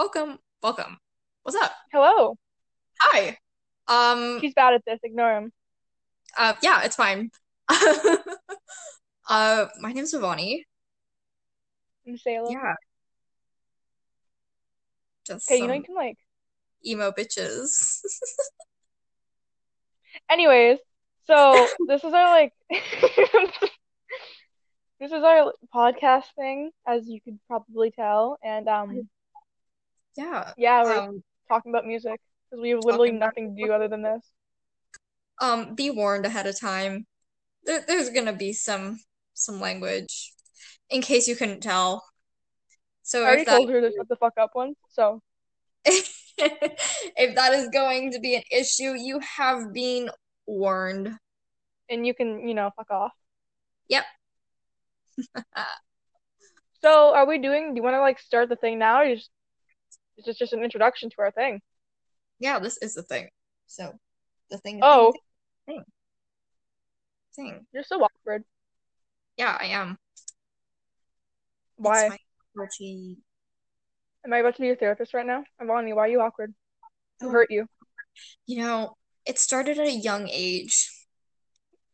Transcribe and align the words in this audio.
welcome, 0.00 0.38
welcome. 0.62 0.96
What's 1.42 1.58
up? 1.58 1.72
Hello. 1.92 2.34
Hi. 3.02 3.36
Um, 3.86 4.40
He's 4.40 4.54
bad 4.54 4.72
at 4.72 4.82
this. 4.86 4.98
Ignore 5.02 5.36
him. 5.36 5.52
uh, 6.38 6.54
yeah, 6.62 6.82
it's 6.84 6.96
fine. 6.96 7.30
Uh, 9.28 9.66
my 9.78 9.92
name's 9.92 10.12
Ivani. 10.12 10.62
I'm 12.04 12.16
Salem. 12.18 12.50
Yeah. 12.50 12.74
Just 15.24 15.48
Okay, 15.48 15.60
you 15.60 15.68
know 15.68 15.74
you 15.74 15.84
can 15.84 15.94
like. 15.94 16.16
emo 16.84 17.12
bitches. 17.12 18.00
Anyways, 20.30 20.78
so 21.28 21.68
this 21.86 22.02
is 22.02 22.12
our 22.12 22.26
like. 22.30 22.52
this 24.98 25.12
is 25.12 25.22
our 25.22 25.52
podcast 25.72 26.24
thing, 26.36 26.72
as 26.84 27.06
you 27.06 27.20
could 27.20 27.38
probably 27.46 27.92
tell, 27.92 28.36
and 28.42 28.68
um, 28.68 29.08
Yeah. 30.16 30.52
yeah, 30.56 30.84
we're 30.84 30.98
Um, 30.98 31.22
talking 31.48 31.72
about 31.72 31.86
music 31.86 32.20
because 32.50 32.62
we 32.62 32.70
have 32.70 32.80
literally 32.84 33.12
nothing 33.12 33.56
to 33.56 33.64
do 33.66 33.72
other 33.72 33.88
than 33.88 34.02
this. 34.02 34.22
um, 35.40 35.74
be 35.74 35.90
warned 35.90 36.26
ahead 36.26 36.46
of 36.46 36.58
time. 36.58 37.06
There, 37.64 37.84
there's 37.86 38.10
gonna 38.10 38.32
be 38.34 38.52
some 38.52 39.00
some 39.34 39.60
language, 39.60 40.32
in 40.90 41.00
case 41.02 41.28
you 41.28 41.36
couldn't 41.36 41.60
tell. 41.62 42.04
So 43.02 43.24
I 43.24 43.26
already 43.28 43.44
that 43.44 43.54
told 43.56 43.70
her 43.70 43.80
to 43.80 43.90
shut 43.96 44.08
the 44.08 44.16
fuck 44.16 44.34
up 44.38 44.50
once, 44.54 44.76
so 44.90 45.22
if 45.84 47.34
that 47.36 47.52
is 47.54 47.68
going 47.68 48.12
to 48.12 48.20
be 48.20 48.34
an 48.36 48.42
issue, 48.50 48.94
you 48.96 49.20
have 49.20 49.72
been 49.72 50.10
warned. 50.46 51.16
and 51.88 52.06
you 52.06 52.14
can 52.14 52.46
you 52.46 52.54
know 52.54 52.70
fuck 52.76 52.90
off. 52.90 53.12
Yep. 53.88 54.04
So 56.82 57.14
are 57.14 57.26
we 57.26 57.38
doing? 57.38 57.74
Do 57.74 57.78
you 57.78 57.82
want 57.82 57.94
to 57.94 58.00
like 58.00 58.18
start 58.18 58.48
the 58.48 58.56
thing 58.56 58.78
now? 58.78 59.00
Or 59.00 59.04
you 59.04 59.18
just 60.24 60.28
is 60.28 60.38
just 60.38 60.52
an 60.52 60.62
introduction 60.62 61.10
to 61.10 61.16
our 61.20 61.30
thing? 61.30 61.60
Yeah, 62.38 62.58
this 62.58 62.78
is 62.78 62.94
the 62.94 63.02
thing. 63.02 63.28
So 63.66 63.92
the 64.50 64.58
thing, 64.58 64.80
Oh, 64.82 65.12
thing, 65.66 65.84
thing. 67.36 67.66
you're 67.72 67.84
so 67.84 68.02
awkward. 68.02 68.44
Yeah, 69.36 69.56
I 69.58 69.66
am. 69.66 69.98
Why? 71.76 72.06
Am 72.06 72.12
I 74.32 74.38
about 74.38 74.54
to 74.56 74.60
be 74.60 74.66
your 74.66 74.76
therapist 74.76 75.14
right 75.14 75.26
now? 75.26 75.44
You. 75.60 75.66
Why 75.66 76.04
are 76.04 76.08
you 76.08 76.20
awkward? 76.20 76.52
Who 77.20 77.28
Oh, 77.28 77.30
hurt 77.30 77.50
you? 77.50 77.66
you 78.46 78.58
know, 78.58 78.96
it 79.24 79.38
started 79.38 79.78
at 79.78 79.86
a 79.86 79.92
young 79.92 80.28
age. 80.28 80.90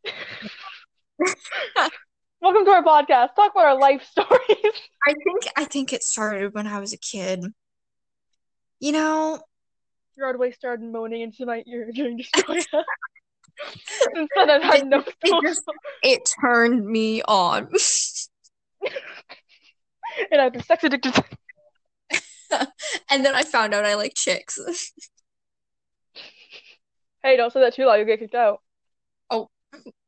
Welcome 2.41 2.65
to 2.65 2.71
our 2.71 2.83
podcast. 2.83 3.35
Talk 3.35 3.51
about 3.53 3.65
our 3.65 3.79
life 3.79 4.03
stories. 4.03 4.73
I 5.07 5.13
think 5.13 5.47
I 5.55 5.65
think 5.65 5.93
it 5.93 6.03
started 6.03 6.53
when 6.53 6.67
I 6.67 6.79
was 6.79 6.93
a 6.93 6.97
kid. 6.97 7.45
You 8.79 8.91
know, 8.91 9.39
Gerard 10.15 10.39
Way 10.39 10.51
started 10.51 10.83
moaning 10.83 11.21
into 11.21 11.45
my 11.45 11.63
ear 11.67 11.89
during 11.93 12.17
Destroya. 12.17 12.83
Instead, 14.15 14.49
I've 14.49 14.61
it 14.61 14.65
had 14.65 14.87
no 14.87 15.01
just 15.01 15.17
it 15.23 15.41
just 15.43 15.63
it 16.03 16.29
turned 16.41 16.85
me 16.85 17.21
on. 17.23 17.69
and 20.31 20.41
I've 20.41 20.53
been 20.53 20.63
sex 20.63 20.83
addicted. 20.83 21.13
And 23.09 23.25
then 23.25 23.35
I 23.35 23.43
found 23.43 23.73
out 23.73 23.85
I 23.85 23.95
like 23.95 24.13
chicks. 24.15 24.59
Hey, 27.23 27.37
don't 27.37 27.51
say 27.51 27.61
that 27.61 27.73
too 27.73 27.85
loud. 27.85 27.95
You'll 27.95 28.05
get 28.05 28.19
kicked 28.19 28.35
out. 28.35 28.61
Oh, 29.29 29.49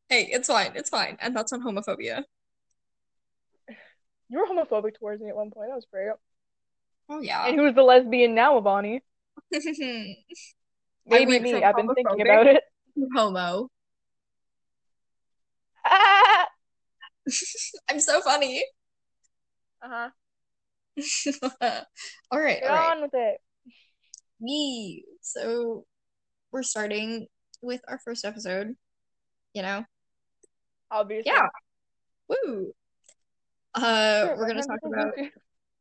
hey, 0.10 0.30
it's 0.32 0.48
fine. 0.48 0.72
It's 0.76 0.90
fine. 0.90 1.18
And 1.22 1.36
that's 1.36 1.54
on 1.54 1.62
homophobia. 1.62 2.24
You 4.32 4.38
were 4.38 4.46
homophobic 4.46 4.94
towards 5.00 5.24
me 5.24 5.30
at 5.30 5.36
one 5.36 5.50
point. 5.50 5.70
That 5.70 5.76
was 5.76 5.88
great. 5.92 6.12
Oh 7.10 7.22
yeah. 7.22 7.48
And 7.48 7.60
who's 7.60 7.74
the 7.76 7.84
lesbian 7.84 8.36
now, 8.36 8.60
Avani? 8.60 9.02
Maybe 9.52 11.40
me. 11.40 11.64
I've 11.64 11.76
been 11.76 11.94
thinking 11.96 12.22
about 12.22 12.48
it. 12.48 12.64
homo. 13.16 13.70
Ah! 15.86 16.48
I'm 17.90 18.00
so 18.00 18.22
funny. 18.22 18.64
Uh-huh. 19.82 20.10
All 22.32 22.40
right, 22.40 22.60
Get 22.62 22.70
all 22.70 22.76
right. 22.76 22.92
on 22.96 23.02
with 23.02 23.12
it. 23.14 23.38
Me. 24.40 25.04
So 25.22 25.86
we're 26.52 26.64
starting 26.64 27.28
with 27.62 27.82
our 27.88 28.00
first 28.00 28.26
episode, 28.26 28.76
you 29.54 29.62
know? 29.62 29.86
Obviously. 30.92 31.32
Yeah. 31.32 31.48
Woo. 32.28 32.74
Uh, 33.74 34.26
Sure, 34.26 34.38
we're 34.38 34.48
gonna 34.48 34.64
talk 34.64 34.80
about 34.86 35.14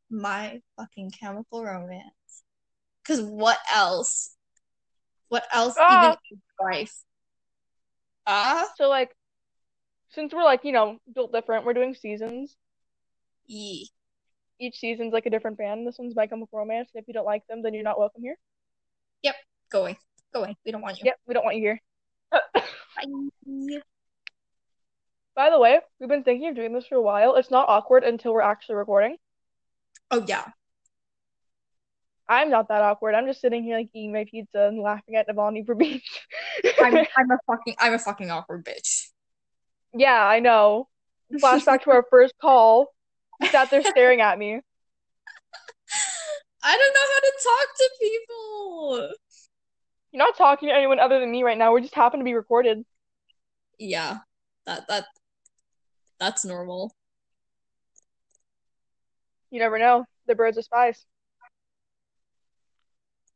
My 0.09 0.61
Fucking 0.77 1.11
Chemical 1.11 1.63
Romance. 1.63 2.03
Cause 3.05 3.21
what 3.21 3.57
else? 3.73 4.35
What 5.29 5.45
else 5.53 5.75
Ah! 5.79 6.17
even 6.25 6.41
life? 6.59 6.95
Ah? 8.25 8.67
So, 8.77 8.89
like, 8.89 9.15
since 10.09 10.33
we're 10.33 10.43
like, 10.43 10.63
you 10.63 10.71
know, 10.71 10.97
built 11.13 11.31
different, 11.31 11.65
we're 11.65 11.73
doing 11.73 11.93
seasons. 11.93 12.55
Yee. 13.47 13.89
Each 14.59 14.77
season's 14.77 15.13
like 15.13 15.25
a 15.25 15.29
different 15.29 15.57
band. 15.57 15.87
This 15.87 15.97
one's 15.97 16.15
My 16.15 16.27
Chemical 16.27 16.59
Romance. 16.59 16.89
And 16.93 17.01
if 17.01 17.07
you 17.07 17.13
don't 17.13 17.25
like 17.25 17.45
them, 17.47 17.61
then 17.61 17.73
you're 17.73 17.83
not 17.83 17.99
welcome 17.99 18.21
here. 18.21 18.37
Yep. 19.23 19.35
Go 19.71 19.81
away. 19.81 19.97
Go 20.33 20.41
away. 20.41 20.57
We 20.65 20.71
don't 20.71 20.81
want 20.81 20.99
you. 20.99 21.05
Yep, 21.05 21.19
we 21.27 21.33
don't 21.33 21.43
want 21.43 21.55
you 21.57 21.61
here. 21.61 21.81
Bye. 22.53 23.81
By 25.35 25.49
the 25.49 25.59
way, 25.59 25.79
we've 25.99 26.09
been 26.09 26.23
thinking 26.23 26.49
of 26.49 26.55
doing 26.55 26.73
this 26.73 26.87
for 26.87 26.95
a 26.95 27.01
while. 27.01 27.35
It's 27.35 27.51
not 27.51 27.69
awkward 27.69 28.03
until 28.03 28.33
we're 28.33 28.41
actually 28.41 28.75
recording. 28.75 29.17
Oh 30.11 30.25
yeah. 30.27 30.45
I'm 32.27 32.51
not 32.51 32.67
that 32.67 32.81
awkward. 32.81 33.15
I'm 33.15 33.25
just 33.25 33.41
sitting 33.41 33.63
here 33.63 33.77
like 33.77 33.89
eating 33.93 34.13
my 34.13 34.25
pizza 34.29 34.67
and 34.67 34.79
laughing 34.79 35.15
at 35.15 35.27
Navani 35.27 35.65
for 35.65 35.73
being. 35.73 35.99
I'm 36.79 36.95
I'm 37.17 37.31
a 37.31 37.39
fucking 37.47 37.75
I'm 37.79 37.93
a 37.93 37.99
fucking 37.99 38.29
awkward 38.29 38.65
bitch. 38.65 39.07
Yeah, 39.93 40.23
I 40.23 40.39
know. 40.39 40.87
Flashback 41.33 41.83
to 41.83 41.91
our 41.91 42.05
first 42.11 42.35
call. 42.39 42.93
You 43.41 43.47
sat 43.47 43.71
there 43.71 43.83
staring 43.83 44.21
at 44.21 44.37
me. 44.37 44.61
I 46.61 46.77
don't 46.77 46.93
know 46.93 47.07
how 47.13 47.19
to 47.19 47.33
talk 47.43 47.77
to 47.77 47.89
people. 47.99 49.09
You're 50.11 50.25
not 50.25 50.37
talking 50.37 50.69
to 50.69 50.75
anyone 50.75 50.99
other 50.99 51.19
than 51.19 51.31
me 51.31 51.43
right 51.43 51.57
now. 51.57 51.73
We 51.73 51.81
just 51.81 51.95
happen 51.95 52.19
to 52.19 52.23
be 52.23 52.33
recorded. 52.33 52.83
Yeah. 53.79 54.17
That 54.65 54.87
that 54.87 55.05
that's 56.19 56.45
normal. 56.45 56.93
You 59.51 59.59
never 59.59 59.79
know. 59.79 60.05
The 60.27 60.35
birds 60.35 60.57
are 60.57 60.61
spies. 60.61 61.05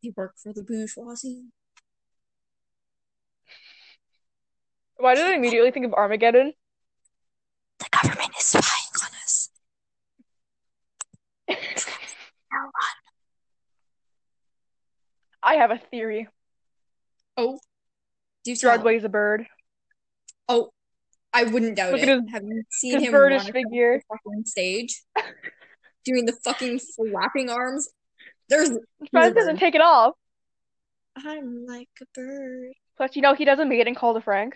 They 0.04 0.12
work 0.16 0.34
for 0.38 0.54
the 0.54 0.64
bourgeoisie. 0.64 1.46
Why 4.98 5.16
did 5.16 5.26
I 5.26 5.34
immediately 5.36 5.72
think 5.72 5.86
of 5.86 5.94
Armageddon? 5.94 6.54
The 7.80 7.86
government 7.92 8.30
is 8.38 8.46
spying 8.46 8.92
on 9.02 9.10
us. 9.24 9.50
I 15.42 15.56
have 15.56 15.72
a 15.72 15.78
theory. 15.78 16.28
Oh, 17.36 17.60
do 18.46 18.56
tell. 18.56 18.72
Gerard 18.72 18.84
Way's 18.84 19.04
a 19.04 19.10
bird. 19.10 19.46
Oh, 20.48 20.70
I 21.34 21.44
wouldn't 21.46 21.76
doubt 21.76 21.94
Look 21.94 22.02
it. 22.02 22.08
his- 22.08 22.22
Have 22.32 22.44
you 22.44 22.64
seen 22.70 23.00
him 23.02 23.12
birdish 23.12 23.40
run 23.42 23.48
across 23.50 23.64
figure. 23.64 23.98
the 24.10 24.18
fucking 24.26 24.46
stage? 24.46 25.02
Doing 26.06 26.26
the 26.26 26.34
fucking 26.44 26.80
flapping 26.80 27.50
arms. 27.50 27.90
There's 28.50 28.72
Fred 29.12 29.34
doesn't 29.36 29.58
take 29.58 29.76
it 29.76 29.82
off. 29.82 30.14
I'm 31.16 31.66
like 31.66 31.90
a 32.02 32.06
bird. 32.14 32.74
Plus, 32.98 33.16
you 33.16 33.22
know, 33.22 33.34
he 33.36 33.46
does 33.46 33.60
a 33.60 33.66
maiden 33.66 33.96
call 33.96 34.14
to 34.14 34.22
Frank. 34.22 34.56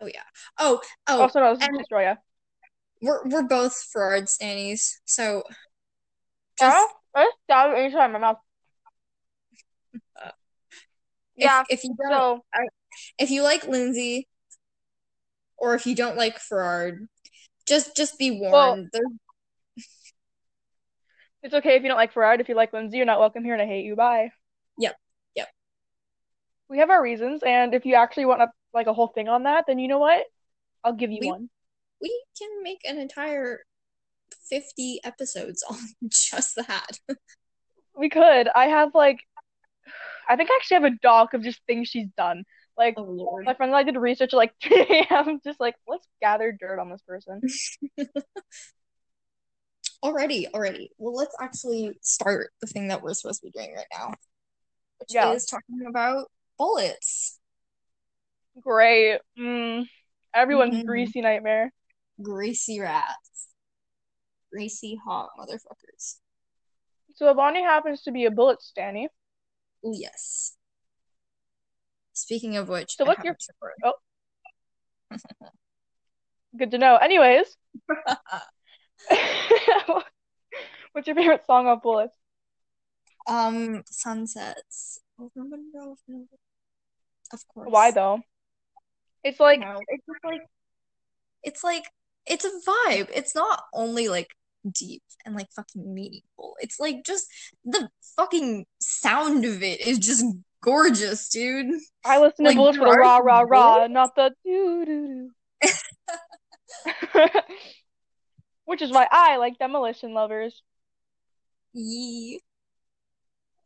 Oh 0.00 0.06
yeah. 0.06 0.22
Oh, 0.58 0.80
oh, 1.08 1.22
Also 1.22 1.40
known 1.40 1.56
as 1.56 1.62
and- 1.62 1.78
Destroya. 1.78 2.16
we're 3.00 3.22
we're 3.28 3.42
both 3.46 3.76
Gerard 3.92 4.24
stannies, 4.24 4.94
so 5.04 5.42
just 6.58 6.88
I 7.14 7.24
just 7.24 7.36
stabbed 7.44 7.78
it 7.78 7.84
inside 7.84 8.08
my 8.08 8.18
mouth. 8.18 8.38
Uh, 10.20 10.30
if, 11.36 11.44
Yeah, 11.44 11.62
if 11.68 11.84
you 11.84 11.94
don't 12.10 12.42
so 12.42 12.44
if 13.18 13.30
you 13.30 13.42
like 13.42 13.66
Lindsay 13.66 14.28
or 15.56 15.74
if 15.74 15.86
you 15.86 15.94
don't 15.94 16.16
like 16.16 16.38
Gerard, 16.48 17.06
just 17.66 17.96
just 17.96 18.18
be 18.18 18.30
warned. 18.40 18.88
There's 18.92 19.06
it's 21.42 21.54
okay 21.54 21.76
if 21.76 21.82
you 21.82 21.88
don't 21.88 21.96
like 21.96 22.14
Gerard. 22.14 22.40
If 22.40 22.48
you 22.48 22.54
like 22.54 22.72
Lindsay, 22.72 22.96
you're 22.96 23.06
not 23.06 23.18
welcome 23.20 23.44
here 23.44 23.52
and 23.54 23.62
I 23.62 23.66
hate 23.66 23.84
you. 23.84 23.96
Bye. 23.96 24.30
Yep, 24.78 24.96
yep. 25.34 25.48
We 26.68 26.78
have 26.78 26.90
our 26.90 27.02
reasons, 27.02 27.42
and 27.44 27.74
if 27.74 27.84
you 27.84 27.94
actually 27.96 28.26
want 28.26 28.42
a, 28.42 28.48
like 28.72 28.86
a 28.86 28.92
whole 28.94 29.08
thing 29.08 29.28
on 29.28 29.42
that, 29.44 29.64
then 29.66 29.78
you 29.78 29.88
know 29.88 29.98
what? 29.98 30.24
I'll 30.84 30.94
give 30.94 31.10
you 31.10 31.18
We- 31.20 31.28
one. 31.28 31.50
we 32.00 32.24
can 32.38 32.62
make 32.62 32.80
an 32.88 32.98
entire 32.98 33.60
50 34.48 35.00
episodes 35.04 35.62
on 35.68 35.78
just 36.08 36.56
that. 36.56 36.98
We 37.94 38.08
could. 38.08 38.48
I 38.48 38.68
have 38.68 38.94
like, 38.94 39.18
I 40.26 40.36
think 40.36 40.48
I 40.50 40.56
actually 40.58 40.76
have 40.76 40.84
a 40.84 40.96
doc 41.02 41.34
of 41.34 41.42
just 41.42 41.60
things 41.66 41.88
she's 41.88 42.08
done. 42.16 42.44
Like, 42.74 42.94
Oh 42.96 43.42
my 43.44 43.52
friend 43.52 43.68
and 43.70 43.76
I 43.76 43.82
did 43.82 43.96
research 43.96 44.32
at 44.32 44.36
like 44.38 44.54
3 44.62 45.06
a.m. 45.10 45.40
just 45.44 45.60
like, 45.60 45.74
let's 45.86 46.06
gather 46.22 46.52
dirt 46.58 46.78
on 46.78 46.88
this 46.90 47.02
person. 47.02 47.42
Already, 50.02 50.48
already. 50.48 50.90
Well, 50.98 51.14
let's 51.14 51.34
actually 51.40 51.98
start 52.02 52.52
the 52.60 52.66
thing 52.66 52.88
that 52.88 53.02
we're 53.02 53.14
supposed 53.14 53.40
to 53.40 53.46
be 53.46 53.50
doing 53.52 53.74
right 53.74 53.86
now, 53.92 54.14
which 54.98 55.14
Yeah. 55.14 55.32
is 55.32 55.46
talking 55.46 55.84
about 55.86 56.30
bullets. 56.58 57.38
Great. 58.60 59.20
Mm. 59.38 59.86
Everyone's 60.34 60.76
Mhm. 60.76 60.86
greasy 60.86 61.20
nightmare. 61.20 61.72
Greasy 62.20 62.80
rats. 62.80 63.48
Greasy 64.50 64.96
hot 64.96 65.30
motherfuckers. 65.38 66.18
So 67.14 67.32
Bonnie 67.34 67.62
happens 67.62 68.02
to 68.02 68.10
be 68.12 68.24
a 68.24 68.30
bullet 68.30 68.62
stanny. 68.62 69.08
Oh 69.84 69.92
yes. 69.94 70.56
Speaking 72.12 72.56
of 72.56 72.68
which, 72.68 72.96
So 72.96 73.04
what's 73.04 73.24
your-. 73.24 73.36
Oh. 73.84 73.94
Good 76.56 76.70
to 76.72 76.78
know. 76.78 76.96
Anyways, 76.96 77.56
what's 80.92 81.06
your 81.06 81.16
favorite 81.16 81.44
song 81.46 81.66
on 81.66 81.80
Bullets? 81.82 82.14
Um, 83.28 83.82
sunsets. 83.86 85.00
Of 87.32 87.48
course. 87.48 87.68
Why 87.70 87.90
though? 87.90 88.20
It's 89.24 89.38
like 89.40 89.60
No, 89.60 89.80
it's 89.88 90.04
just 90.06 90.24
like 90.24 90.40
it's 91.42 91.64
like 91.64 91.84
it's 92.26 92.44
a 92.44 92.48
vibe. 92.48 93.08
It's 93.14 93.34
not 93.34 93.62
only 93.72 94.08
like 94.08 94.28
deep 94.70 95.02
and 95.24 95.34
like 95.34 95.50
fucking 95.54 95.94
meaningful. 95.94 96.56
It's 96.60 96.78
like 96.80 97.04
just 97.04 97.26
the 97.64 97.88
fucking 98.16 98.66
sound 98.80 99.44
of 99.44 99.62
it 99.62 99.80
is 99.80 99.98
just 99.98 100.24
gorgeous, 100.62 101.28
dude. 101.28 101.74
I 102.04 102.18
listen 102.18 102.44
to 102.44 102.50
Like, 102.50 102.56
Bullets 102.56 102.78
with 102.78 102.88
a 102.88 102.90
there 102.90 103.00
rah 103.00 103.18
rah 103.18 103.40
rah, 103.40 103.86
not 103.86 104.14
the 104.16 104.32
doo 104.44 104.84
doo 104.84 105.30
doo. 105.62 105.70
Which 108.64 108.82
is 108.82 108.90
why 108.90 109.08
I 109.10 109.36
like 109.36 109.58
Demolition 109.58 110.14
Lovers. 110.14 110.62
Yee. 111.72 112.40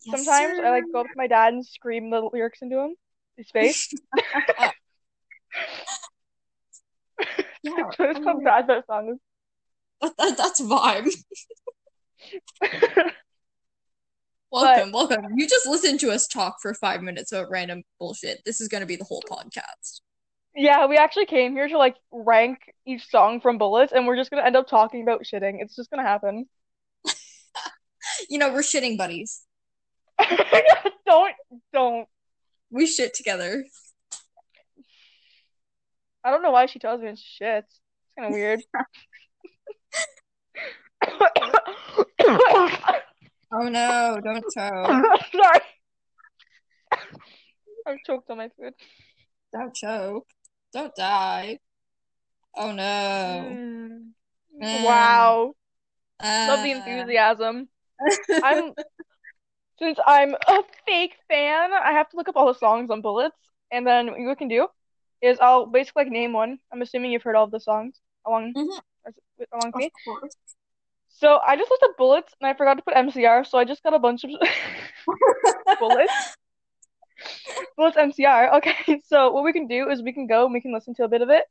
Yes, 0.04 0.24
Sometimes 0.24 0.58
I 0.60 0.70
like 0.70 0.84
go 0.92 1.00
up 1.00 1.06
to 1.06 1.12
my 1.16 1.26
dad 1.26 1.54
and 1.54 1.66
scream 1.66 2.10
the 2.10 2.20
lyrics 2.32 2.62
into 2.62 2.78
him, 2.78 2.94
his 3.36 3.50
face. 3.50 3.92
Yeah, 7.62 7.72
That's 7.98 8.24
how 8.24 8.40
bad 8.40 8.66
that 8.68 8.86
song 8.86 9.18
that, 10.00 10.12
that, 10.18 10.36
that's 10.36 10.60
vibe. 10.60 11.06
is. 11.06 11.24
Welcome, 14.50 14.92
welcome. 14.92 15.24
You 15.36 15.48
just 15.48 15.66
listened 15.66 16.00
to 16.00 16.10
us 16.10 16.26
talk 16.26 16.56
for 16.62 16.72
five 16.74 17.02
minutes 17.02 17.32
about 17.32 17.50
random 17.50 17.82
bullshit. 17.98 18.42
This 18.44 18.60
is 18.60 18.68
gonna 18.68 18.86
be 18.86 18.96
the 18.96 19.04
whole 19.04 19.22
podcast. 19.28 20.00
Yeah, 20.56 20.86
we 20.86 20.96
actually 20.96 21.26
came 21.26 21.52
here 21.52 21.68
to 21.68 21.76
like 21.76 21.96
rank 22.10 22.58
each 22.86 23.10
song 23.10 23.42
from 23.42 23.58
Bullets, 23.58 23.92
and 23.92 24.06
we're 24.06 24.16
just 24.16 24.30
gonna 24.30 24.44
end 24.44 24.56
up 24.56 24.66
talking 24.66 25.02
about 25.02 25.22
shitting. 25.22 25.58
It's 25.60 25.76
just 25.76 25.90
gonna 25.90 26.02
happen. 26.02 26.46
You 28.30 28.38
know, 28.38 28.52
we're 28.52 28.62
shitting 28.62 28.96
buddies. 28.96 29.42
Don't, 31.06 31.34
don't. 31.72 32.08
We 32.70 32.86
shit 32.86 33.14
together. 33.14 33.64
I 36.24 36.30
don't 36.30 36.42
know 36.42 36.52
why 36.52 36.66
she 36.66 36.78
tells 36.78 37.00
me 37.00 37.08
it's 37.08 37.20
shit. 37.20 37.64
It's 37.64 37.80
kind 38.16 38.28
of 38.28 38.32
weird. 38.32 38.62
Oh 43.52 43.68
no, 43.68 44.18
don't 44.24 44.44
choke. 44.52 45.20
Sorry. 45.32 45.60
I'm 47.86 47.96
choked 48.04 48.28
on 48.28 48.38
my 48.38 48.48
food. 48.58 48.74
Don't 49.52 49.74
choke. 49.74 50.26
Don't 50.72 50.94
die. 50.94 51.58
Oh 52.54 52.72
no. 52.72 52.82
Mm. 53.52 54.12
Mm. 54.62 54.82
Wow. 54.82 55.54
Love 56.46 56.62
the 56.62 56.72
Uh, 56.72 56.76
enthusiasm. 56.76 57.68
I'm 58.42 58.74
since 59.78 59.98
I'm 60.06 60.34
a 60.34 60.62
fake 60.86 61.14
fan, 61.28 61.70
I 61.72 61.92
have 61.92 62.08
to 62.10 62.16
look 62.16 62.28
up 62.28 62.36
all 62.36 62.46
the 62.52 62.58
songs 62.58 62.90
on 62.90 63.02
Bullets, 63.02 63.36
and 63.70 63.86
then 63.86 64.10
what 64.10 64.20
you 64.20 64.34
can 64.36 64.48
do 64.48 64.68
is 65.20 65.38
I'll 65.40 65.66
basically 65.66 66.04
like 66.04 66.12
name 66.12 66.32
one. 66.32 66.58
I'm 66.72 66.82
assuming 66.82 67.10
you've 67.12 67.22
heard 67.22 67.36
all 67.36 67.44
of 67.44 67.50
the 67.50 67.60
songs 67.60 68.00
along 68.26 68.54
Mhm. 68.56 68.80
along 69.52 69.72
with 69.74 69.76
me. 69.76 69.92
So 71.08 71.38
I 71.46 71.56
just 71.56 71.70
looked 71.70 71.82
up 71.82 71.96
Bullets 71.96 72.34
and 72.40 72.48
I 72.48 72.54
forgot 72.54 72.74
to 72.74 72.82
put 72.82 72.94
MCR, 72.94 73.44
so 73.44 73.58
I 73.58 73.64
just 73.64 73.82
got 73.82 73.94
a 73.94 73.98
bunch 73.98 74.24
of 74.24 74.30
Bullets. 75.80 76.12
Bullets 77.76 77.96
MCR. 77.96 78.54
Okay, 78.58 79.00
so 79.06 79.30
what 79.32 79.44
we 79.44 79.52
can 79.52 79.66
do 79.66 79.88
is 79.90 80.02
we 80.02 80.12
can 80.12 80.26
go 80.26 80.44
and 80.44 80.52
we 80.54 80.60
can 80.60 80.72
listen 80.72 80.94
to 80.94 81.04
a 81.04 81.08
bit 81.08 81.22
of 81.22 81.30
it. 81.30 81.44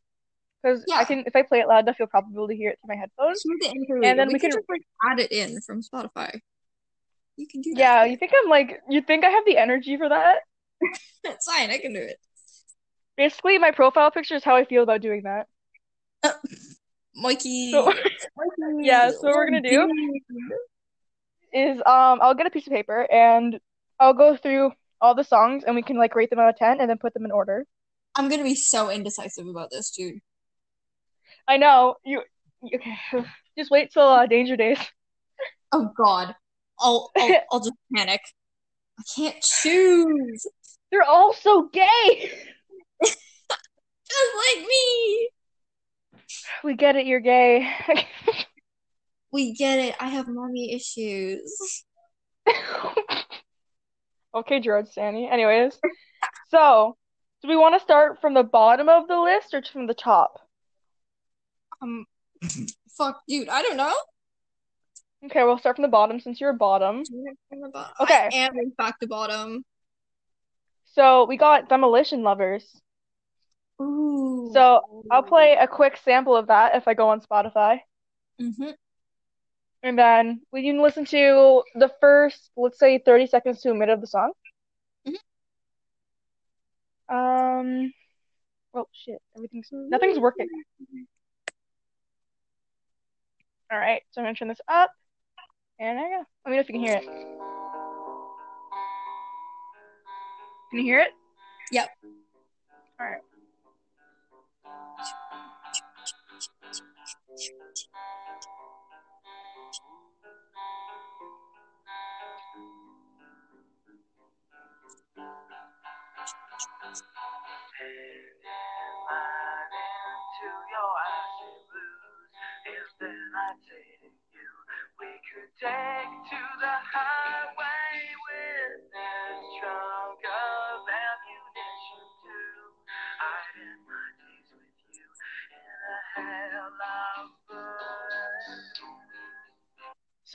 Because 0.62 0.84
Yeah. 0.88 0.98
I 0.98 1.04
can, 1.06 1.24
if 1.28 1.36
I 1.36 1.44
play 1.44 1.60
it 1.60 1.68
loud 1.68 1.84
enough, 1.86 1.98
you'll 2.00 2.08
probably 2.08 2.32
be 2.32 2.38
able 2.38 2.48
to 2.48 2.56
hear 2.56 2.70
it 2.72 2.80
through 2.82 2.96
my 2.96 3.00
headphones. 3.00 3.44
The. 3.44 4.02
And 4.04 4.18
then 4.18 4.28
we, 4.28 4.34
we 4.34 4.40
can, 4.40 4.52
can- 4.52 4.60
just 4.60 4.70
like 4.70 4.82
add 5.10 5.20
it 5.20 5.32
in 5.32 5.62
from 5.62 5.82
Spotify. 5.82 6.40
You 7.38 7.48
can 7.48 7.62
do 7.62 7.74
that. 7.74 7.80
Yeah, 7.80 8.06
you 8.06 8.18
think 8.18 8.32
I'm 8.42 8.50
like, 8.50 8.82
you 8.90 9.02
think 9.02 9.26
I 9.26 9.30
have 9.30 9.46
the 9.46 9.58
energy 9.58 9.98
for 9.98 10.10
that? 10.10 10.40
It's 11.24 11.46
fine. 11.46 11.72
I 11.72 11.80
can 11.80 11.92
do 11.94 12.00
it. 12.00 12.18
Basically, 13.18 13.58
my 13.58 13.72
profile 13.72 14.12
picture 14.12 14.36
is 14.36 14.44
how 14.44 14.56
I 14.56 14.66
feel 14.66 14.84
about 14.84 15.02
doing 15.02 15.24
that. 15.24 15.48
Mikey. 17.16 17.72
So, 17.72 17.86
Mikey. 17.86 17.96
Yeah, 18.82 19.10
so 19.10 19.18
what 19.24 19.36
we're 19.36 19.46
gonna 19.46 19.62
do 19.62 19.90
is 21.54 21.78
um, 21.80 22.20
I'll 22.22 22.36
get 22.36 22.46
a 22.46 22.50
piece 22.50 22.68
of 22.68 22.74
paper 22.74 23.08
and 23.12 23.60
I'll 24.00 24.14
go 24.14 24.36
through 24.36 24.72
all 25.06 25.16
the 25.16 25.24
songs 25.24 25.64
and 25.66 25.76
we 25.76 25.82
can 25.82 25.98
like 25.98 26.16
rate 26.16 26.30
them 26.30 26.40
out 26.40 26.50
of 26.50 26.58
10 26.58 26.82
and 26.82 26.90
then 26.90 26.98
put 26.98 27.14
them 27.14 27.26
in 27.26 27.32
order. 27.32 27.66
I'm 28.16 28.30
gonna 28.30 28.44
be 28.44 28.56
so 28.56 28.90
indecisive 28.90 29.48
about 29.48 29.70
this, 29.72 29.92
dude. 29.92 30.20
I 31.48 31.58
know 31.58 31.96
you. 32.04 32.22
you- 32.64 32.80
Okay, 32.80 32.98
just 33.58 33.70
wait 33.72 33.92
till 33.94 34.04
uh, 34.08 34.26
Danger 34.26 34.56
Days. 34.58 34.80
Oh 35.72 35.92
God. 35.96 36.36
I'll 36.80 37.12
I'll, 37.16 37.36
I'll 37.52 37.60
just 37.60 37.74
panic. 37.96 38.22
I 39.00 39.04
can't 39.16 39.42
choose. 39.42 40.48
They're 40.92 41.04
all 41.04 41.34
so 41.34 41.70
gay. 41.72 42.32
Just 43.04 44.36
like 44.58 44.66
me. 44.68 45.30
We 46.64 46.76
get 46.76 46.96
it, 46.96 47.06
you're 47.06 47.20
gay. 47.20 47.68
We 49.32 49.54
get 49.54 49.80
it. 49.80 49.96
I 50.00 50.08
have 50.10 50.30
mommy 50.30 50.74
issues. 50.74 51.84
Okay, 54.36 54.60
Gerard 54.60 54.90
Stanley. 54.90 55.28
Anyways, 55.28 55.80
so 56.50 56.98
do 57.42 57.48
we 57.48 57.56
want 57.56 57.76
to 57.76 57.80
start 57.84 58.20
from 58.20 58.34
the 58.34 58.44
bottom 58.44 58.90
of 58.90 59.08
the 59.08 59.20
list 59.20 59.54
or 59.54 59.62
from 59.62 59.88
the 59.88 59.94
top? 59.94 60.40
Um, 61.82 62.06
fuck, 62.98 63.22
dude. 63.28 63.50
I 63.50 63.62
don't 63.62 63.78
know. 63.78 63.94
Okay, 65.26 65.44
we'll 65.44 65.58
start 65.58 65.78
from 65.78 65.84
the 65.84 65.90
bottom 65.90 66.20
since 66.20 66.40
you're 66.40 66.52
a 66.52 66.54
bottom. 66.54 67.04
I 67.74 67.86
Okay. 68.02 68.30
am 68.34 68.58
in 68.60 68.72
fact 68.78 69.00
the 69.00 69.08
bottom. 69.08 69.64
So 70.94 71.26
we 71.26 71.38
got 71.38 71.70
Demolition 71.70 72.24
Lovers. 72.24 72.66
Ooh. 73.82 74.50
So 74.54 74.82
I'll 75.10 75.24
play 75.24 75.58
a 75.60 75.68
quick 75.68 75.98
sample 76.04 76.36
of 76.36 76.48
that 76.48 76.76
if 76.76 76.88
I 76.88 76.94
go 76.94 77.10
on 77.10 77.22
Spotify. 77.22 77.80
hmm 78.40 78.72
And 79.86 80.00
then 80.00 80.42
we 80.52 80.64
can 80.64 80.82
listen 80.82 81.06
to 81.06 81.62
the 81.76 81.92
first, 82.02 82.50
let's 82.58 82.80
say, 82.80 82.98
30 82.98 83.28
seconds 83.28 83.62
to 83.62 83.70
a 83.70 83.76
minute 83.76 83.94
of 83.94 84.02
the 84.02 84.08
song. 84.08 84.32
Mhm. 85.06 85.14
Um, 87.08 87.94
oh 88.74 88.88
shit, 88.92 89.22
everything's 89.36 89.70
nothing's 89.72 90.18
working. 90.18 90.48
All 93.72 93.78
right, 93.78 94.02
so 94.10 94.22
I'm 94.22 94.26
gonna 94.26 94.34
turn 94.34 94.48
this 94.48 94.62
up, 94.68 94.90
and 95.78 96.00
there 96.00 96.10
you 96.10 96.18
go. 96.18 96.26
Let 96.46 96.50
me 96.50 96.58
know 96.58 96.62
if 96.62 96.70
you 96.70 96.74
can 96.74 96.82
hear 96.82 96.96
it. 96.98 97.06
Can 100.72 100.80
you 100.80 100.84
hear 100.84 101.00
it? 101.02 101.12
Yep. 101.72 101.90
All 103.00 103.06
right. 103.06 103.22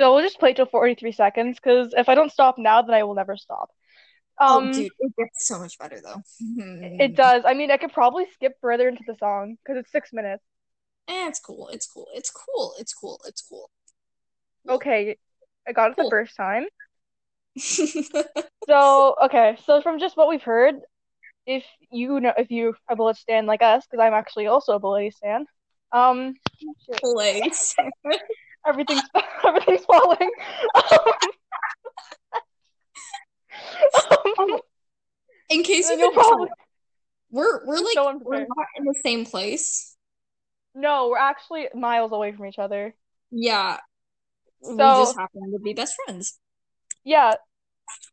So 0.01 0.15
we'll 0.15 0.25
just 0.25 0.39
play 0.39 0.55
till 0.55 0.65
43 0.65 1.13
seconds, 1.13 1.59
because 1.63 1.93
if 1.95 2.09
I 2.09 2.15
don't 2.15 2.33
stop 2.33 2.57
now, 2.57 2.81
then 2.81 2.95
I 2.95 3.03
will 3.03 3.15
never 3.15 3.37
stop. 3.37 3.71
Um, 4.41 4.71
oh, 4.71 4.73
dude, 4.73 4.93
it 4.99 5.13
gets 5.17 5.47
so 5.47 5.59
much 5.59 5.79
better 5.79 6.01
though. 6.03 6.23
it 6.41 7.15
does. 7.15 7.45
I 7.47 7.55
mean, 7.55 7.71
I 7.71 7.77
could 7.77 7.93
probably 7.93 8.25
skip 8.33 8.55
further 8.61 8.89
into 8.89 9.03
the 9.07 9.15
song 9.19 9.57
because 9.63 9.79
it's 9.79 9.93
six 9.93 10.13
minutes. 10.13 10.43
Eh, 11.09 11.29
it's 11.29 11.41
cool. 11.41 11.69
It's 11.73 11.87
cool. 11.87 12.09
It's 12.15 12.31
cool. 12.31 12.75
It's 12.79 12.95
cool. 12.95 13.21
It's 13.27 13.43
cool. 13.43 13.71
Okay, 14.69 15.17
I 15.69 15.73
got 15.73 15.91
it 15.91 15.97
the 15.97 16.09
first 16.11 16.37
time. 16.37 16.67
So, 18.69 19.17
okay, 19.25 19.57
so 19.65 19.81
from 19.81 19.99
just 19.99 20.17
what 20.17 20.29
we've 20.29 20.43
heard, 20.43 20.77
if 21.47 21.65
you 21.91 22.21
know 22.21 22.33
if 22.37 22.51
you 22.51 22.75
a 22.89 22.95
bullet 22.95 23.17
stan 23.17 23.47
like 23.47 23.63
us, 23.63 23.85
because 23.87 24.05
I'm 24.05 24.13
actually 24.13 24.47
also 24.47 24.75
a 24.75 24.79
bullet 24.79 25.15
stan, 25.15 25.47
um, 25.93 26.35
Place. 27.03 27.75
everything's 28.67 29.03
everything's 29.45 29.85
falling. 29.87 30.31
Um, 30.75 30.99
In 35.51 35.63
case 35.63 35.91
you 35.91 35.99
you'll 35.99 36.13
probably 36.13 36.49
we're 37.31 37.65
we're 37.67 37.79
like 37.79 37.95
so 37.95 38.21
we're 38.23 38.41
not 38.41 38.67
in 38.77 38.85
the 38.85 38.95
same 39.05 39.25
place. 39.25 39.97
No, 40.75 41.09
we're 41.09 41.19
actually 41.19 41.69
miles 41.75 42.13
away 42.13 42.33
from 42.33 42.47
each 42.47 42.59
other. 42.59 42.95
Yeah, 43.31 43.79
we 44.63 44.77
So, 44.77 45.05
just 45.05 45.17
happen 45.17 45.53
to 45.53 45.59
be 45.59 45.73
best 45.75 45.95
friends. 46.05 46.39
yeah. 47.05 47.35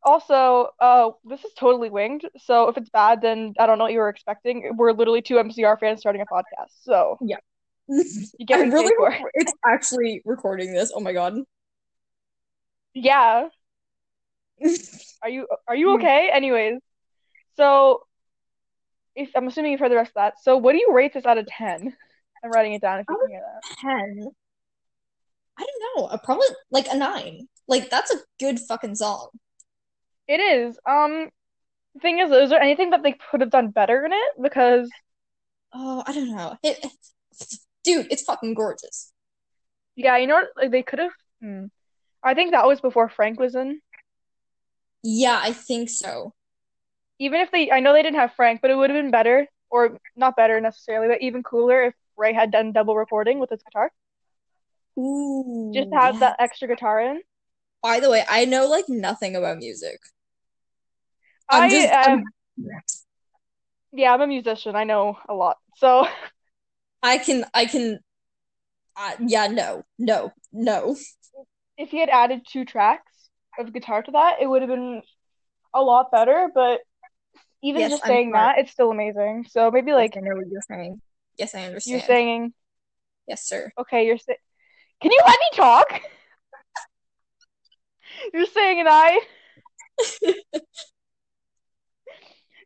Also, 0.03 0.69
uh, 0.79 1.11
this 1.25 1.43
is 1.43 1.51
totally 1.53 1.89
winged. 1.89 2.23
So 2.37 2.69
if 2.69 2.77
it's 2.77 2.89
bad, 2.89 3.21
then 3.21 3.53
I 3.59 3.67
don't 3.67 3.77
know 3.77 3.85
what 3.85 3.93
you 3.93 3.99
were 3.99 4.09
expecting. 4.09 4.71
We're 4.75 4.91
literally 4.93 5.21
two 5.21 5.35
MCR 5.35 5.77
fans 5.79 5.99
starting 5.99 6.21
a 6.21 6.25
podcast. 6.25 6.71
So 6.81 7.17
Yeah. 7.21 7.37
you 7.87 8.45
get 8.45 8.59
I 8.59 8.63
really 8.63 8.93
it's 9.33 9.53
actually 9.65 10.21
recording 10.25 10.73
this. 10.73 10.91
Oh 10.95 10.99
my 10.99 11.13
god. 11.13 11.35
Yeah. 12.93 13.49
Are 15.23 15.29
you 15.29 15.47
are 15.67 15.75
you 15.75 15.89
Hmm. 15.89 15.95
okay? 15.97 16.29
Anyways, 16.31 16.79
so 17.55 18.03
if 19.15 19.29
I'm 19.35 19.47
assuming 19.47 19.71
you've 19.71 19.79
heard 19.79 19.91
the 19.91 19.95
rest 19.95 20.09
of 20.11 20.15
that. 20.15 20.35
So 20.41 20.57
what 20.57 20.73
do 20.73 20.77
you 20.77 20.93
rate 20.93 21.13
this 21.13 21.25
out 21.25 21.37
of 21.39 21.47
10? 21.47 21.95
I'm 22.43 22.51
writing 22.51 22.73
it 22.73 22.81
down 22.81 22.99
if 22.99 23.05
you 23.09 23.17
can 23.19 23.29
hear 23.31 23.41
that. 23.41 23.77
Ten. 23.81 24.29
I 25.59 25.63
don't 25.65 25.97
know. 26.01 26.05
Uh, 26.07 26.17
probably 26.23 26.45
like 26.71 26.85
a 26.89 26.95
nine. 26.95 27.47
Like 27.67 27.89
that's 27.89 28.11
a 28.13 28.17
good 28.39 28.59
fucking 28.59 28.93
song. 28.95 29.29
It 30.27 30.39
is. 30.39 30.77
Um, 30.87 31.29
the 31.95 31.99
thing 32.01 32.19
is, 32.19 32.29
is 32.31 32.49
there 32.51 32.61
anything 32.61 32.91
that 32.91 33.01
they 33.01 33.15
could 33.31 33.41
have 33.41 33.49
done 33.49 33.69
better 33.71 34.05
in 34.05 34.13
it? 34.13 34.31
Because 34.41 34.87
Oh, 35.73 36.03
I 36.05 36.13
don't 36.13 36.29
know. 36.35 36.55
It, 36.63 36.77
it- 36.83 37.57
dude, 37.83 38.07
it's 38.11 38.23
fucking 38.23 38.53
gorgeous. 38.53 39.11
yeah, 39.95 40.17
you 40.17 40.27
know 40.27 40.35
what? 40.35 40.49
Like 40.55 40.71
they 40.71 40.83
could 40.83 40.99
have. 40.99 41.11
Hmm. 41.41 41.65
I 42.23 42.33
think 42.35 42.51
that 42.51 42.67
was 42.67 42.81
before 42.81 43.09
Frank 43.09 43.39
was 43.39 43.55
in. 43.55 43.79
Yeah, 45.03 45.39
I 45.41 45.53
think 45.53 45.89
so. 45.89 46.33
Even 47.19 47.41
if 47.41 47.51
they, 47.51 47.71
I 47.71 47.79
know 47.79 47.93
they 47.93 48.03
didn't 48.03 48.19
have 48.19 48.33
Frank, 48.33 48.61
but 48.61 48.71
it 48.71 48.75
would 48.75 48.89
have 48.89 48.99
been 49.01 49.11
better, 49.11 49.47
or 49.69 49.97
not 50.15 50.35
better 50.35 50.59
necessarily, 50.61 51.07
but 51.07 51.21
even 51.21 51.43
cooler 51.43 51.83
if 51.83 51.93
Ray 52.15 52.33
had 52.33 52.51
done 52.51 52.71
double 52.71 52.95
recording 52.95 53.39
with 53.39 53.49
his 53.49 53.61
guitar. 53.63 53.91
Ooh, 54.97 55.71
Just 55.73 55.89
have 55.93 56.15
yeah. 56.15 56.19
that 56.21 56.35
extra 56.39 56.67
guitar 56.67 56.99
in. 57.01 57.21
By 57.81 57.99
the 57.99 58.09
way, 58.09 58.23
I 58.27 58.45
know 58.45 58.67
like 58.67 58.85
nothing 58.89 59.35
about 59.35 59.57
music. 59.57 59.99
I'm 61.49 61.63
I 61.63 61.69
just, 61.69 61.87
am. 61.87 62.23
I'm, 62.57 62.71
Yeah, 63.93 64.13
I'm 64.13 64.21
a 64.21 64.27
musician. 64.27 64.75
I 64.75 64.83
know 64.83 65.17
a 65.29 65.33
lot. 65.33 65.57
So, 65.77 66.07
I 67.03 67.19
can, 67.19 67.45
I 67.53 67.65
can, 67.65 67.99
uh, 68.95 69.11
yeah, 69.19 69.47
no, 69.47 69.83
no, 69.99 70.31
no. 70.51 70.95
if 71.77 71.89
he 71.89 71.99
had 71.99 72.09
added 72.09 72.41
two 72.47 72.65
tracks 72.65 73.13
of 73.59 73.73
guitar 73.73 74.01
to 74.03 74.11
that, 74.11 74.37
it 74.41 74.47
would 74.47 74.61
have 74.61 74.69
been 74.69 75.01
a 75.73 75.81
lot 75.81 76.11
better. 76.11 76.49
But 76.53 76.81
even 77.63 77.81
Yes, 77.81 77.91
just 77.91 78.03
I'm 78.05 78.09
saying 78.09 78.29
smart. 78.31 78.55
that, 78.55 78.61
it's 78.61 78.71
still 78.71 78.91
amazing. 78.91 79.45
So 79.49 79.71
maybe 79.71 79.93
like 79.93 80.15
Yes, 80.15 80.23
I 80.23 80.27
know 80.27 80.35
what 80.35 80.47
you're 80.51 80.61
saying. 80.61 81.01
Yes, 81.37 81.55
I 81.55 81.63
understand. 81.63 81.91
you're 81.91 82.05
saying, 82.07 82.53
Yes, 83.27 83.47
sir. 83.47 83.71
okay, 83.77 84.05
you're 84.05 84.17
saying, 84.17 84.37
can 85.01 85.11
you 85.11 85.21
let 85.25 85.37
me 85.39 85.57
talk? 85.57 86.01
You're 88.33 88.47
saying 88.47 88.79
an 88.79 88.87
I. 88.89 89.21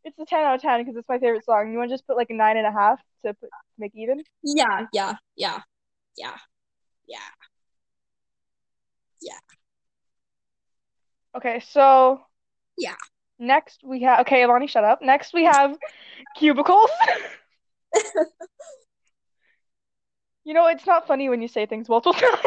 It's 0.03 0.17
a 0.17 0.25
10 0.25 0.39
out 0.43 0.55
of 0.55 0.61
10 0.61 0.79
because 0.81 0.95
it's 0.95 1.07
my 1.07 1.19
favorite 1.19 1.45
song. 1.45 1.71
You 1.71 1.77
want 1.77 1.89
to 1.91 1.93
just 1.93 2.07
put 2.07 2.17
like 2.17 2.31
a 2.31 2.33
nine 2.33 2.57
and 2.57 2.65
a 2.65 2.71
half 2.71 2.99
to 3.23 3.35
put, 3.35 3.49
make 3.77 3.91
even? 3.95 4.23
Yeah, 4.41 4.87
yeah, 4.91 5.13
yeah, 5.35 5.59
yeah, 6.17 6.37
yeah. 7.07 7.19
Okay, 11.35 11.61
so 11.61 12.21
Yeah. 12.77 12.95
next 13.39 13.81
we 13.83 14.01
have 14.03 14.21
okay, 14.21 14.43
Alani, 14.43 14.67
shut 14.67 14.83
up. 14.83 15.01
Next 15.01 15.33
we 15.33 15.43
have 15.45 15.77
cubicles. 16.37 16.89
You 20.43 20.55
know, 20.55 20.65
it's 20.67 20.87
not 20.87 21.05
funny 21.05 21.29
when 21.29 21.41
you 21.41 21.47
say 21.47 21.67
things 21.67 21.87
multiple 21.87 22.13
times. 22.19 22.41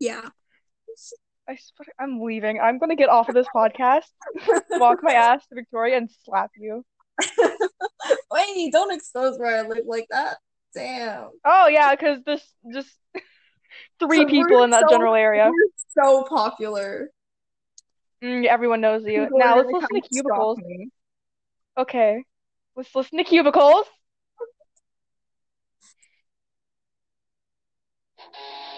Yeah. 0.00 0.26
I 1.46 1.56
swear, 1.56 1.86
I'm 2.00 2.22
leaving. 2.22 2.58
I'm 2.60 2.78
gonna 2.78 2.96
get 2.96 3.10
off 3.10 3.28
of 3.28 3.34
this 3.34 3.46
podcast, 3.54 4.06
walk 4.70 5.00
my 5.02 5.12
ass 5.12 5.46
to 5.48 5.54
Victoria, 5.54 5.98
and 5.98 6.10
slap 6.24 6.50
you. 6.56 6.82
Wait, 8.30 8.72
don't 8.72 8.92
expose 8.92 9.38
where 9.38 9.54
I 9.54 9.68
live 9.68 9.84
like 9.86 10.06
that. 10.10 10.38
Damn. 10.74 11.28
Oh 11.44 11.66
yeah, 11.68 11.94
because 11.94 12.20
this 12.24 12.42
just 12.72 12.88
three 13.98 14.18
So 14.18 14.26
people 14.26 14.62
in 14.62 14.70
that 14.70 14.84
so- 14.88 14.94
general 14.94 15.14
area. 15.14 15.50
So 15.96 16.24
popular. 16.24 17.10
Mm, 18.22 18.46
everyone 18.46 18.80
knows 18.80 19.04
you. 19.04 19.24
People 19.24 19.38
Now 19.38 19.56
let's 19.56 19.70
listen 19.70 20.00
to 20.00 20.08
cubicles. 20.08 20.58
Okay, 21.76 22.24
let's 22.74 22.94
listen 22.94 23.18
to 23.18 23.24
cubicles. 23.24 23.86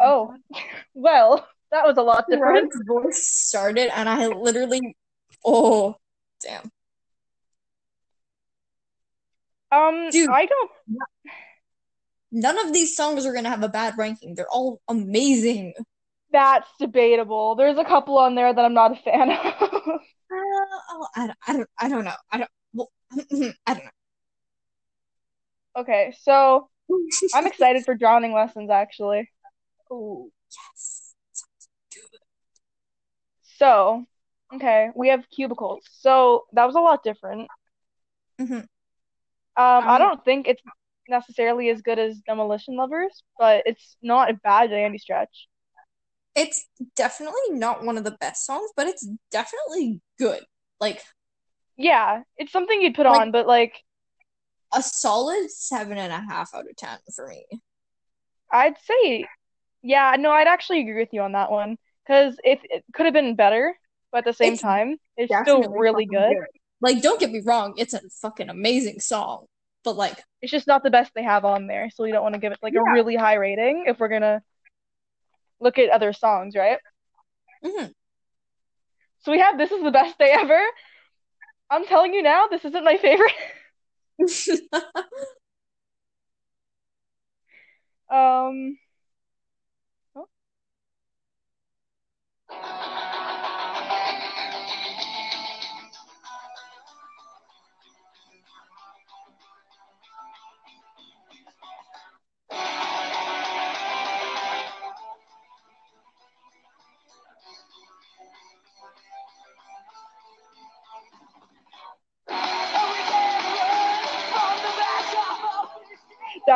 Oh, 0.00 0.34
well, 0.94 1.46
that 1.70 1.86
was 1.86 1.96
a 1.96 2.02
lot 2.02 2.24
different. 2.28 2.72
Voice 2.86 3.26
started, 3.26 3.96
and 3.96 4.08
I 4.08 4.26
literally, 4.26 4.96
oh, 5.44 5.96
damn. 6.44 6.70
Um, 9.72 10.10
Dude. 10.10 10.30
I 10.30 10.46
don't. 10.46 10.70
None 12.30 12.58
of 12.58 12.72
these 12.72 12.96
songs 12.96 13.26
are 13.26 13.32
gonna 13.32 13.48
have 13.48 13.62
a 13.62 13.68
bad 13.68 13.96
ranking. 13.96 14.34
They're 14.34 14.48
all 14.50 14.80
amazing. 14.88 15.74
That's 16.32 16.68
debatable. 16.78 17.54
There's 17.54 17.78
a 17.78 17.84
couple 17.84 18.18
on 18.18 18.34
there 18.34 18.52
that 18.52 18.64
I'm 18.64 18.74
not 18.74 18.92
a 18.92 18.96
fan 18.96 19.30
of. 19.30 20.00
Uh, 20.34 20.36
oh, 20.90 21.06
I, 21.14 21.26
don't- 21.28 21.38
I 21.46 21.52
don't, 21.52 21.68
I 21.78 21.88
don't 21.88 22.04
know. 22.04 22.14
I 22.32 22.38
don't, 22.38 22.50
well, 22.72 22.90
I 23.66 23.74
don't 23.74 23.84
know. 23.84 23.90
Okay, 25.76 26.12
so. 26.22 26.70
I'm 27.34 27.46
excited 27.46 27.84
for 27.84 27.94
drowning 27.94 28.32
lessons 28.32 28.68
actually. 28.68 29.30
Oh, 29.90 30.30
yes. 30.74 31.14
So, 33.58 34.06
okay, 34.52 34.90
we 34.94 35.08
have 35.08 35.28
cubicles. 35.30 35.84
So 35.90 36.44
that 36.52 36.64
was 36.66 36.74
a 36.74 36.80
lot 36.80 37.02
different. 37.02 37.48
Mhm. 38.40 38.60
Um, 38.60 38.68
I 39.56 39.94
Um, 39.94 39.98
don't 39.98 40.24
think 40.24 40.48
it's 40.48 40.62
necessarily 41.08 41.68
as 41.70 41.82
good 41.82 41.98
as 41.98 42.20
Demolition 42.20 42.76
Lovers, 42.76 43.22
but 43.38 43.62
it's 43.66 43.96
not 44.02 44.30
a 44.30 44.34
bad 44.34 44.70
by 44.70 44.82
any 44.82 44.98
stretch. 44.98 45.48
It's 46.34 46.68
definitely 46.96 47.50
not 47.50 47.84
one 47.84 47.96
of 47.96 48.02
the 48.04 48.16
best 48.18 48.44
songs, 48.44 48.70
but 48.76 48.88
it's 48.88 49.06
definitely 49.30 50.00
good. 50.18 50.44
Like 50.80 51.04
Yeah, 51.76 52.22
it's 52.36 52.52
something 52.52 52.80
you'd 52.82 52.94
put 52.94 53.06
Like- 53.06 53.20
on, 53.20 53.30
but 53.30 53.46
like 53.46 53.82
a 54.72 54.82
solid 54.82 55.50
seven 55.50 55.98
and 55.98 56.12
a 56.12 56.20
half 56.20 56.52
out 56.54 56.68
of 56.68 56.76
ten 56.76 56.98
for 57.14 57.28
me. 57.28 57.46
I'd 58.50 58.78
say, 58.80 59.26
yeah, 59.82 60.16
no, 60.18 60.32
I'd 60.32 60.48
actually 60.48 60.80
agree 60.80 61.00
with 61.00 61.12
you 61.12 61.22
on 61.22 61.32
that 61.32 61.50
one 61.52 61.78
because 62.04 62.36
if 62.42 62.60
it 62.64 62.84
could 62.92 63.06
have 63.06 63.12
been 63.12 63.36
better, 63.36 63.78
but 64.14 64.18
at 64.18 64.24
the 64.26 64.32
same 64.32 64.52
It's 64.52 64.62
time, 64.62 64.96
it's 65.16 65.34
still 65.42 65.68
really 65.68 66.06
good. 66.06 66.36
Like, 66.80 67.02
don't 67.02 67.18
get 67.18 67.32
me 67.32 67.42
wrong, 67.44 67.74
it's 67.76 67.94
a 67.94 68.00
fucking 68.22 68.48
amazing 68.48 69.00
song, 69.00 69.46
but 69.82 69.96
like, 69.96 70.22
It's 70.40 70.52
just 70.52 70.68
not 70.68 70.84
the 70.84 70.90
best 70.90 71.10
they 71.16 71.24
have 71.24 71.44
on 71.44 71.66
there, 71.66 71.90
so 71.90 72.04
we 72.04 72.12
don't 72.12 72.22
want 72.22 72.34
to 72.34 72.38
give 72.38 72.52
it 72.52 72.60
like 72.62 72.74
a 72.74 72.92
really 72.92 73.16
high 73.16 73.34
rating 73.34 73.86
if 73.88 73.98
we're 73.98 74.08
gonna 74.08 74.40
look 75.58 75.78
at 75.78 75.90
other 75.90 76.12
songs, 76.12 76.54
right? 76.54 76.78
mhm. 77.64 77.92
So 79.22 79.32
we 79.32 79.40
have 79.40 79.58
This 79.58 79.72
Is 79.72 79.82
the 79.82 79.90
Best 79.90 80.16
Day 80.16 80.30
Ever. 80.30 80.62
I'm 81.68 81.84
telling 81.86 82.14
you 82.14 82.22
now, 82.22 82.46
this 82.46 82.64
isn't 82.64 82.84
my 82.84 82.96
favorite. 82.98 83.32
Um, 88.10 88.78
oh. 90.14 90.28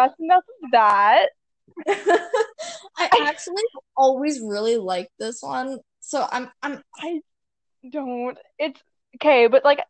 That's 0.03 0.21
enough 0.21 0.45
of 0.65 0.71
that. 0.73 1.29
I 1.89 3.09
actually 3.21 3.63
always 3.97 4.41
really 4.41 4.77
like 4.77 5.09
this 5.19 5.43
one. 5.43 5.79
So 6.01 6.27
I'm 6.31 6.51
I'm 6.63 6.83
I 6.97 7.21
don't. 7.91 8.39
It's 8.59 8.81
okay, 9.17 9.47
but 9.47 9.65
like, 9.65 9.81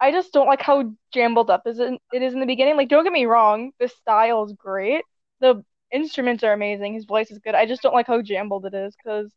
I 0.00 0.12
just 0.12 0.32
don't 0.32 0.46
like 0.46 0.62
how 0.62 0.92
jambled 1.12 1.50
up 1.50 1.66
is 1.66 1.78
it, 1.78 2.00
it 2.12 2.22
is 2.22 2.34
in 2.34 2.40
the 2.40 2.46
beginning. 2.46 2.76
Like, 2.76 2.88
don't 2.88 3.04
get 3.04 3.12
me 3.12 3.26
wrong, 3.26 3.72
the 3.78 3.88
style 3.88 4.44
is 4.44 4.52
great. 4.52 5.02
The 5.40 5.64
instruments 5.92 6.44
are 6.44 6.52
amazing. 6.52 6.94
His 6.94 7.04
voice 7.04 7.30
is 7.30 7.38
good. 7.38 7.54
I 7.54 7.66
just 7.66 7.82
don't 7.82 7.94
like 7.94 8.06
how 8.06 8.22
jambled 8.22 8.66
it 8.66 8.74
is 8.74 8.94
because, 8.96 9.32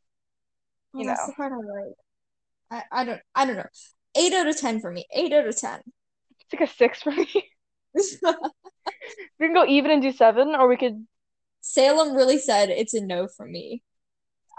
oh, 0.93 0.99
you 0.99 1.05
oh, 1.05 1.07
that's 1.07 1.21
know. 1.21 1.27
the 1.27 1.33
part 1.33 1.53
I 1.53 1.55
like. 1.55 2.83
I, 2.91 3.01
I 3.01 3.05
don't 3.05 3.21
I 3.35 3.45
don't 3.45 3.57
know. 3.57 3.65
Eight 4.15 4.33
out 4.33 4.47
of 4.47 4.57
ten 4.57 4.79
for 4.79 4.91
me. 4.91 5.05
Eight 5.13 5.33
out 5.33 5.47
of 5.47 5.57
ten. 5.57 5.81
it's 6.39 6.53
like 6.53 6.69
a 6.69 6.73
six 6.73 7.01
for 7.01 7.11
me. 7.11 7.27
We 9.39 9.47
can 9.47 9.53
go 9.53 9.65
even 9.65 9.91
and 9.91 10.01
do 10.01 10.11
seven, 10.11 10.55
or 10.55 10.67
we 10.67 10.77
could. 10.77 11.05
Salem 11.61 12.13
really 12.15 12.37
said 12.37 12.69
it's 12.69 12.93
a 12.93 13.01
no 13.01 13.27
for 13.27 13.45
me. 13.45 13.83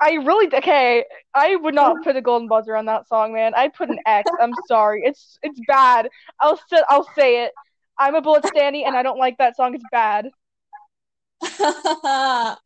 I 0.00 0.14
really 0.14 0.52
okay. 0.52 1.04
I 1.34 1.56
would 1.56 1.74
not 1.74 2.02
put 2.02 2.16
a 2.16 2.20
golden 2.20 2.48
buzzer 2.48 2.74
on 2.76 2.86
that 2.86 3.06
song, 3.08 3.32
man. 3.32 3.54
I'd 3.54 3.74
put 3.74 3.90
an 3.90 3.98
X. 4.06 4.30
I'm 4.40 4.52
sorry. 4.68 5.02
It's 5.04 5.38
it's 5.42 5.60
bad. 5.66 6.08
I'll 6.40 6.56
say 6.68 6.82
I'll 6.88 7.08
say 7.14 7.44
it. 7.44 7.52
I'm 7.98 8.14
a 8.14 8.20
Bullet 8.20 8.44
Stanny, 8.46 8.84
and 8.84 8.96
I 8.96 9.02
don't 9.02 9.18
like 9.18 9.38
that 9.38 9.56
song. 9.56 9.74
It's 9.74 9.84
bad. 9.90 10.26
I 11.42 12.56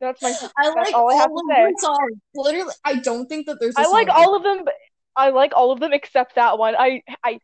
That's 0.00 0.20
my. 0.22 0.34
like 0.74 0.94
all 0.94 1.10
I 1.10 1.14
have 1.14 1.30
all 1.30 1.38
to 1.38 1.52
of 1.52 1.56
say. 1.56 1.74
songs. 1.78 2.12
Literally, 2.34 2.72
I 2.84 2.96
don't 2.96 3.26
think 3.26 3.46
that 3.46 3.60
there's 3.60 3.76
a 3.76 3.80
I 3.80 3.86
like 3.86 4.08
all 4.08 4.34
of 4.36 4.42
them. 4.42 4.64
But 4.64 4.74
I 5.14 5.30
like 5.30 5.52
all 5.54 5.70
of 5.70 5.80
them 5.80 5.92
except 5.92 6.34
that 6.34 6.58
one. 6.58 6.74
I 6.76 7.02
I. 7.24 7.38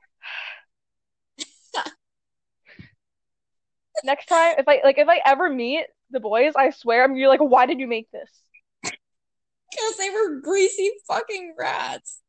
Next 4.05 4.27
time, 4.27 4.55
if 4.59 4.69
I 4.69 4.81
like, 4.85 4.99
if 4.99 5.09
I 5.09 5.21
ever 5.25 5.49
meet 5.51 5.87
the 6.11 6.21
boys, 6.21 6.53
I 6.57 6.71
swear 6.71 7.05
I'm 7.05 7.15
be 7.15 7.27
like, 7.27 7.41
why 7.41 7.67
did 7.67 7.81
you 7.81 7.87
make 7.87 8.11
this? 8.11 8.29
because 9.71 9.97
they 9.99 10.09
were 10.11 10.41
greasy 10.41 10.91
fucking 11.07 11.55
rats. 11.59 12.21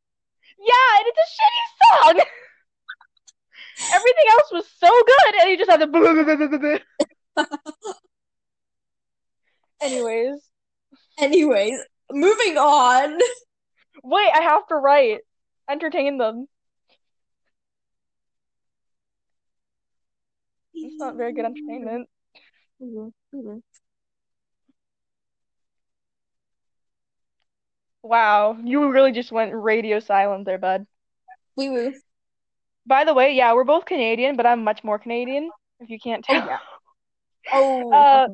Yeah, 0.59 0.97
and 0.99 1.07
it's 1.07 1.19
a 1.19 1.41
shitty 1.41 2.17
song. 2.17 2.25
Everything 3.93 4.25
else 4.31 4.51
was 4.51 4.67
so 4.77 4.89
good, 4.89 5.35
and 5.41 5.49
you 5.49 5.57
just 5.57 5.69
had 5.69 5.79
to. 7.37 7.45
Anyways, 9.81 10.41
Anyways, 11.17 11.79
moving 12.11 12.57
on. 12.57 13.17
wait, 14.03 14.29
I 14.33 14.41
have 14.41 14.67
to 14.67 14.75
write. 14.75 15.19
Entertain 15.69 16.17
them. 16.17 16.47
It's 20.83 20.99
not 20.99 21.15
very 21.15 21.33
good 21.33 21.45
entertainment. 21.45 22.07
Wow, 28.01 28.57
you 28.63 28.89
really 28.91 29.11
just 29.11 29.31
went 29.31 29.53
radio 29.53 29.99
silent 29.99 30.45
there, 30.45 30.57
bud. 30.57 30.85
Wee 31.55 31.69
woo. 31.69 31.93
By 32.85 33.03
the 33.03 33.13
way, 33.13 33.33
yeah, 33.33 33.53
we're 33.53 33.65
both 33.65 33.85
Canadian, 33.85 34.35
but 34.35 34.45
I'm 34.45 34.63
much 34.63 34.83
more 34.83 34.97
Canadian, 34.97 35.51
if 35.79 35.89
you 35.89 35.99
can't 35.99 36.23
tell. 36.23 36.45
yeah. 36.45 36.59
Oh, 37.51 37.91
Uh, 37.93 38.27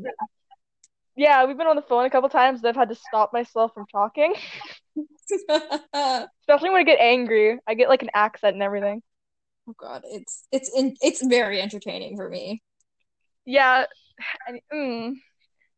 Yeah, 1.17 1.45
we've 1.45 1.57
been 1.57 1.67
on 1.67 1.75
the 1.75 1.81
phone 1.81 2.05
a 2.05 2.09
couple 2.09 2.29
times. 2.29 2.59
and 2.59 2.67
I've 2.67 2.75
had 2.75 2.89
to 2.89 2.95
stop 2.95 3.33
myself 3.33 3.73
from 3.73 3.85
talking, 3.91 4.33
especially 6.41 6.69
when 6.69 6.81
I 6.81 6.83
get 6.83 6.99
angry. 6.99 7.57
I 7.67 7.73
get 7.73 7.89
like 7.89 8.03
an 8.03 8.11
accent 8.13 8.53
and 8.53 8.63
everything. 8.63 9.01
God, 9.73 10.03
it's 10.05 10.45
it's 10.51 10.69
in 10.75 10.95
it's 11.01 11.25
very 11.25 11.61
entertaining 11.61 12.15
for 12.15 12.29
me. 12.29 12.61
Yeah, 13.45 13.85
and, 14.47 14.59
mm. 14.73 15.15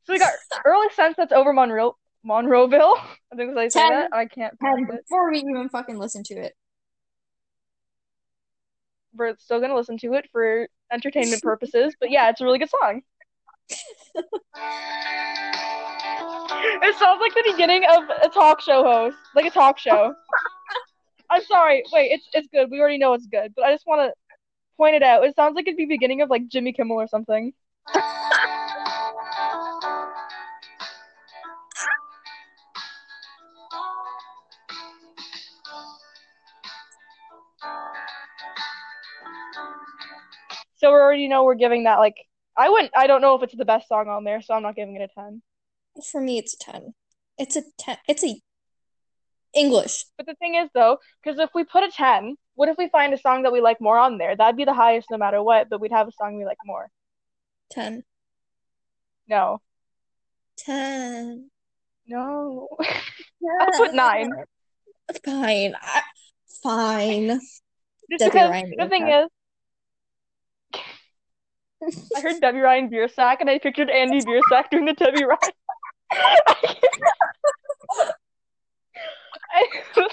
So 0.04 0.14
we 0.14 0.20
got 0.20 0.34
early 0.66 0.88
sunsets 0.94 1.32
over 1.32 1.54
Monroe 1.54 1.98
Monroeville. 2.26 2.98
I 3.32 3.36
think 3.36 3.56
was 3.56 3.58
I 3.58 3.68
say 3.68 3.90
that. 3.90 4.10
I 4.14 4.26
can't 4.26 4.54
it. 4.62 5.02
before 5.04 5.32
we 5.32 5.40
even 5.40 5.70
fucking 5.70 5.98
listen 5.98 6.24
to 6.24 6.36
it, 6.36 6.54
We're 9.14 9.36
still 9.38 9.60
gonna 9.60 9.76
listen 9.76 9.98
to 10.00 10.14
it 10.14 10.30
for 10.32 10.68
entertainment 10.92 11.42
purposes, 11.42 11.96
but 12.00 12.12
yeah, 12.12 12.30
it's 12.30 12.42
a 12.42 12.46
really 12.46 12.60
good 12.60 12.70
song. 12.70 13.02
It 16.60 16.96
sounds 16.98 17.20
like 17.22 17.34
the 17.34 17.52
beginning 17.52 17.84
of 17.90 18.04
a 18.24 18.30
talk 18.30 18.62
show 18.62 18.84
host, 18.84 19.18
like 19.36 19.46
a 19.46 19.52
talk 19.52 19.78
show. 19.78 20.14
I'm 21.30 21.44
sorry. 21.44 21.84
Wait, 21.92 22.12
it's 22.12 22.28
it's 22.34 22.48
good. 22.52 22.70
We 22.72 22.80
already 22.80 22.98
know 22.98 23.14
it's 23.14 23.28
good, 23.28 23.54
but 23.56 23.66
I 23.66 23.74
just 23.74 23.86
want 23.88 24.02
to 24.02 24.14
point 24.78 24.96
it 24.96 25.04
out. 25.04 25.26
It 25.26 25.36
sounds 25.36 25.56
like 25.56 25.68
it'd 25.68 25.78
be 25.78 25.86
beginning 25.86 26.22
of 26.22 26.30
like 26.30 26.48
Jimmy 26.50 26.74
Kimmel 26.74 26.98
or 27.02 27.08
something. 27.08 27.54
So 40.76 40.92
we 40.92 40.98
already 40.98 41.28
know 41.28 41.44
we're 41.44 41.56
giving 41.56 41.84
that 41.84 41.98
like 42.00 42.16
I 42.58 42.70
wouldn't. 42.70 42.92
I 42.96 43.08
don't 43.08 43.22
know 43.22 43.36
if 43.36 43.44
it's 43.44 43.56
the 43.56 43.66
best 43.66 43.88
song 43.88 44.08
on 44.08 44.24
there, 44.24 44.42
so 44.42 44.54
I'm 44.54 44.64
not 44.64 44.76
giving 44.76 44.96
it 44.96 45.02
a 45.02 45.08
ten. 45.14 45.42
for 46.12 46.22
me, 46.22 46.38
it's 46.40 46.54
a 46.54 46.58
ten. 46.58 46.94
It's 47.38 47.56
a 47.56 47.64
ten. 47.80 47.98
It's 48.08 48.24
a 48.24 48.42
English. 49.58 50.06
But 50.18 50.26
the 50.28 50.36
thing 50.36 50.56
is, 50.56 50.70
though, 50.74 51.00
because 51.24 51.40
if 51.40 51.50
we 51.54 51.64
put 51.64 51.84
a 51.84 51.90
10, 51.90 52.36
what 52.56 52.70
if 52.70 52.78
we 52.78 52.90
find 52.90 53.14
a 53.14 53.18
song 53.18 53.44
that 53.44 53.52
we 53.52 53.62
like 53.62 53.82
more 53.82 53.98
on 53.98 54.18
there? 54.18 54.36
That'd 54.36 54.58
be 54.58 54.66
the 54.66 54.74
highest 54.74 55.10
no 55.12 55.18
matter 55.18 55.42
what, 55.42 55.70
but 55.70 55.82
we'd 55.82 55.92
have 55.92 56.08
a 56.08 56.12
song 56.12 56.38
we 56.38 56.46
like 56.46 56.58
more. 56.66 56.90
Ten. 57.70 58.04
No. 59.28 59.62
Ten. 60.58 61.50
No. 62.08 62.68
I'll 63.62 63.78
put 63.78 63.94
nine. 63.94 64.32
Fine. 65.24 65.76
I, 65.82 66.02
fine. 66.64 67.28
Just 68.10 68.20
Debbie 68.20 68.32
because 68.32 68.50
Ryan 68.50 68.74
the 68.78 68.90
thing 68.90 69.08
is, 69.10 69.28
I 72.16 72.22
heard 72.22 72.42
Debbie 72.42 72.60
Ryan 72.60 72.90
beer 72.90 73.08
sack 73.08 73.42
and 73.42 73.50
I 73.50 73.60
pictured 73.60 73.90
Andy 73.90 74.22
Biersack 74.22 74.70
doing 74.72 74.86
the 74.86 74.94
Debbie 74.94 75.26
Ryan. 75.26 75.52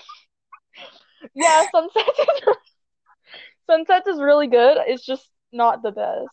Yeah, 1.34 1.64
Sunsets 1.72 2.18
is 2.18 2.56
Sunsets 3.66 4.06
is 4.06 4.20
really 4.20 4.46
good. 4.46 4.78
It's 4.86 5.04
just 5.04 5.26
not 5.52 5.82
the 5.82 5.90
best. 5.90 6.28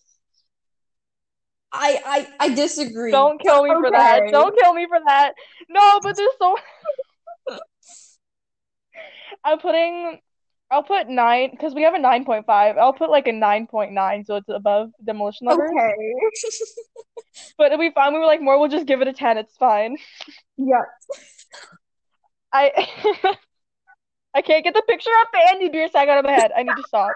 I 1.71 2.27
I 2.39 2.45
I 2.45 2.53
disagree. 2.53 3.11
Don't 3.11 3.41
kill 3.41 3.63
me 3.63 3.71
for 3.71 3.89
that. 3.91 4.23
Don't 4.31 4.57
kill 4.59 4.73
me 4.73 4.85
for 4.87 4.99
that. 5.07 5.33
No, 5.69 5.99
but 6.03 6.17
there's 6.17 6.29
so. 6.37 6.57
I'm 9.43 9.59
putting. 9.59 10.19
I'll 10.69 10.83
put 10.83 11.09
nine 11.09 11.51
because 11.51 11.73
we 11.73 11.83
have 11.83 11.93
a 11.93 11.99
nine 11.99 12.25
point 12.25 12.45
five. 12.45 12.77
I'll 12.77 12.93
put 12.93 13.09
like 13.09 13.27
a 13.27 13.31
nine 13.31 13.67
point 13.67 13.93
nine, 13.93 14.23
so 14.25 14.35
it's 14.35 14.49
above 14.49 14.91
demolition 15.03 15.47
lovers. 15.47 15.71
Okay. 15.71 15.95
But 17.57 17.71
if 17.71 17.79
we 17.79 17.91
find 17.91 18.13
we 18.13 18.19
were 18.19 18.25
like 18.25 18.41
more, 18.41 18.59
we'll 18.59 18.67
just 18.67 18.85
give 18.85 19.01
it 19.01 19.07
a 19.07 19.13
ten. 19.13 19.37
It's 19.37 19.55
fine. 19.55 19.95
yeah. 20.57 20.81
I. 22.53 23.35
I 24.33 24.41
can't 24.41 24.63
get 24.63 24.73
the 24.73 24.83
picture 24.87 25.09
of 25.21 25.27
Andy 25.51 25.69
Biersack 25.69 26.07
out 26.07 26.19
of 26.19 26.25
my 26.25 26.31
head. 26.31 26.51
I 26.55 26.63
need 26.63 26.75
to 26.77 26.83
stop. 26.87 27.11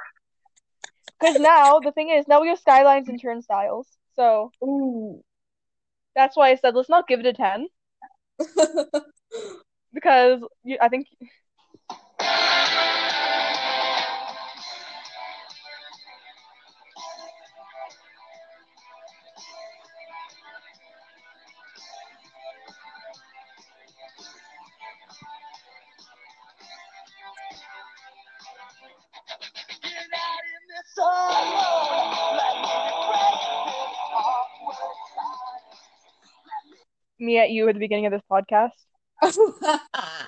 Because 1.20 1.40
now 1.40 1.80
the 1.80 1.94
thing 1.94 2.10
is, 2.10 2.28
now 2.28 2.42
we 2.42 2.50
have 2.50 2.60
skylines 2.60 3.08
and 3.08 3.22
turnstiles. 3.22 3.88
So 4.16 4.52
Ooh. 4.64 5.24
that's 6.16 6.36
why 6.36 6.50
I 6.50 6.56
said 6.56 6.76
let's 6.76 6.90
not 6.90 7.08
give 7.08 7.22
it 7.22 7.26
a 7.26 7.34
ten 7.34 7.68
because 9.94 10.42
you, 10.64 10.78
I 10.82 10.90
think 10.90 11.08
you 37.56 37.68
at 37.70 37.74
the 37.74 37.80
beginning 37.80 38.06
of 38.06 38.12
this 38.12 38.22
podcast. 38.32 38.72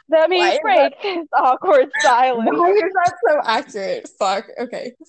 That 0.09 0.29
means 0.29 0.53
is 0.53 0.59
break 0.61 1.01
this 1.01 1.27
awkward 1.33 1.89
silence. 1.99 2.49
Why 2.51 2.69
is 2.69 2.93
that 2.93 3.13
so 3.27 3.41
accurate? 3.43 4.09
Fuck. 4.17 4.47
Okay. 4.59 4.93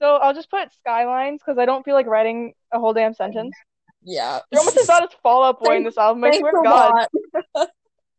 So 0.00 0.16
I'll 0.16 0.34
just 0.34 0.50
put 0.50 0.72
skylines 0.80 1.40
because 1.40 1.58
I 1.60 1.64
don't 1.64 1.84
feel 1.84 1.94
like 1.94 2.06
writing 2.06 2.54
a 2.72 2.80
whole 2.80 2.92
damn 2.92 3.14
sentence. 3.14 3.54
Yeah. 4.02 4.40
They're 4.50 4.58
almost 4.58 4.76
as 4.76 4.88
bad 4.88 5.04
as 5.04 5.10
Fall 5.22 5.44
Out 5.44 5.60
Boy 5.60 5.76
in 5.76 5.84
this 5.84 5.96
album. 5.96 6.24
I 6.24 6.36
swear 6.36 6.50
to 6.50 6.62
God, 6.64 7.68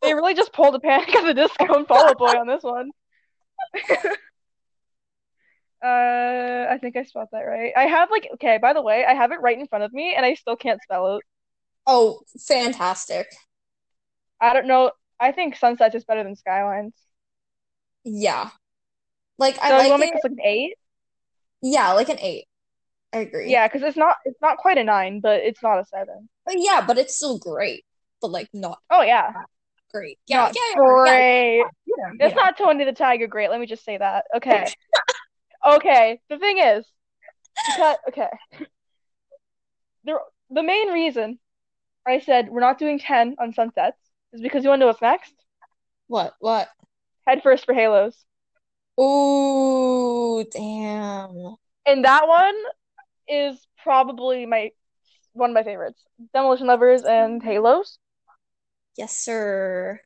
they 0.01 0.13
really 0.13 0.33
just 0.33 0.53
pulled 0.53 0.75
a 0.75 0.79
Panic 0.79 1.13
at 1.13 1.25
the 1.25 1.33
Disco 1.33 1.73
and 1.73 1.85
Fall 1.85 2.07
Out 2.07 2.17
Boy 2.17 2.31
on 2.39 2.47
this 2.47 2.63
one. 2.63 2.89
uh, 5.83 6.67
I 6.69 6.77
think 6.79 6.95
I 6.95 7.03
spelled 7.03 7.27
that 7.33 7.41
right. 7.41 7.73
I 7.75 7.83
have 7.83 8.09
like 8.09 8.29
okay. 8.35 8.59
By 8.59 8.71
the 8.71 8.81
way, 8.81 9.03
I 9.03 9.13
have 9.13 9.33
it 9.33 9.41
right 9.41 9.59
in 9.59 9.67
front 9.67 9.83
of 9.83 9.91
me, 9.91 10.15
and 10.15 10.25
I 10.25 10.35
still 10.35 10.55
can't 10.55 10.81
spell 10.83 11.17
it. 11.17 11.23
Oh, 11.87 12.23
fantastic. 12.47 13.27
I 14.39 14.53
don't 14.53 14.67
know. 14.67 14.91
I 15.19 15.31
think 15.31 15.55
Sunsets 15.55 15.95
is 15.95 16.05
better 16.05 16.23
than 16.23 16.35
Skylines. 16.35 16.93
Yeah. 18.03 18.49
Like 19.37 19.59
So 19.67 19.77
I 19.77 19.81
you 19.81 19.89
like 19.89 19.89
want 19.89 20.01
make 20.01 20.11
it. 20.11 20.13
this 20.13 20.23
like 20.23 20.31
an 20.33 20.41
eight? 20.43 20.75
Yeah, 21.61 21.93
like 21.93 22.09
an 22.09 22.19
eight. 22.19 22.45
I 23.13 23.19
agree. 23.19 23.51
Yeah, 23.51 23.67
because 23.67 23.83
it's 23.83 23.97
not 23.97 24.17
it's 24.25 24.41
not 24.41 24.57
quite 24.57 24.77
a 24.77 24.83
nine, 24.83 25.19
but 25.19 25.41
it's 25.41 25.61
not 25.61 25.79
a 25.79 25.85
seven. 25.85 26.29
But 26.45 26.55
yeah, 26.57 26.83
but 26.85 26.97
it's 26.97 27.15
still 27.15 27.37
great. 27.37 27.85
But 28.21 28.31
like 28.31 28.49
not 28.53 28.79
Oh 28.89 29.01
yeah, 29.01 29.33
great. 29.91 30.19
Yeah, 30.27 30.47
not 30.47 30.53
yeah, 30.55 30.61
yeah, 30.75 30.81
yeah, 31.05 31.23
great. 31.25 31.65
yeah, 31.85 32.11
It's 32.19 32.35
not 32.35 32.57
Tony 32.57 32.85
the 32.85 32.93
Tiger 32.93 33.27
great. 33.27 33.49
Let 33.49 33.59
me 33.59 33.65
just 33.67 33.83
say 33.85 33.97
that. 33.97 34.25
Okay. 34.35 34.73
Okay. 35.65 36.21
The 36.29 36.39
thing 36.39 36.57
is, 36.59 36.85
because 37.65 37.97
okay, 38.09 38.29
the 40.05 40.19
the 40.49 40.63
main 40.63 40.89
reason 40.89 41.39
I 42.07 42.19
said 42.19 42.49
we're 42.49 42.61
not 42.61 42.77
doing 42.79 42.97
ten 42.99 43.35
on 43.39 43.53
sunsets 43.53 43.97
is 44.31 44.41
because 44.41 44.63
you 44.63 44.69
want 44.69 44.79
to 44.79 44.81
know 44.81 44.87
what's 44.87 45.01
next? 45.01 45.33
What? 46.07 46.33
What? 46.39 46.69
Head 47.27 47.43
first 47.43 47.65
for 47.65 47.73
Halos, 47.73 48.25
Ooh, 48.99 50.43
damn. 50.51 51.57
and 51.85 52.05
that 52.05 52.27
one 52.27 52.55
is 53.27 53.65
probably 53.83 54.45
my 54.45 54.71
one 55.33 55.51
of 55.51 55.53
my 55.55 55.63
favorites. 55.63 56.03
Demolition 56.33 56.67
Lovers 56.67 57.03
and 57.03 57.41
Halos. 57.43 57.97
Yes, 58.97 59.15
sir. 59.17 60.01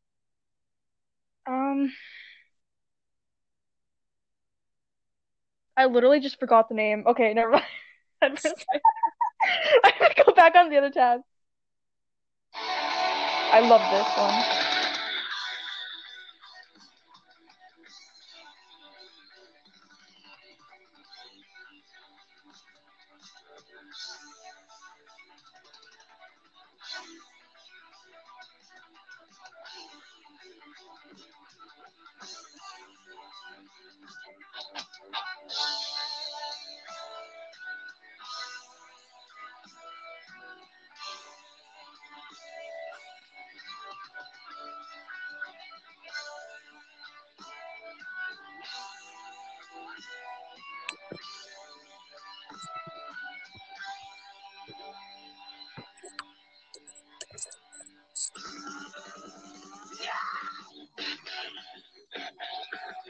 Um, 1.46 1.94
I 5.76 5.86
literally 5.86 6.20
just 6.20 6.40
forgot 6.40 6.70
the 6.70 6.76
name. 6.76 7.04
Okay, 7.08 7.34
never 7.34 7.52
mind. 7.52 7.66
I 8.22 8.28
have 8.28 8.36
to 10.16 10.24
go 10.26 10.34
back 10.34 10.56
on 10.56 10.70
the 10.70 10.78
other 10.78 10.90
tab. 10.90 11.22
I 13.52 13.60
love 13.60 13.90
this 13.90 14.16
one. 14.16 14.46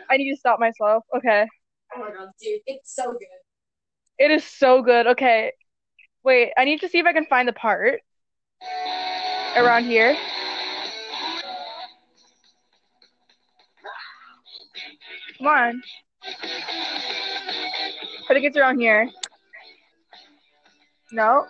I 0.10 0.18
need 0.18 0.32
to 0.32 0.38
stop 0.38 0.60
myself. 0.60 1.04
Okay. 1.16 1.48
Oh 1.96 2.00
my 2.00 2.10
god, 2.10 2.30
dude, 2.42 2.60
it's 2.66 2.96
so 2.96 3.12
good. 3.12 3.28
It 4.20 4.32
is 4.32 4.44
so 4.44 4.82
good. 4.82 5.08
Okay. 5.08 5.54
Wait, 6.24 6.52
I 6.58 6.66
need 6.66 6.82
to 6.82 6.90
see 6.90 7.00
if 7.00 7.06
I 7.06 7.14
can 7.14 7.26
find 7.26 7.48
the 7.48 7.54
part 7.54 8.02
around 9.56 9.86
here. 9.86 10.18
Come 15.38 15.48
on. 15.48 15.82
I 18.30 18.34
think 18.34 18.46
it's 18.46 18.58
around 18.58 18.80
here. 18.80 19.10
No. 21.12 21.46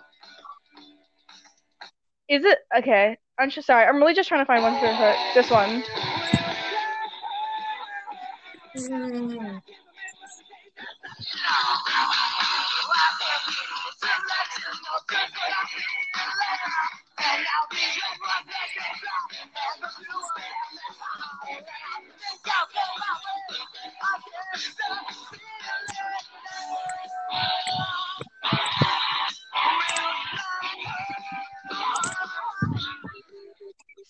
Is 2.28 2.44
it? 2.44 2.58
Okay. 2.76 3.16
I'm 3.38 3.50
just 3.50 3.66
sorry. 3.66 3.86
I'm 3.86 3.96
really 3.96 4.14
just 4.14 4.28
trying 4.28 4.42
to 4.42 4.46
find 4.46 4.62
one 4.62 4.78
for 4.78 4.86
her. 4.86 5.16
This 5.34 5.50
one. 5.50 5.82
Mm. 8.76 9.62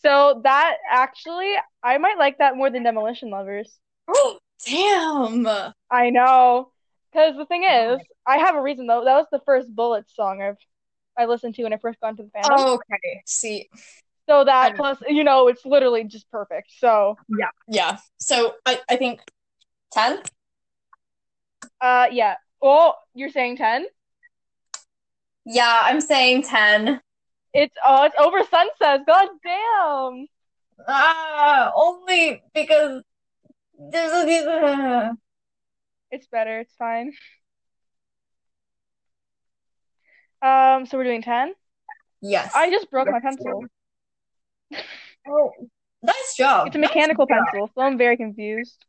So 0.00 0.40
that 0.44 0.76
actually, 0.90 1.54
I 1.82 1.98
might 1.98 2.18
like 2.18 2.38
that 2.38 2.56
more 2.56 2.70
than 2.70 2.82
Demolition 2.82 3.30
Lovers. 3.30 3.78
Oh, 4.66 5.30
damn. 5.44 5.72
I 5.90 6.10
know. 6.10 6.70
Because 7.12 7.36
the 7.36 7.46
thing 7.46 7.64
is, 7.64 8.00
I 8.26 8.38
have 8.38 8.54
a 8.54 8.60
reason 8.62 8.86
though. 8.86 9.04
That 9.04 9.16
was 9.16 9.26
the 9.32 9.40
first 9.46 9.74
Bullets 9.74 10.14
song 10.14 10.42
I've 10.42 10.58
I 11.18 11.24
listened 11.24 11.56
to 11.56 11.64
when 11.64 11.72
I 11.72 11.78
first 11.78 12.00
got 12.00 12.10
into 12.10 12.22
the 12.22 12.28
fandom. 12.28 12.48
Oh, 12.50 12.74
okay. 12.74 13.22
See, 13.26 13.68
So 14.28 14.44
that 14.44 14.76
plus, 14.76 14.98
you 15.08 15.24
know, 15.24 15.48
it's 15.48 15.64
literally 15.64 16.04
just 16.04 16.30
perfect. 16.30 16.70
So, 16.78 17.16
yeah. 17.28 17.48
Yeah. 17.66 17.98
So 18.20 18.54
I, 18.64 18.80
I 18.88 18.96
think 18.96 19.20
10? 19.92 20.20
uh, 21.80 22.06
yeah. 22.12 22.36
Oh, 22.62 22.94
you're 23.14 23.30
saying 23.30 23.56
10? 23.56 23.86
Yeah, 25.44 25.80
I'm 25.82 26.00
saying 26.00 26.42
10. 26.42 27.00
It's 27.54 27.74
oh, 27.84 28.04
it's 28.04 28.14
over 28.18 28.38
Sunsets. 28.44 29.04
God 29.06 29.28
damn. 29.42 30.26
Ah, 30.86 31.72
only 31.74 32.42
because 32.54 33.02
It's 36.10 36.26
better. 36.26 36.60
It's 36.60 36.74
fine. 36.76 37.12
Um, 40.42 40.86
so 40.86 40.98
we're 40.98 41.04
doing 41.04 41.22
10? 41.22 41.54
Yes. 42.20 42.52
I 42.54 42.70
just 42.70 42.90
broke 42.90 43.08
my 43.10 43.20
pencil. 43.20 43.64
Oh, 45.28 45.52
nice 46.02 46.36
job. 46.36 46.68
It's 46.68 46.76
a 46.76 46.78
mechanical 46.78 47.26
Nice 47.28 47.38
pencil, 47.52 47.70
so 47.74 47.80
I'm 47.82 47.98
very 47.98 48.16
confused. 48.16 48.84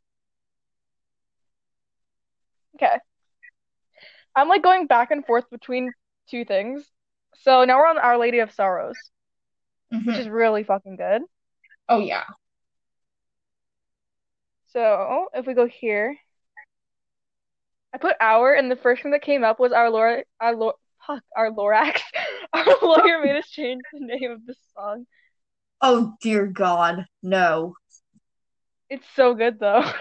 Okay. 2.76 2.98
I'm 4.34 4.48
like 4.48 4.62
going 4.62 4.86
back 4.86 5.10
and 5.10 5.24
forth 5.26 5.44
between 5.50 5.92
two 6.30 6.44
things. 6.44 6.88
So 7.42 7.64
now 7.64 7.78
we're 7.78 7.86
on 7.86 7.98
Our 7.98 8.16
Lady 8.16 8.38
of 8.38 8.52
Sorrows, 8.52 8.96
which 9.90 10.06
Mhm. 10.06 10.18
is 10.18 10.28
really 10.28 10.62
fucking 10.64 10.96
good. 10.96 11.22
Oh 11.88 11.98
yeah. 11.98 12.24
So 14.72 15.28
if 15.34 15.46
we 15.46 15.54
go 15.54 15.66
here, 15.66 16.16
I 17.92 17.98
put 17.98 18.16
our, 18.20 18.54
and 18.54 18.70
the 18.70 18.76
first 18.76 19.02
thing 19.02 19.12
that 19.12 19.22
came 19.22 19.42
up 19.42 19.58
was 19.58 19.72
our 19.72 19.90
Laura, 19.90 20.22
our 20.40 20.54
Lor, 20.54 20.74
fuck, 21.06 21.22
our 21.36 21.50
Lorax. 21.50 22.00
Our 22.52 22.64
lawyer 22.82 23.22
made 23.22 23.36
us 23.36 23.48
change 23.48 23.80
the 23.92 24.00
name 24.00 24.32
of 24.32 24.44
the 24.44 24.56
song. 24.74 25.06
Oh 25.80 26.14
dear 26.20 26.46
God, 26.46 27.06
no. 27.22 27.76
It's 28.88 29.06
so 29.14 29.34
good 29.34 29.60
though. 29.60 29.84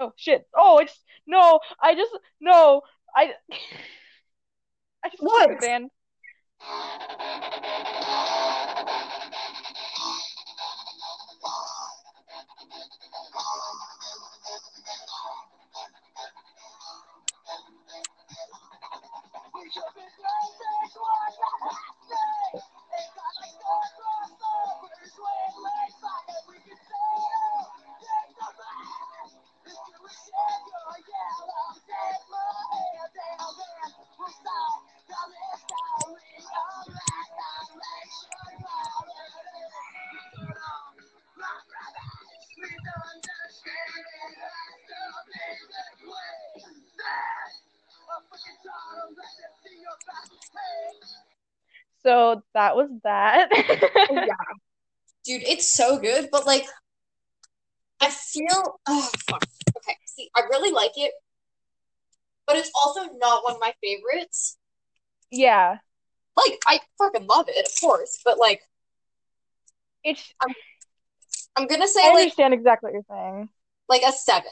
Oh 0.00 0.12
shit. 0.16 0.46
Oh, 0.54 0.78
it's 0.78 0.96
no. 1.26 1.58
I 1.82 1.94
just 1.94 2.16
no. 2.40 2.82
I 3.14 3.32
I 5.04 5.08
just 5.10 5.22
What? 5.22 5.60
band. 5.60 5.90
So 52.08 52.42
that 52.54 52.74
was 52.74 52.88
that. 53.04 53.50
Oh, 53.52 54.14
yeah. 54.14 54.34
Dude, 55.26 55.42
it's 55.42 55.76
so 55.76 55.98
good, 55.98 56.30
but 56.32 56.46
like 56.46 56.64
I 58.00 58.08
feel 58.08 58.80
oh 58.88 59.10
fuck. 59.28 59.44
Okay. 59.76 59.94
See, 60.06 60.30
I 60.34 60.40
really 60.48 60.72
like 60.72 60.92
it, 60.96 61.12
but 62.46 62.56
it's 62.56 62.70
also 62.74 63.02
not 63.18 63.44
one 63.44 63.56
of 63.56 63.60
my 63.60 63.74
favorites. 63.84 64.56
Yeah. 65.30 65.76
Like 66.34 66.58
I 66.66 66.80
fucking 66.96 67.26
love 67.26 67.44
it, 67.48 67.66
of 67.66 67.70
course, 67.78 68.20
but 68.24 68.38
like 68.38 68.62
It's 70.02 70.32
I'm 70.40 70.54
I'm 71.56 71.66
gonna 71.66 71.88
say 71.88 72.00
I 72.02 72.14
like 72.14 72.22
understand 72.22 72.54
exactly 72.54 72.90
what 72.90 72.94
you're 72.94 73.02
saying. 73.10 73.50
like 73.90 74.02
a 74.06 74.12
seven. 74.12 74.50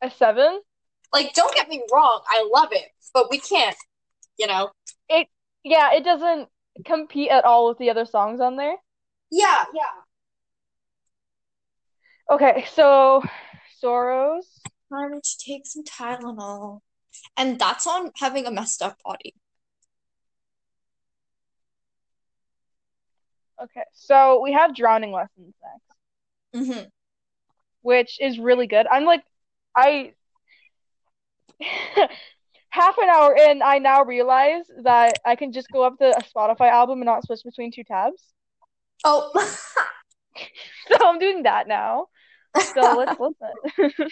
A 0.00 0.10
seven? 0.10 0.62
Like, 1.12 1.34
don't 1.34 1.54
get 1.54 1.68
me 1.68 1.82
wrong, 1.92 2.22
I 2.28 2.48
love 2.54 2.68
it, 2.72 2.86
but 3.12 3.30
we 3.30 3.38
can't, 3.40 3.76
you 4.38 4.46
know. 4.46 4.70
Yeah, 5.64 5.92
it 5.94 6.04
doesn't 6.04 6.48
compete 6.84 7.30
at 7.30 7.44
all 7.44 7.68
with 7.68 7.78
the 7.78 7.90
other 7.90 8.04
songs 8.06 8.40
on 8.40 8.56
there. 8.56 8.76
Yeah, 9.30 9.64
yeah. 9.74 9.82
Okay, 12.30 12.64
so 12.72 13.22
Sorrows. 13.78 14.46
Time 14.92 15.20
to 15.20 15.38
take 15.38 15.66
some 15.66 15.84
Tylenol. 15.84 16.80
And 17.36 17.58
that's 17.58 17.86
on 17.86 18.10
having 18.16 18.46
a 18.46 18.50
messed 18.50 18.82
up 18.82 18.96
body. 19.04 19.34
Okay, 23.62 23.82
so 23.92 24.40
we 24.42 24.52
have 24.52 24.74
Drowning 24.74 25.12
Lessons 25.12 25.54
next, 26.54 26.66
Mm-hmm. 26.70 26.88
which 27.82 28.18
is 28.20 28.38
really 28.38 28.66
good. 28.66 28.86
I'm 28.90 29.04
like, 29.04 29.22
I 29.76 30.14
half 32.70 32.96
an 32.98 33.08
hour 33.08 33.36
in, 33.36 33.62
I 33.62 33.78
now 33.78 34.04
realize 34.04 34.64
that 34.82 35.18
I 35.24 35.36
can 35.36 35.52
just 35.52 35.70
go 35.70 35.82
up 35.82 35.98
to 35.98 36.16
a 36.16 36.22
Spotify 36.22 36.70
album 36.70 37.00
and 37.00 37.06
not 37.06 37.24
switch 37.24 37.40
between 37.44 37.72
two 37.72 37.84
tabs. 37.84 38.22
Oh, 39.04 39.30
So 40.88 40.96
I'm 41.04 41.18
doing 41.18 41.44
that 41.44 41.68
now. 41.68 42.06
So 42.74 42.94
let's 42.96 43.18
listen. 43.18 44.08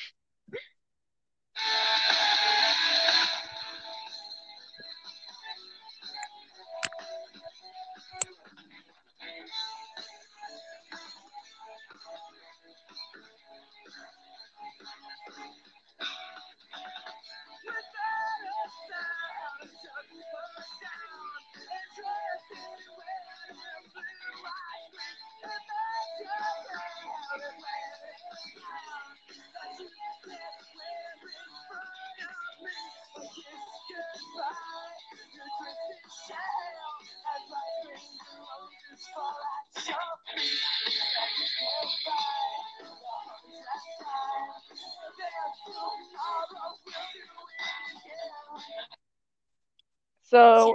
So 50.30 50.74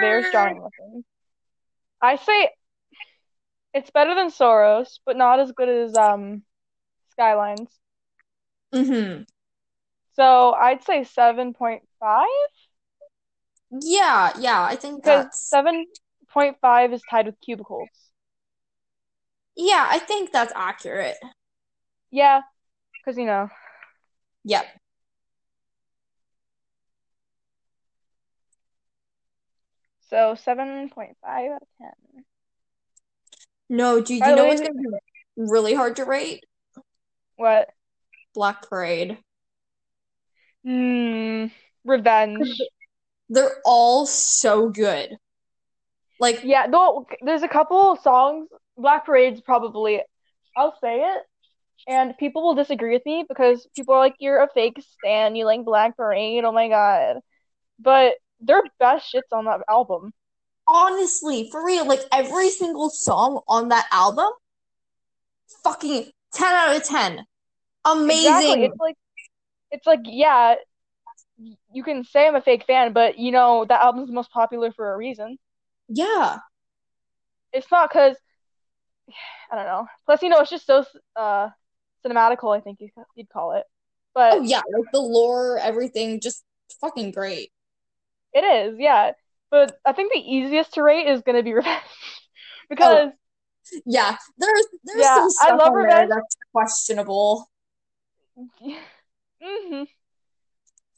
there's 0.00 0.30
Drowning 0.30 0.62
Lessons. 0.62 1.04
I 2.02 2.16
say 2.16 2.50
it's 3.74 3.90
better 3.90 4.14
than 4.14 4.30
Sorrows, 4.30 5.00
but 5.06 5.16
not 5.16 5.40
as 5.40 5.52
good 5.52 5.68
as 5.68 5.96
um 5.96 6.42
Skylines. 7.10 7.70
Mm-hmm. 8.74 9.22
So 10.14 10.52
I'd 10.52 10.82
say 10.84 11.04
7.5 11.04 12.26
Yeah, 13.80 14.32
yeah, 14.38 14.62
I 14.62 14.76
think 14.76 15.04
because 15.04 15.26
7.5 15.32 16.92
is 16.92 17.02
tied 17.10 17.26
with 17.26 17.40
Cubicles. 17.40 17.88
yeah, 19.56 19.86
I 19.88 19.98
think 19.98 20.32
that's 20.32 20.52
accurate. 20.56 21.16
Yeah, 22.10 22.42
because 23.00 23.18
you 23.18 23.26
know, 23.26 23.48
Yep. 24.44 24.66
So 30.12 30.36
7.5 30.44 31.16
out 31.24 31.62
of 31.62 31.68
10. 31.78 32.24
No, 33.70 34.02
do 34.02 34.14
you 34.14 34.20
By 34.20 34.34
know 34.34 34.44
what's 34.44 34.60
gonna 34.60 34.74
be 34.74 34.88
really 35.38 35.72
hard 35.72 35.96
to 35.96 36.04
rate? 36.04 36.44
What? 37.36 37.70
Black 38.34 38.68
Parade. 38.68 39.16
Hmm, 40.64 41.46
Revenge. 41.86 42.46
They're 43.30 43.56
all 43.64 44.04
so 44.04 44.68
good. 44.68 45.16
Like, 46.20 46.44
Yeah, 46.44 46.66
no, 46.68 47.06
there's 47.22 47.42
a 47.42 47.48
couple 47.48 47.96
songs. 47.96 48.48
Black 48.76 49.06
Parade's 49.06 49.40
probably, 49.40 50.02
I'll 50.54 50.76
say 50.82 51.00
it, 51.00 51.22
and 51.88 52.16
people 52.18 52.42
will 52.42 52.54
disagree 52.54 52.92
with 52.92 53.06
me 53.06 53.24
because 53.26 53.66
people 53.74 53.94
are 53.94 53.98
like, 53.98 54.16
"You're 54.18 54.42
a 54.42 54.48
fake 54.52 54.78
stan. 54.80 55.36
You 55.36 55.46
like 55.46 55.64
Black 55.64 55.96
Parade. 55.96 56.44
Oh 56.44 56.52
my 56.52 56.68
God!" 56.68 57.20
But 57.78 58.14
their 58.42 58.62
best 58.78 59.12
shits 59.12 59.32
on 59.36 59.44
that 59.46 59.60
album. 59.68 60.12
honestly, 60.68 61.48
for 61.50 61.64
real, 61.64 61.86
like 61.86 62.00
every 62.12 62.50
single 62.50 62.90
song 62.90 63.40
on 63.48 63.68
that 63.68 63.86
album, 63.92 64.30
fucking 65.64 66.10
10 66.34 66.54
out 66.54 66.76
of 66.76 66.84
10. 66.84 67.24
Amazing. 67.84 68.26
Exactly. 68.26 68.64
It's 68.64 68.78
like, 68.78 68.96
it's 69.72 69.86
like, 69.86 70.00
yeah, 70.04 70.54
you 71.72 71.82
can 71.82 72.04
say 72.04 72.26
I'm 72.28 72.36
a 72.36 72.40
fake 72.40 72.64
fan, 72.66 72.92
but 72.92 73.18
you 73.18 73.32
know 73.32 73.64
that 73.68 73.80
album's 73.80 74.08
the 74.08 74.14
most 74.14 74.30
popular 74.30 74.70
for 74.72 74.92
a 74.92 74.96
reason. 74.96 75.36
Yeah. 75.88 76.38
It's 77.52 77.70
not 77.70 77.90
because 77.90 78.16
I 79.50 79.56
don't 79.56 79.66
know. 79.66 79.86
Plus, 80.06 80.22
you 80.22 80.28
know, 80.28 80.40
it's 80.40 80.50
just 80.50 80.66
so 80.66 80.84
uh 81.16 81.48
cinematical. 82.04 82.56
I 82.56 82.60
think 82.60 82.80
you 82.80 82.88
you'd 83.16 83.28
call 83.28 83.52
it, 83.52 83.64
but 84.14 84.34
Oh, 84.34 84.42
yeah. 84.42 84.62
Like 84.72 84.92
the 84.92 85.00
lore, 85.00 85.58
everything, 85.58 86.20
just 86.20 86.44
fucking 86.80 87.10
great. 87.10 87.50
It 88.34 88.40
is, 88.44 88.78
yeah. 88.78 89.12
But 89.50 89.78
I 89.84 89.92
think 89.92 90.12
the 90.12 90.20
easiest 90.20 90.74
to 90.74 90.82
rate 90.82 91.06
is 91.06 91.22
gonna 91.22 91.42
be 91.42 91.52
Revenge 91.54 91.82
because 92.68 93.10
Yeah. 93.86 94.16
There's 94.38 94.66
there's 94.84 95.02
Yeah, 95.02 95.26
some 95.28 95.54
I 95.54 95.64
love 95.64 95.74
Revenge. 95.74 96.08
that's 96.10 96.36
questionable. 96.52 97.50
hmm 99.42 99.82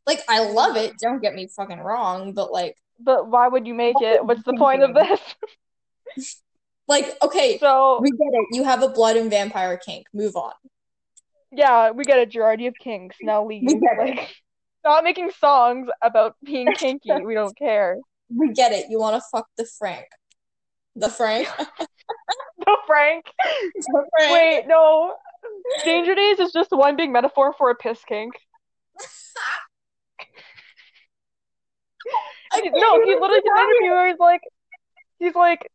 Like, 0.06 0.20
I 0.28 0.40
love 0.50 0.76
it. 0.76 0.92
Don't 1.00 1.20
get 1.20 1.34
me 1.34 1.48
fucking 1.48 1.80
wrong, 1.80 2.32
but 2.32 2.52
like, 2.52 2.76
But 3.00 3.28
why 3.28 3.48
would 3.48 3.66
you 3.66 3.74
make 3.74 4.00
it? 4.00 4.24
What's 4.24 4.42
the 4.44 4.54
point 4.54 4.82
of 4.82 4.94
this? 4.94 5.20
like, 6.88 7.16
okay, 7.22 7.58
So 7.58 8.00
we 8.00 8.10
get 8.10 8.18
it. 8.32 8.46
You 8.52 8.64
have 8.64 8.82
a 8.82 8.88
blood 8.88 9.16
and 9.16 9.30
vampire 9.30 9.76
kink. 9.76 10.06
Move 10.12 10.36
on. 10.36 10.52
yeah, 11.52 11.90
we 11.90 12.04
get 12.04 12.28
a. 12.28 12.30
You 12.30 12.66
have 12.66 12.78
kinks. 12.78 13.16
Now 13.22 13.44
leave. 13.46 13.64
We 13.64 13.74
get 13.80 14.08
it. 14.08 14.28
Not 14.84 15.04
making 15.04 15.30
songs 15.40 15.88
about 16.02 16.36
being 16.44 16.72
kinky. 16.78 17.22
We 17.24 17.34
don't 17.34 17.56
care. 17.56 17.98
We 18.34 18.52
get 18.52 18.72
it. 18.72 18.90
You 18.90 18.98
want 18.98 19.16
to 19.16 19.22
fuck 19.32 19.46
the 19.56 19.66
Frank. 19.78 20.06
The 20.96 21.08
Frank? 21.08 21.48
No, 22.66 22.76
Frank. 22.86 23.26
The 23.74 24.06
Frank. 24.16 24.32
Wait, 24.32 24.64
no. 24.66 25.14
Danger 25.84 26.14
Days 26.14 26.38
is 26.38 26.52
just 26.52 26.70
one 26.70 26.96
big 26.96 27.10
metaphor 27.10 27.52
for 27.58 27.68
a 27.68 27.74
piss 27.74 27.98
kink. 28.08 28.32
I 32.52 32.70
no, 32.72 33.02
he 33.02 33.14
literally 33.14 33.40
did 33.40 33.52
an 33.52 33.58
interview 33.58 33.90
where 33.90 34.06
he's 34.08 34.18
like, 34.18 34.40
he's 35.18 35.34
like, 35.34 35.70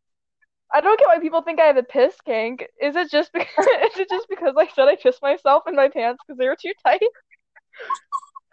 I 0.72 0.80
don't 0.80 0.98
get 0.98 1.08
why 1.08 1.18
people 1.18 1.42
think 1.42 1.60
I 1.60 1.66
have 1.66 1.76
a 1.76 1.82
piss 1.82 2.14
kink. 2.24 2.66
Is 2.80 2.96
it 2.96 3.10
just 3.10 3.32
because 3.32 3.66
is 3.66 3.98
it 3.98 4.08
just 4.08 4.26
because 4.28 4.54
I 4.58 4.66
said 4.68 4.88
I 4.88 4.96
pissed 4.96 5.22
myself 5.22 5.64
in 5.66 5.76
my 5.76 5.88
pants 5.88 6.22
because 6.26 6.38
they 6.38 6.46
were 6.46 6.56
too 6.60 6.72
tight? 6.84 7.02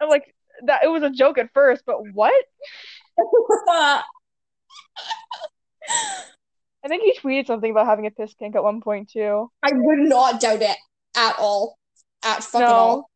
I'm 0.00 0.08
like 0.08 0.34
that. 0.66 0.82
It 0.84 0.88
was 0.88 1.02
a 1.02 1.10
joke 1.10 1.38
at 1.38 1.52
first, 1.54 1.82
but 1.86 1.96
what? 2.12 2.34
I 6.84 6.88
think 6.88 7.02
he 7.02 7.18
tweeted 7.18 7.46
something 7.46 7.70
about 7.70 7.86
having 7.86 8.06
a 8.06 8.10
piss 8.10 8.34
kink 8.34 8.54
at 8.56 8.62
one 8.62 8.80
point 8.80 9.10
too. 9.10 9.50
I 9.62 9.70
would 9.72 10.08
not 10.08 10.40
doubt 10.40 10.62
it 10.62 10.76
at 11.16 11.36
all. 11.38 11.76
At 12.24 12.42
fucking 12.44 12.66
No. 12.66 12.74
all. 12.74 13.10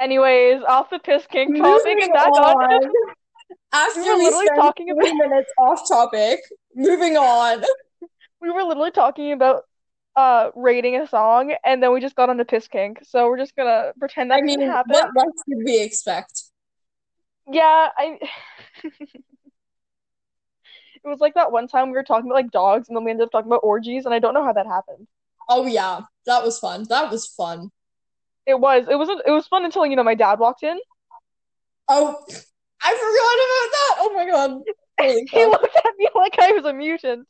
Anyways, 0.00 0.62
off 0.66 0.90
the 0.90 0.98
piss 1.00 1.26
kink 1.26 1.56
topic 1.56 1.84
Moving 1.84 2.02
and 2.02 2.12
back 2.12 2.28
on. 2.30 2.72
on. 2.72 2.90
After 3.72 4.00
We 4.00 4.08
were 4.10 4.16
literally 4.16 4.46
spent 4.46 4.60
talking 4.60 4.86
three 4.94 5.12
minutes 5.12 5.50
off 5.58 5.88
topic, 5.88 6.38
moving 6.74 7.16
on. 7.16 7.64
we 8.40 8.50
were 8.50 8.62
literally 8.62 8.90
talking 8.92 9.32
about 9.32 9.64
uh 10.18 10.50
rating 10.56 10.96
a 10.96 11.06
song 11.06 11.54
and 11.64 11.80
then 11.80 11.92
we 11.92 12.00
just 12.00 12.16
got 12.16 12.28
on 12.28 12.38
to 12.38 12.44
piss 12.44 12.66
kink. 12.66 12.98
So 13.04 13.28
we're 13.28 13.38
just 13.38 13.54
gonna 13.54 13.92
pretend 13.98 14.32
that 14.32 14.38
I 14.38 14.42
mean, 14.42 14.58
didn't 14.58 14.72
happen. 14.72 14.92
what 14.92 15.10
less 15.14 15.44
did 15.48 15.58
we 15.64 15.80
expect? 15.80 16.42
Yeah, 17.50 17.88
I 17.96 18.18
It 21.04 21.08
was 21.08 21.20
like 21.20 21.34
that 21.34 21.52
one 21.52 21.68
time 21.68 21.86
we 21.86 21.92
were 21.92 22.02
talking 22.02 22.26
about 22.28 22.34
like 22.34 22.50
dogs, 22.50 22.88
and 22.88 22.96
then 22.96 23.04
we 23.04 23.12
ended 23.12 23.26
up 23.26 23.30
talking 23.30 23.48
about 23.48 23.60
orgies, 23.62 24.04
and 24.04 24.12
I 24.12 24.18
don't 24.18 24.34
know 24.34 24.44
how 24.44 24.52
that 24.52 24.66
happened. 24.66 25.06
Oh 25.48 25.66
yeah, 25.66 26.00
that 26.26 26.42
was 26.44 26.58
fun. 26.58 26.84
That 26.88 27.10
was 27.10 27.26
fun. 27.26 27.70
It 28.44 28.58
was. 28.58 28.86
It 28.90 28.96
wasn't. 28.96 29.22
It 29.24 29.30
was 29.30 29.46
fun 29.46 29.64
until 29.64 29.86
you 29.86 29.94
know 29.94 30.02
my 30.02 30.16
dad 30.16 30.40
walked 30.40 30.64
in. 30.64 30.78
Oh, 31.88 32.16
I 32.82 32.92
forgot 32.94 33.38
about 33.46 33.70
that. 33.72 33.94
Oh 34.00 34.12
my 34.14 34.26
god. 34.26 34.62
He 35.30 35.46
looked 35.46 35.76
at 35.76 35.92
me 35.96 36.08
like 36.16 36.36
I 36.40 36.50
was 36.50 36.64
a 36.64 36.72
mutant. 36.72 37.28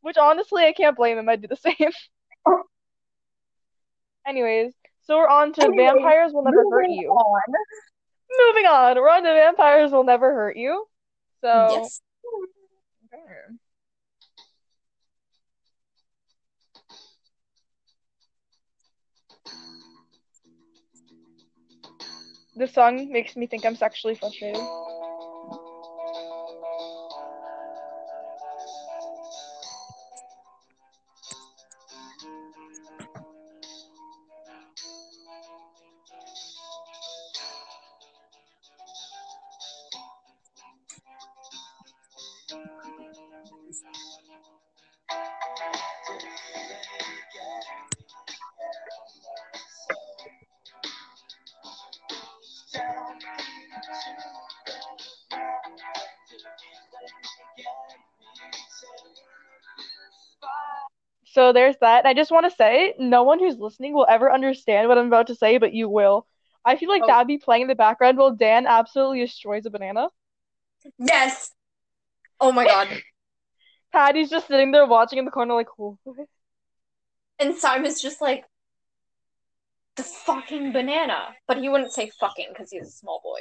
Which 0.00 0.16
honestly, 0.16 0.64
I 0.64 0.72
can't 0.72 0.96
blame 0.96 1.18
him. 1.18 1.28
I'd 1.28 1.42
do 1.42 1.48
the 1.48 1.56
same. 1.56 1.90
Anyways, 4.26 4.74
so 5.02 5.16
we're 5.16 5.28
on 5.28 5.52
to 5.54 5.62
Anyways, 5.62 5.90
vampires 5.92 6.32
will 6.32 6.44
never 6.44 6.64
hurt 6.70 6.82
Moving 6.86 7.00
you. 7.02 7.08
on. 7.10 7.42
Moving 8.46 8.66
on, 8.66 8.96
we're 8.96 9.08
on 9.08 9.22
to 9.22 9.32
vampires 9.32 9.90
will 9.90 10.04
never 10.04 10.32
hurt 10.34 10.56
you. 10.56 10.84
So 11.40 11.68
Yes. 11.70 12.00
Okay. 13.14 13.56
This 22.56 22.74
song 22.74 23.10
makes 23.12 23.36
me 23.36 23.46
think 23.46 23.64
I'm 23.64 23.76
sexually 23.76 24.14
frustrated. 24.16 24.60
So 61.48 61.52
there's 61.54 61.76
that. 61.80 62.00
And 62.00 62.06
I 62.08 62.12
just 62.12 62.30
want 62.30 62.44
to 62.44 62.54
say, 62.54 62.92
no 62.98 63.22
one 63.22 63.38
who's 63.38 63.56
listening 63.56 63.94
will 63.94 64.06
ever 64.06 64.30
understand 64.30 64.86
what 64.86 64.98
I'm 64.98 65.06
about 65.06 65.28
to 65.28 65.34
say, 65.34 65.56
but 65.56 65.72
you 65.72 65.88
will. 65.88 66.26
I 66.62 66.76
feel 66.76 66.90
like 66.90 67.04
Oh. 67.04 67.06
that'd 67.06 67.26
be 67.26 67.38
playing 67.38 67.62
in 67.62 67.68
the 67.68 67.74
background 67.74 68.18
while 68.18 68.32
Dan 68.34 68.66
absolutely 68.66 69.20
destroys 69.20 69.64
a 69.64 69.70
banana. 69.70 70.08
Yes. 70.98 71.50
Oh 72.38 72.52
my 72.52 72.66
god. 72.66 72.88
Patty's 73.94 74.28
just 74.28 74.46
sitting 74.46 74.72
there 74.72 74.84
watching 74.84 75.18
in 75.18 75.24
the 75.24 75.30
corner, 75.30 75.54
like? 75.54 75.68
And 77.38 77.56
Simon's 77.56 78.02
just 78.02 78.20
like 78.20 78.44
the 79.96 80.02
fucking 80.02 80.72
banana, 80.72 81.34
but 81.46 81.56
he 81.56 81.70
wouldn't 81.70 81.92
say 81.94 82.10
fucking 82.20 82.48
because 82.50 82.70
he's 82.70 82.88
a 82.88 82.90
small 82.90 83.22
boy. 83.24 83.40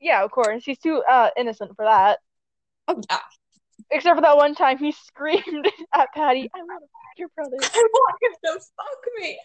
Yeah, 0.00 0.24
of 0.24 0.30
course. 0.30 0.64
He's 0.64 0.78
too 0.78 1.02
uh 1.06 1.28
innocent 1.36 1.76
for 1.76 1.84
that. 1.84 2.20
Oh 2.88 3.02
yeah. 3.10 3.18
Except 3.90 4.16
for 4.16 4.22
that 4.22 4.36
one 4.36 4.54
time 4.54 4.78
he 4.78 4.92
screamed 5.06 5.70
at 5.94 6.08
Patty, 6.14 6.50
I 6.54 6.58
want 6.58 6.82
to 6.82 6.88
fuck 6.88 7.18
your 7.18 7.28
brother. 7.34 7.56
I 7.62 7.88
want 7.92 8.16
him 8.22 8.32
to 8.44 8.60
fuck 8.60 9.04
me. 9.20 9.38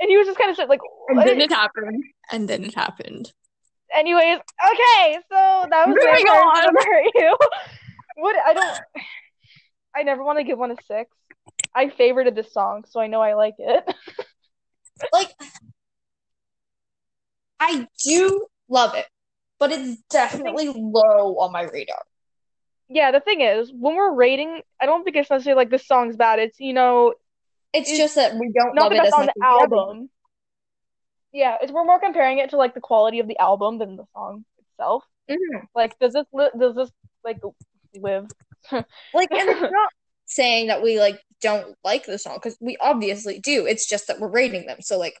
And 0.00 0.08
he 0.10 0.16
was 0.16 0.26
just 0.26 0.38
kind 0.38 0.50
of 0.50 0.56
sit 0.56 0.68
like, 0.68 0.80
And 1.08 1.18
"What?" 1.18 1.26
then 1.26 1.40
it 1.40 1.52
happened. 1.52 2.04
And 2.30 2.48
then 2.48 2.64
it 2.64 2.74
happened. 2.74 3.32
Anyways, 3.94 4.38
okay, 4.38 5.18
so 5.28 5.66
that 5.68 5.86
was 5.86 5.96
Moving 5.96 6.26
Vampires 6.26 6.30
on. 6.30 6.46
Will 6.54 6.72
Never 6.72 6.84
Hurt 6.84 7.10
You. 7.14 7.36
What 8.16 8.36
I 8.46 8.52
don't 8.54 8.80
I 9.94 10.02
never 10.02 10.22
want 10.22 10.38
to 10.38 10.44
give 10.44 10.58
one 10.58 10.70
a 10.70 10.76
six. 10.86 11.10
I 11.74 11.86
favorited 11.86 12.34
this 12.34 12.52
song, 12.52 12.84
so 12.88 13.00
I 13.00 13.06
know 13.06 13.20
I 13.20 13.34
like 13.34 13.54
it. 13.58 13.84
Like 15.14 15.30
I 17.58 17.86
do 18.04 18.46
love 18.68 18.94
it, 18.94 19.06
but 19.58 19.72
it's 19.72 19.98
definitely 20.10 20.68
low 20.68 21.38
on 21.38 21.52
my 21.52 21.62
radar. 21.62 22.02
Yeah, 22.92 23.12
the 23.12 23.20
thing 23.20 23.40
is, 23.40 23.72
when 23.72 23.94
we're 23.94 24.12
rating, 24.12 24.62
I 24.80 24.86
don't 24.86 25.04
think 25.04 25.16
it's 25.16 25.30
necessarily 25.30 25.62
like 25.62 25.70
this 25.70 25.86
song's 25.86 26.16
bad. 26.16 26.40
It's, 26.40 26.58
you 26.58 26.72
know, 26.72 27.14
It's 27.72 27.88
It's 27.88 27.98
just 27.98 28.16
that 28.16 28.34
we 28.34 28.50
don't 28.52 28.74
not 28.74 28.90
love 28.92 29.00
the 29.00 29.08
it 29.08 29.14
on 29.14 29.26
the 29.26 29.44
album. 29.44 30.10
Yeah, 31.32 31.58
it's 31.62 31.70
we're 31.70 31.84
more 31.84 32.00
comparing 32.00 32.38
it 32.38 32.50
to 32.50 32.56
like 32.56 32.74
the 32.74 32.80
quality 32.80 33.20
of 33.20 33.28
the 33.28 33.38
album 33.38 33.78
than 33.78 33.94
the 33.94 34.04
song 34.12 34.44
itself. 34.58 35.04
Mhm. 35.30 35.66
Like, 35.72 35.96
does 36.00 36.12
this 36.14 36.26
li 36.32 36.48
does 36.58 36.74
this 36.74 36.90
like 37.24 37.38
live? 37.94 38.28
Like, 39.14 39.30
and 39.30 39.48
it's 39.48 39.60
not 39.60 39.92
saying 40.26 40.66
that 40.66 40.82
we 40.82 40.98
like 40.98 41.20
don't 41.40 41.76
like 41.84 42.06
the 42.06 42.18
song 42.18 42.36
because 42.36 42.56
we 42.60 42.76
obviously 42.80 43.38
do. 43.38 43.66
It's 43.66 43.86
just 43.86 44.08
that 44.08 44.18
we're 44.18 44.28
rating 44.28 44.66
them. 44.66 44.82
So 44.82 44.98
like, 44.98 45.14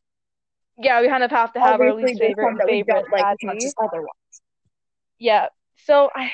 Yeah, 0.76 1.00
we 1.00 1.08
kind 1.08 1.22
of 1.22 1.30
have 1.30 1.52
to 1.52 1.60
have 1.60 1.80
our 1.80 1.94
least 1.94 2.18
favorite 2.18 2.48
and 2.48 2.58
that 2.58 2.66
we 2.66 2.82
favorite 2.82 3.04
don't 3.04 3.12
like 3.12 3.24
as 3.24 3.38
much 3.44 3.64
as 3.64 3.74
other 3.78 4.00
ones. 4.00 4.42
Yeah, 5.18 5.46
so 5.86 6.10
I 6.14 6.32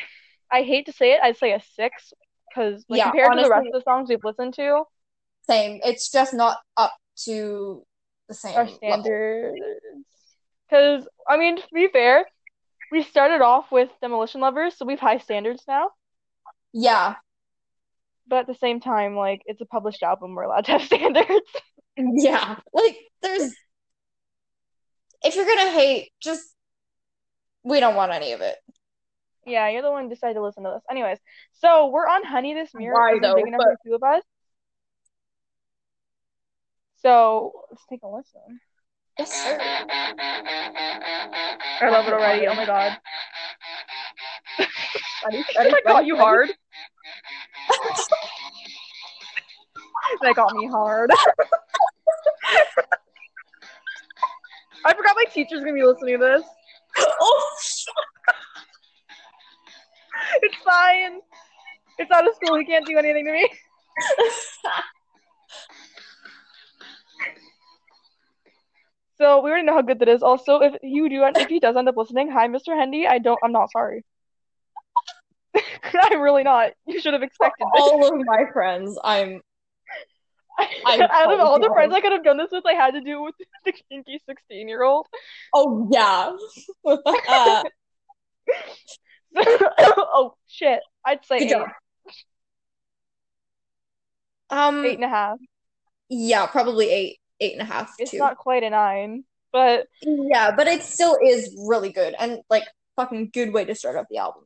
I 0.50 0.62
hate 0.62 0.86
to 0.86 0.92
say 0.92 1.12
it, 1.12 1.20
I'd 1.22 1.36
say 1.36 1.52
a 1.52 1.60
six 1.74 2.12
because 2.48 2.84
like 2.88 2.98
Yeah, 2.98 3.10
compared 3.10 3.32
to 3.32 3.42
the 3.42 3.48
rest 3.50 3.66
of 3.66 3.72
the 3.72 3.82
songs 3.82 4.08
we've 4.08 4.24
listened 4.24 4.54
to, 4.54 4.84
Same. 5.48 5.80
It's 5.84 6.10
just 6.10 6.34
not 6.34 6.58
up 6.76 6.94
to 7.24 7.84
the 8.28 8.34
same 8.34 8.56
our 8.56 8.68
standards. 8.68 9.60
Because 10.68 11.08
I 11.28 11.36
mean, 11.36 11.56
to 11.56 11.62
be 11.72 11.88
fair, 11.88 12.24
we 12.90 13.02
started 13.02 13.40
off 13.42 13.70
with 13.70 13.90
Demolition 14.00 14.40
Lovers, 14.40 14.76
so 14.76 14.84
we've 14.84 14.98
high 15.00 15.18
standards 15.18 15.62
now. 15.68 15.90
Yeah, 16.72 17.14
But 18.26 18.40
at 18.40 18.46
the 18.46 18.54
same 18.54 18.80
time, 18.80 19.16
like 19.16 19.42
it's 19.46 19.60
a 19.60 19.66
published 19.66 20.02
album, 20.02 20.34
we're 20.34 20.42
allowed 20.42 20.64
to 20.66 20.72
have 20.72 20.82
standards. 20.92 21.50
yeah. 21.96 22.56
Like, 22.72 22.96
there's 23.22 23.54
if 25.24 25.34
you're 25.36 25.46
gonna 25.46 25.70
hate, 25.70 26.10
just 26.20 26.44
we 27.64 27.80
don't 27.80 27.96
want 27.96 28.12
any 28.12 28.32
of 28.32 28.40
it. 28.40 28.56
Yeah, 29.46 29.68
you're 29.68 29.82
the 29.82 29.90
one 29.92 30.04
who 30.04 30.08
decided 30.10 30.34
to 30.34 30.42
listen 30.42 30.64
to 30.64 30.70
this. 30.74 30.82
Anyways, 30.90 31.18
so 31.52 31.86
we're 31.86 32.06
on 32.08 32.24
Honey 32.24 32.52
This 32.54 32.70
Mirror 32.74 32.94
Why, 32.94 33.10
isn't 33.12 33.22
though? 33.22 33.34
big 33.36 33.46
enough 33.46 33.58
But- 33.58 33.68
for 33.82 33.88
two 33.88 33.94
of 33.94 34.02
us. 34.02 34.22
So 36.96 37.52
let's 37.70 37.84
take 37.88 38.02
a 38.02 38.08
listen. 38.08 38.60
Yes, 39.18 39.32
sir. 39.32 39.56
I 41.80 41.88
love 41.88 42.06
it 42.08 42.12
already. 42.12 42.46
Oh 42.48 42.54
my 42.54 42.66
god. 42.66 42.98
Ready? 45.24 45.44
That 45.56 45.82
got 45.86 46.04
you 46.06 46.16
hard. 46.16 46.50
that 50.22 50.34
got 50.34 50.54
me 50.54 50.66
hard. 50.66 51.10
I 54.84 54.94
forgot 54.94 55.16
my 55.16 55.24
teacher's 55.32 55.60
gonna 55.60 55.72
be 55.72 55.82
listening 55.84 56.18
to 56.18 56.24
this. 56.24 56.42
School. 62.46 62.58
He 62.58 62.64
can't 62.64 62.86
do 62.86 62.98
anything 62.98 63.24
to 63.24 63.32
me. 63.32 63.48
So 69.18 69.40
we 69.40 69.48
already 69.48 69.64
know 69.64 69.72
how 69.72 69.82
good 69.82 69.98
that 70.00 70.08
is. 70.08 70.22
Also, 70.22 70.60
if 70.60 70.74
you 70.82 71.08
do, 71.08 71.24
if 71.24 71.48
he 71.48 71.58
does 71.58 71.74
end 71.74 71.88
up 71.88 71.96
listening, 71.96 72.30
hi, 72.30 72.48
Mr. 72.48 72.78
Hendy. 72.78 73.06
I 73.06 73.18
don't. 73.18 73.38
I'm 73.42 73.52
not 73.52 73.70
sorry. 73.72 74.04
I'm 75.94 76.20
really 76.20 76.42
not. 76.42 76.72
You 76.86 77.00
should 77.00 77.14
have 77.14 77.22
expected 77.22 77.66
this. 77.72 77.82
all 77.82 78.06
of 78.06 78.26
my 78.26 78.44
friends, 78.52 78.98
I'm 79.02 79.40
I'm 80.86 81.00
Out 81.00 81.32
of 81.32 81.40
all 81.40 81.58
the 81.58 81.70
friends 81.72 81.94
I 81.94 82.00
could 82.00 82.12
have 82.12 82.24
done 82.24 82.36
this 82.36 82.50
with, 82.52 82.64
I 82.66 82.74
had 82.74 82.92
to 82.92 83.00
do 83.00 83.20
it 83.20 83.22
with 83.22 83.34
the 83.64 83.72
kinky 83.90 84.20
16 84.26 84.68
year 84.68 84.82
old. 84.82 85.06
oh 85.54 85.88
yeah. 85.90 86.32
Uh, 86.84 87.62
oh 89.36 90.34
shit! 90.46 90.80
I'd 91.06 91.24
say 91.24 91.38
Good 91.38 91.44
eight, 91.46 91.50
job. 91.52 91.68
Um 94.50 94.84
eight 94.84 94.94
and 94.94 95.04
a 95.04 95.08
half. 95.08 95.38
yeah, 96.08 96.46
probably 96.46 96.90
eight, 96.90 97.18
eight 97.40 97.52
and 97.52 97.62
a 97.62 97.64
half 97.64 97.96
It's 97.98 98.10
too. 98.10 98.18
not 98.18 98.36
quite 98.36 98.62
a 98.62 98.70
nine, 98.70 99.24
but 99.52 99.86
Yeah, 100.02 100.52
but 100.56 100.66
it 100.68 100.82
still 100.82 101.16
is 101.22 101.54
really 101.68 101.90
good 101.92 102.14
and 102.18 102.40
like 102.50 102.64
fucking 102.96 103.30
good 103.32 103.52
way 103.52 103.64
to 103.64 103.74
start 103.74 103.96
off 103.96 104.06
the 104.10 104.18
album. 104.18 104.44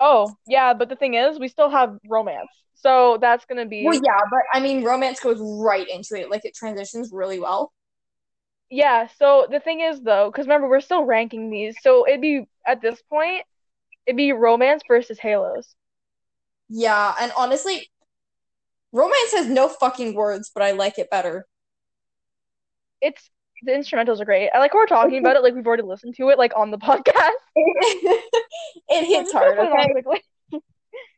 oh 0.00 0.34
yeah. 0.46 0.74
But 0.74 0.88
the 0.88 0.96
thing 0.96 1.14
is, 1.14 1.38
we 1.38 1.48
still 1.48 1.70
have 1.70 1.98
romance, 2.08 2.50
so 2.74 3.18
that's 3.20 3.44
gonna 3.46 3.66
be 3.66 3.84
Well, 3.86 4.00
yeah, 4.02 4.18
but 4.30 4.40
I 4.52 4.60
mean, 4.60 4.82
romance 4.84 5.20
goes 5.20 5.38
right 5.40 5.86
into 5.88 6.14
it. 6.16 6.30
Like 6.30 6.44
it 6.44 6.54
transitions 6.54 7.10
really 7.12 7.38
well. 7.40 7.72
Yeah, 8.70 9.06
so 9.18 9.46
the 9.50 9.60
thing 9.60 9.80
is 9.80 10.00
though, 10.00 10.30
because 10.30 10.46
remember 10.46 10.68
we're 10.68 10.80
still 10.80 11.04
ranking 11.04 11.50
these, 11.50 11.80
so 11.80 12.06
it'd 12.06 12.20
be 12.20 12.46
at 12.66 12.80
this 12.80 13.00
point, 13.02 13.44
it'd 14.06 14.16
be 14.16 14.32
romance 14.32 14.82
versus 14.88 15.18
Halos. 15.20 15.74
Yeah, 16.68 17.14
and 17.20 17.32
honestly, 17.36 17.90
romance 18.92 19.32
has 19.32 19.48
no 19.48 19.68
fucking 19.68 20.14
words, 20.14 20.50
but 20.54 20.62
I 20.62 20.72
like 20.72 20.98
it 20.98 21.10
better. 21.10 21.46
It's 23.00 23.30
the 23.64 23.72
instrumentals 23.72 24.20
are 24.20 24.24
great. 24.24 24.50
I 24.52 24.58
like 24.58 24.74
we're 24.74 24.86
talking 24.86 25.18
about 25.18 25.36
it 25.36 25.42
like 25.42 25.54
we've 25.54 25.66
already 25.66 25.82
listened 25.84 26.16
to 26.16 26.28
it 26.30 26.38
like 26.38 26.52
on 26.56 26.70
the 26.70 26.78
podcast. 26.78 27.30
it 27.56 29.06
hits 29.06 29.32
hard, 29.32 29.56
put 29.56 29.66
it 29.66 29.72
on 29.72 29.90
okay? 30.08 30.22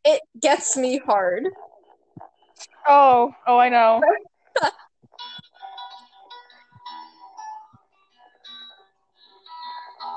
It 0.04 0.20
gets 0.40 0.76
me 0.76 0.98
hard. 0.98 1.44
Oh, 2.86 3.34
oh, 3.46 3.58
I 3.58 3.70
know. 3.70 4.02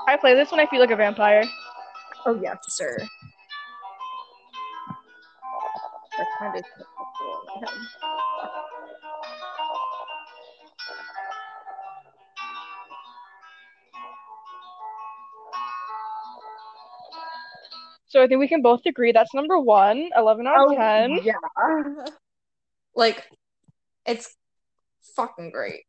I 0.06 0.16
play 0.16 0.34
this 0.34 0.50
when 0.50 0.60
I 0.60 0.66
feel 0.66 0.80
like 0.80 0.90
a 0.90 0.96
vampire. 0.96 1.44
Oh 2.26 2.38
yes, 2.42 2.58
sir. 2.68 2.98
My 7.48 7.66
head. 7.66 8.88
So 18.08 18.22
I 18.22 18.26
think 18.26 18.40
we 18.40 18.48
can 18.48 18.62
both 18.62 18.80
agree 18.86 19.12
that's 19.12 19.34
number 19.34 19.58
one, 19.58 20.08
11 20.16 20.46
out 20.46 20.56
of 20.56 20.70
Oh 20.70 20.74
10. 20.74 21.18
yeah. 21.22 21.34
Like 22.94 23.22
it's 24.06 24.34
fucking 25.14 25.50
great. 25.50 25.82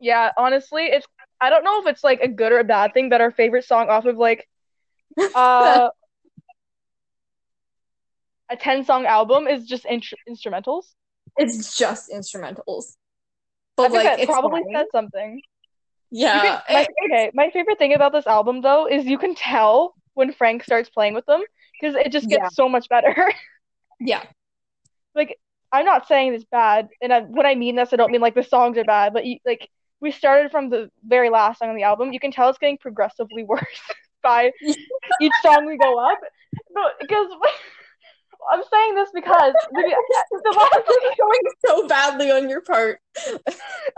Yeah, 0.00 0.30
honestly, 0.36 0.84
it's 0.84 1.06
I 1.40 1.50
don't 1.50 1.64
know 1.64 1.80
if 1.80 1.86
it's 1.86 2.04
like 2.04 2.20
a 2.20 2.28
good 2.28 2.52
or 2.52 2.60
a 2.60 2.64
bad 2.64 2.94
thing 2.94 3.08
that 3.08 3.20
our 3.20 3.32
favorite 3.32 3.64
song 3.64 3.88
off 3.88 4.04
of 4.04 4.16
like 4.16 4.48
uh 5.34 5.88
a 8.52 8.56
10 8.56 8.84
song 8.84 9.06
album 9.06 9.46
is 9.46 9.66
just 9.66 9.84
intr 9.84 10.12
instrumentals. 10.28 10.84
It's 11.36 11.76
just 11.76 12.10
instrumentals. 12.10 12.84
I 12.92 12.96
But 13.76 13.90
think 13.92 14.04
like 14.04 14.18
that 14.18 14.26
probably 14.26 14.62
fine. 14.62 14.74
says 14.74 14.86
something. 14.92 15.42
Yeah. 16.10 16.60
can, 16.68 16.74
my, 16.74 16.86
okay, 17.06 17.30
my 17.34 17.50
favorite 17.50 17.78
thing 17.78 17.94
about 17.94 18.12
this 18.12 18.26
album 18.26 18.60
though 18.60 18.86
is 18.86 19.06
you 19.06 19.18
can 19.18 19.34
tell 19.34 19.94
when 20.14 20.32
Frank 20.32 20.62
starts 20.62 20.90
playing 20.90 21.14
with 21.14 21.24
them 21.26 21.42
because 21.80 21.96
it 21.96 22.12
just 22.12 22.28
gets 22.28 22.42
Yeah. 22.42 22.48
so 22.52 22.68
much 22.68 22.88
better. 22.88 23.32
yeah. 24.00 24.22
Like 25.14 25.38
I'm 25.72 25.86
not 25.86 26.06
saying 26.06 26.34
it's 26.34 26.44
bad, 26.44 26.90
and 27.00 27.10
I, 27.14 27.20
when 27.22 27.46
I 27.46 27.54
mean 27.54 27.76
this, 27.76 27.94
I 27.94 27.96
don't 27.96 28.12
mean 28.12 28.20
like 28.20 28.34
the 28.34 28.42
songs 28.42 28.76
are 28.76 28.84
bad, 28.84 29.14
but 29.14 29.24
you, 29.24 29.38
like 29.46 29.70
we 30.00 30.10
started 30.10 30.50
from 30.50 30.68
the 30.68 30.90
very 31.06 31.30
last 31.30 31.60
song 31.60 31.70
on 31.70 31.76
the 31.76 31.84
album. 31.84 32.12
You 32.12 32.20
can 32.20 32.30
tell 32.30 32.50
it's 32.50 32.58
getting 32.58 32.76
progressively 32.76 33.42
worse 33.52 33.80
by 34.22 34.50
each 35.20 35.32
song 35.42 35.64
we 35.66 35.78
go 35.78 35.98
up. 35.98 36.18
But 36.74 37.00
because 37.00 37.28
I'm 38.50 38.62
saying 38.70 38.94
this 38.94 39.10
because 39.14 39.54
the, 39.70 39.82
the 39.82 40.52
last 40.52 40.82
It's 40.88 41.16
going 41.20 41.40
so 41.66 41.86
badly 41.88 42.30
on 42.30 42.48
your 42.48 42.60
part. 42.62 42.98
I, 43.16 43.30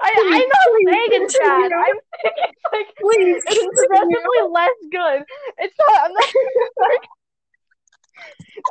I'm 0.02 0.48
not 0.48 0.68
saying 0.86 1.08
it's 1.12 1.38
bad. 1.38 1.72
I'm 1.72 1.98
saying 2.22 2.34
it's 2.48 2.64
like 2.72 2.86
Please 3.00 3.42
it's 3.46 3.58
continue. 3.58 4.18
progressively 4.18 4.42
less 4.50 4.78
good. 4.90 5.22
It's 5.58 5.74
not. 5.88 6.00
I'm 6.04 6.12
not. 6.12 6.24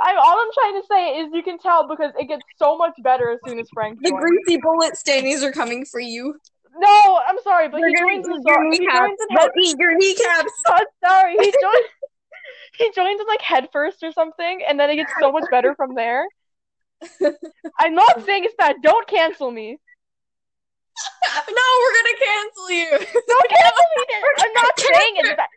I'm 0.02 0.18
all 0.18 0.40
I'm 0.40 0.50
trying 0.54 0.82
to 0.82 0.88
say 0.88 1.20
is 1.20 1.30
you 1.34 1.44
can 1.44 1.60
tell 1.60 1.88
because 1.88 2.12
it 2.20 2.28
gets 2.28 2.44
so 2.58 2.78
much 2.78 2.94
better 3.04 3.30
as 3.32 3.40
soon 3.46 3.60
as 3.60 3.68
Frank 3.74 4.00
The 4.02 4.10
joins. 4.10 4.22
greasy 4.22 4.58
bullet 4.62 4.94
stannies 4.96 5.44
are 5.44 5.52
coming 5.52 5.86
for 5.86 6.00
you. 6.00 6.36
No, 6.78 7.22
I'm 7.28 7.38
sorry, 7.44 7.70
but 7.70 7.82
They're 7.82 7.90
he 7.90 7.96
joins 7.96 8.26
your 8.28 8.42
so- 8.42 8.72
he 8.72 8.80
joins 8.88 9.20
head. 9.30 9.50
eat 9.62 9.78
your 9.80 9.96
kneecaps. 9.98 10.52
I'm 10.68 10.86
sorry, 11.06 11.36
he 11.40 11.52
joins. 11.52 11.86
he 12.78 12.92
joins 12.92 13.20
in 13.20 13.28
like 13.28 13.42
head 13.42 13.70
first 13.72 14.04
or 14.04 14.12
something, 14.12 14.62
and 14.68 14.80
then 14.80 14.90
it 14.90 14.96
gets 14.98 15.12
so 15.20 15.32
much 15.32 15.46
better 15.52 15.76
from 15.76 15.96
there. 15.96 16.26
I'm 17.80 17.94
not 17.96 18.24
saying 18.26 18.46
it's 18.46 18.56
bad. 18.58 18.78
Don't 18.82 19.08
cancel 19.08 19.52
me. 19.52 19.78
No, 21.50 21.64
we're 21.82 21.94
gonna 21.94 22.18
cancel 22.24 22.72
you. 22.72 22.90
Don't 22.92 23.50
cancel 23.50 23.86
me. 23.98 24.06
I'm 24.38 24.54
not 24.54 24.80
saying 24.80 25.14
it's 25.18 25.30
bad. 25.36 25.50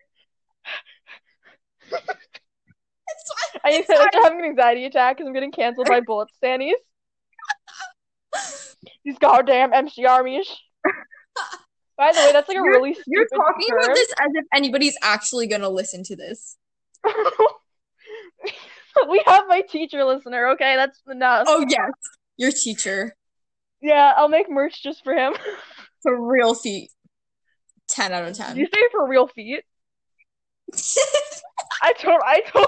It's 3.08 3.32
fine. 3.32 3.60
I 3.64 3.70
It's 3.78 3.90
I'm 3.90 3.96
fine. 4.12 4.22
having 4.22 4.38
an 4.40 4.44
anxiety 4.46 4.84
attack 4.86 5.16
because 5.16 5.26
I'm 5.28 5.34
getting 5.34 5.52
canceled 5.52 5.88
by 5.88 6.00
bullet 6.00 6.28
stannies. 6.42 6.72
These 9.04 9.18
goddamn 9.18 9.72
MC 9.74 10.06
armies. 10.06 10.48
By 11.98 12.12
the 12.12 12.18
way, 12.18 12.32
that's 12.32 12.48
like 12.48 12.56
a 12.56 12.60
You're- 12.60 12.68
really 12.70 12.94
stupid 12.94 13.06
You're 13.08 13.26
talking 13.28 13.68
term. 13.68 13.78
about 13.84 13.94
this 13.94 14.12
as 14.18 14.28
if 14.34 14.44
anybody's 14.54 14.96
actually 15.02 15.46
gonna 15.46 15.68
listen 15.68 16.02
to 16.04 16.16
this. 16.16 16.56
we 19.08 19.22
have 19.26 19.44
my 19.48 19.62
teacher 19.62 20.04
listener. 20.04 20.50
Okay, 20.50 20.76
that's 20.76 21.00
enough. 21.10 21.46
Oh 21.48 21.64
yes, 21.68 21.92
your 22.36 22.52
teacher. 22.52 23.14
Yeah, 23.80 24.12
I'll 24.16 24.28
make 24.28 24.50
merch 24.50 24.82
just 24.82 25.04
for 25.04 25.14
him. 25.14 25.34
for 26.02 26.20
real 26.20 26.54
feat. 26.54 26.90
Ten 27.88 28.12
out 28.12 28.26
of 28.26 28.36
ten. 28.36 28.56
you 28.56 28.66
say 28.66 28.80
for 28.90 29.06
real 29.06 29.28
feet? 29.28 29.62
I 31.82 31.92
told. 31.92 32.20
I 32.24 32.40
told. 32.40 32.66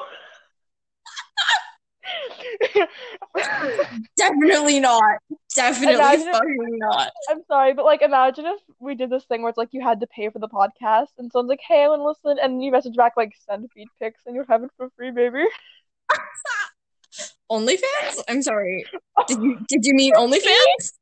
Definitely 4.16 4.80
not. 4.80 5.18
Definitely 5.54 5.94
Imagine- 5.94 6.32
fucking 6.32 6.78
not. 6.78 7.10
I'm 7.30 7.42
sorry, 7.46 7.74
but 7.74 7.84
like, 7.84 8.02
imagine 8.02 8.46
if 8.46 8.60
we 8.78 8.94
did 8.94 9.10
this 9.10 9.24
thing 9.24 9.42
where 9.42 9.50
it's 9.50 9.58
like 9.58 9.68
you 9.72 9.82
had 9.82 10.00
to 10.00 10.06
pay 10.06 10.28
for 10.30 10.38
the 10.38 10.48
podcast, 10.48 11.08
and 11.18 11.30
someone's 11.32 11.48
like, 11.48 11.60
"Hey, 11.66 11.84
I 11.84 11.88
want 11.88 12.00
to 12.00 12.04
listen," 12.04 12.38
and 12.42 12.62
you 12.62 12.70
message 12.70 12.96
back 12.96 13.12
like, 13.16 13.32
"Send 13.48 13.70
feed 13.72 13.88
pics," 13.98 14.22
and 14.26 14.34
you 14.36 14.44
have 14.48 14.62
it 14.62 14.70
for 14.76 14.90
free, 14.96 15.10
baby. 15.10 15.44
OnlyFans? 17.50 18.20
I'm 18.28 18.42
sorry. 18.42 18.84
Did 19.26 19.42
you 19.42 19.58
did 19.66 19.84
you 19.84 19.94
mean 19.94 20.12
OnlyFans? 20.14 20.92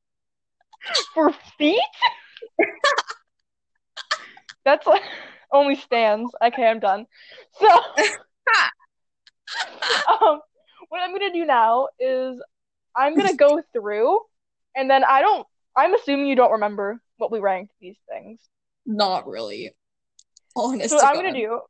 For 1.13 1.33
feet? 1.59 1.81
That's 4.65 4.87
like 4.87 5.03
only 5.53 5.75
stands. 5.77 6.33
Okay, 6.45 6.67
I'm 6.67 6.79
done. 6.81 7.07
So, 7.61 7.69
um, 10.09 10.41
what 10.89 11.03
I'm 11.03 11.13
gonna 11.13 11.33
do 11.33 11.45
now 11.45 11.89
is 11.99 12.41
I'm 12.95 13.17
gonna 13.17 13.37
go 13.37 13.63
through, 13.73 14.21
and 14.75 14.91
then 14.91 15.05
I 15.05 15.21
don't. 15.21 15.47
I'm 15.77 15.95
assuming 15.95 16.27
you 16.27 16.37
don't 16.37 16.53
remember 16.53 17.01
what 17.19 17.31
we 17.31 17.39
ranked 17.39 17.73
these 17.81 17.97
things. 18.09 18.41
Not 18.85 19.27
really. 19.27 19.71
Honest 20.55 20.91
So 20.91 20.99
to 20.99 21.05
what 21.05 21.07
I'm 21.07 21.17
gonna 21.17 21.35
do 21.35 21.61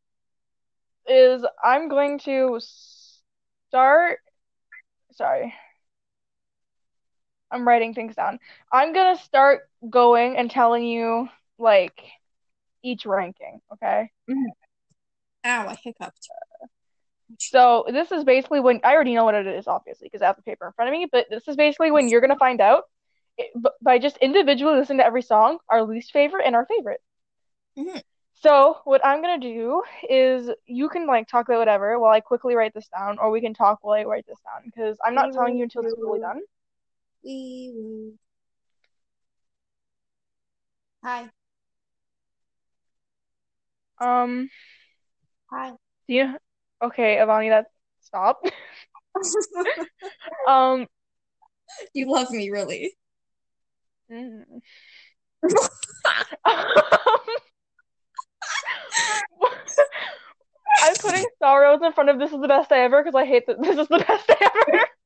is 1.09 1.45
I'm 1.63 1.89
going 1.89 2.19
to 2.21 2.61
start. 2.61 4.19
Sorry. 5.13 5.55
I'm 7.51 7.67
writing 7.67 7.95
things 7.95 8.17
down. 8.17 8.39
I'm 8.73 8.93
gonna 8.93 9.19
start 9.19 9.69
going 9.89 10.37
and 10.37 10.51
telling 10.51 10.85
you 10.85 11.29
like 11.59 12.01
each 12.83 13.07
ranking, 13.07 13.61
okay? 13.73 14.11
Mm-hmm. 14.29 14.51
Ow, 15.45 15.69
I 15.69 15.75
hiccuped. 15.83 16.29
So 17.39 17.85
this 17.89 18.13
is 18.13 18.25
basically 18.25 18.61
when 18.61 18.81
I 18.85 18.95
already 18.95 19.15
know 19.15 19.25
what 19.25 19.35
it 19.35 19.47
is, 19.47 19.67
obviously, 19.67 20.07
because 20.09 20.23
I 20.23 20.27
have 20.27 20.37
the 20.37 20.43
paper 20.43 20.67
in 20.67 20.73
front 20.73 20.89
of 20.89 20.93
me. 20.99 21.07
But 21.11 21.27
this 21.31 21.47
is 21.49 21.57
basically 21.57 21.91
when 21.91 22.09
you're 22.09 22.21
gonna 22.21 22.37
find 22.37 22.61
out 22.61 22.85
it, 23.37 23.51
b- 23.61 23.71
by 23.83 23.99
just 23.99 24.17
individually 24.19 24.77
listening 24.77 24.99
to 24.99 25.07
every 25.07 25.23
song, 25.23 25.59
our 25.69 25.83
least 25.83 26.13
favorite 26.13 26.45
and 26.47 26.55
our 26.55 26.67
favorite. 26.67 27.01
Mhm. 27.77 28.03
So 28.35 28.81
what 28.85 29.05
I'm 29.05 29.23
gonna 29.23 29.39
do 29.39 29.83
is 30.09 30.51
you 30.67 30.89
can 30.89 31.07
like 31.07 31.27
talk 31.29 31.49
about 31.49 31.59
whatever 31.59 31.99
while 31.99 32.13
I 32.13 32.21
quickly 32.21 32.55
write 32.55 32.75
this 32.75 32.89
down, 32.89 33.19
or 33.19 33.31
we 33.31 33.41
can 33.41 33.55
talk 33.55 33.79
while 33.83 33.99
I 33.99 34.05
write 34.05 34.27
this 34.27 34.41
down 34.41 34.63
because 34.65 34.99
I'm 35.05 35.15
not 35.15 35.33
telling 35.33 35.57
you 35.57 35.65
until 35.65 35.83
it's 35.83 35.95
fully 35.95 36.21
done. 36.21 36.41
Woo. 37.23 38.19
Hi. 41.03 41.31
Um, 43.99 44.51
Hi. 45.51 45.71
do 46.09 46.15
you? 46.15 46.37
Okay, 46.83 47.17
Avani, 47.17 47.51
that 47.51 47.67
stop. 48.03 48.41
Um, 50.47 50.87
you 51.95 52.11
love 52.11 52.31
me, 52.31 52.51
really. 52.51 52.93
mm. 54.11 54.43
I'm 60.83 60.95
putting 60.97 61.25
sorrows 61.39 61.81
in 61.83 61.93
front 61.93 62.11
of 62.11 62.19
this 62.19 62.33
is 62.33 62.41
the 62.41 62.49
best 62.49 62.69
day 62.71 62.85
ever 62.85 63.03
because 63.03 63.15
I 63.17 63.25
hate 63.25 63.47
that 63.47 63.61
this 63.61 63.79
is 63.79 63.89
the 63.89 63.99
best 63.99 64.27
day 64.29 64.35
ever. 64.41 64.87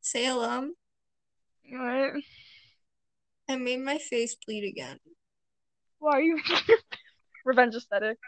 Salem, 0.00 0.74
Alright. 1.72 2.22
I 3.48 3.56
made 3.56 3.80
my 3.80 3.98
face 3.98 4.36
bleed 4.46 4.68
again. 4.68 4.98
Why 5.98 6.12
are 6.12 6.22
you 6.22 6.38
revenge 7.44 7.74
aesthetic? 7.74 8.18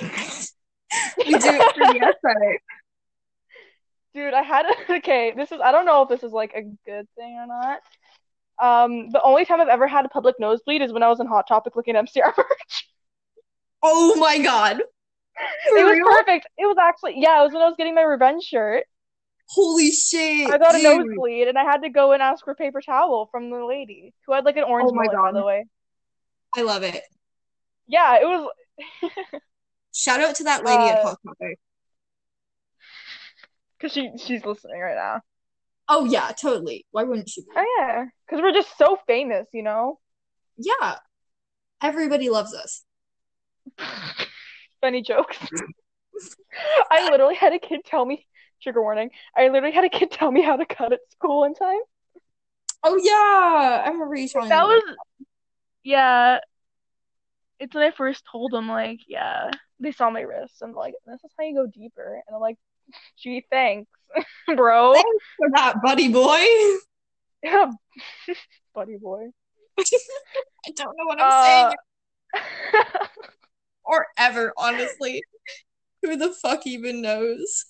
we 0.00 0.08
do 0.08 0.18
it 1.18 1.74
for 1.74 1.92
the 1.92 2.12
aesthetic. 2.14 2.62
Dude, 4.14 4.34
I 4.34 4.42
had 4.42 4.66
a 4.66 4.92
okay, 4.96 5.32
this 5.36 5.52
is 5.52 5.60
I 5.62 5.72
don't 5.72 5.86
know 5.86 6.02
if 6.02 6.08
this 6.08 6.22
is 6.22 6.32
like 6.32 6.52
a 6.54 6.62
good 6.62 7.08
thing 7.16 7.38
or 7.38 7.46
not. 7.46 7.80
Um, 8.60 9.10
the 9.10 9.22
only 9.22 9.44
time 9.44 9.60
I've 9.60 9.68
ever 9.68 9.88
had 9.88 10.04
a 10.04 10.08
public 10.08 10.36
nosebleed 10.38 10.82
is 10.82 10.92
when 10.92 11.02
I 11.02 11.08
was 11.08 11.20
in 11.20 11.26
Hot 11.26 11.48
Topic 11.48 11.74
looking 11.74 11.96
at 11.96 12.04
MCR 12.04 12.32
merch. 12.36 12.88
Oh 13.82 14.16
my 14.16 14.38
god. 14.38 14.80
It 15.66 15.84
was 15.84 16.16
perfect. 16.16 16.46
It 16.58 16.66
was 16.66 16.76
actually 16.80 17.14
yeah, 17.20 17.40
it 17.40 17.44
was 17.44 17.52
when 17.52 17.62
I 17.62 17.66
was 17.66 17.74
getting 17.76 17.94
my 17.94 18.02
revenge 18.02 18.44
shirt. 18.44 18.84
Holy 19.54 19.90
shit. 19.90 20.50
I 20.50 20.56
got 20.58 20.74
a 20.74 20.82
nosebleed 20.82 21.46
and 21.48 21.58
I 21.58 21.64
had 21.64 21.82
to 21.82 21.90
go 21.90 22.12
and 22.12 22.22
ask 22.22 22.42
for 22.44 22.54
paper 22.54 22.80
towel 22.80 23.28
from 23.30 23.50
the 23.50 23.64
lady 23.64 24.14
who 24.26 24.32
had 24.32 24.44
like 24.46 24.56
an 24.56 24.64
orange 24.64 24.88
Oh 24.90 24.94
my 24.94 25.04
mullet, 25.04 25.16
by 25.18 25.30
God. 25.32 25.34
the 25.36 25.44
way. 25.44 25.64
I 26.56 26.62
love 26.62 26.82
it. 26.82 27.02
Yeah, 27.86 28.16
it 28.20 28.24
was 28.24 28.50
Shout 29.94 30.20
out 30.20 30.36
to 30.36 30.44
that 30.44 30.64
lady 30.64 30.88
at 30.88 30.98
Uh, 30.98 31.02
Hot 31.02 31.18
Topic. 31.26 31.58
because 33.78 33.92
she 33.92 34.10
she's 34.16 34.44
listening 34.44 34.80
right 34.80 34.96
now. 34.96 35.20
Oh 35.88 36.06
yeah, 36.06 36.30
totally. 36.32 36.86
Why 36.90 37.02
wouldn't 37.02 37.28
she? 37.28 37.42
be? 37.42 37.48
Oh 37.54 37.66
yeah, 37.78 38.06
because 38.26 38.40
we're 38.42 38.52
just 38.54 38.78
so 38.78 38.96
famous, 39.06 39.46
you 39.52 39.62
know. 39.62 39.98
Yeah. 40.56 40.96
Everybody 41.82 42.30
loves 42.30 42.54
us. 42.54 42.84
Funny 44.80 45.02
jokes. 45.02 45.36
I 46.90 47.10
literally 47.10 47.34
had 47.34 47.52
a 47.52 47.58
kid 47.58 47.80
tell 47.84 48.04
me, 48.06 48.26
trigger 48.62 48.82
warning. 48.82 49.10
I 49.36 49.48
literally 49.48 49.74
had 49.74 49.84
a 49.84 49.88
kid 49.88 50.10
tell 50.12 50.30
me 50.30 50.42
how 50.42 50.56
to 50.56 50.66
cut 50.66 50.92
at 50.92 51.00
school 51.10 51.40
one 51.40 51.54
time. 51.54 51.80
Oh 52.84 52.96
yeah, 53.02 53.82
I 53.84 53.88
remember 53.90 54.16
you 54.16 54.28
telling 54.28 54.48
That 54.48 54.62
me. 54.62 54.66
was, 54.66 54.96
yeah. 55.84 56.38
It's 57.60 57.74
when 57.74 57.84
I 57.84 57.92
first 57.92 58.24
told 58.30 58.50
them, 58.50 58.68
like, 58.68 59.00
yeah, 59.06 59.50
they 59.78 59.92
saw 59.92 60.10
my 60.10 60.22
wrist 60.22 60.62
and 60.62 60.74
like, 60.74 60.94
this 61.06 61.20
is 61.22 61.30
how 61.38 61.44
you 61.44 61.54
go 61.54 61.66
deeper. 61.66 62.20
And 62.26 62.34
I'm 62.34 62.40
like, 62.40 62.58
gee, 63.18 63.46
thanks, 63.50 63.90
bro. 64.56 64.94
Thanks 64.94 65.24
for 65.36 65.48
that, 65.54 65.80
buddy 65.82 66.08
boy. 66.08 66.44
Yeah, 67.42 67.70
buddy 68.74 68.96
boy. 68.96 69.28
I 69.78 70.70
don't 70.76 70.96
know 70.96 71.06
what 71.06 71.20
I'm 71.20 71.30
Uh, 71.30 71.70
saying 71.70 71.76
or 73.84 74.06
ever, 74.18 74.52
honestly. 74.56 75.22
Who 76.02 76.16
the 76.16 76.32
fuck 76.32 76.66
even 76.66 77.00
knows? 77.00 77.66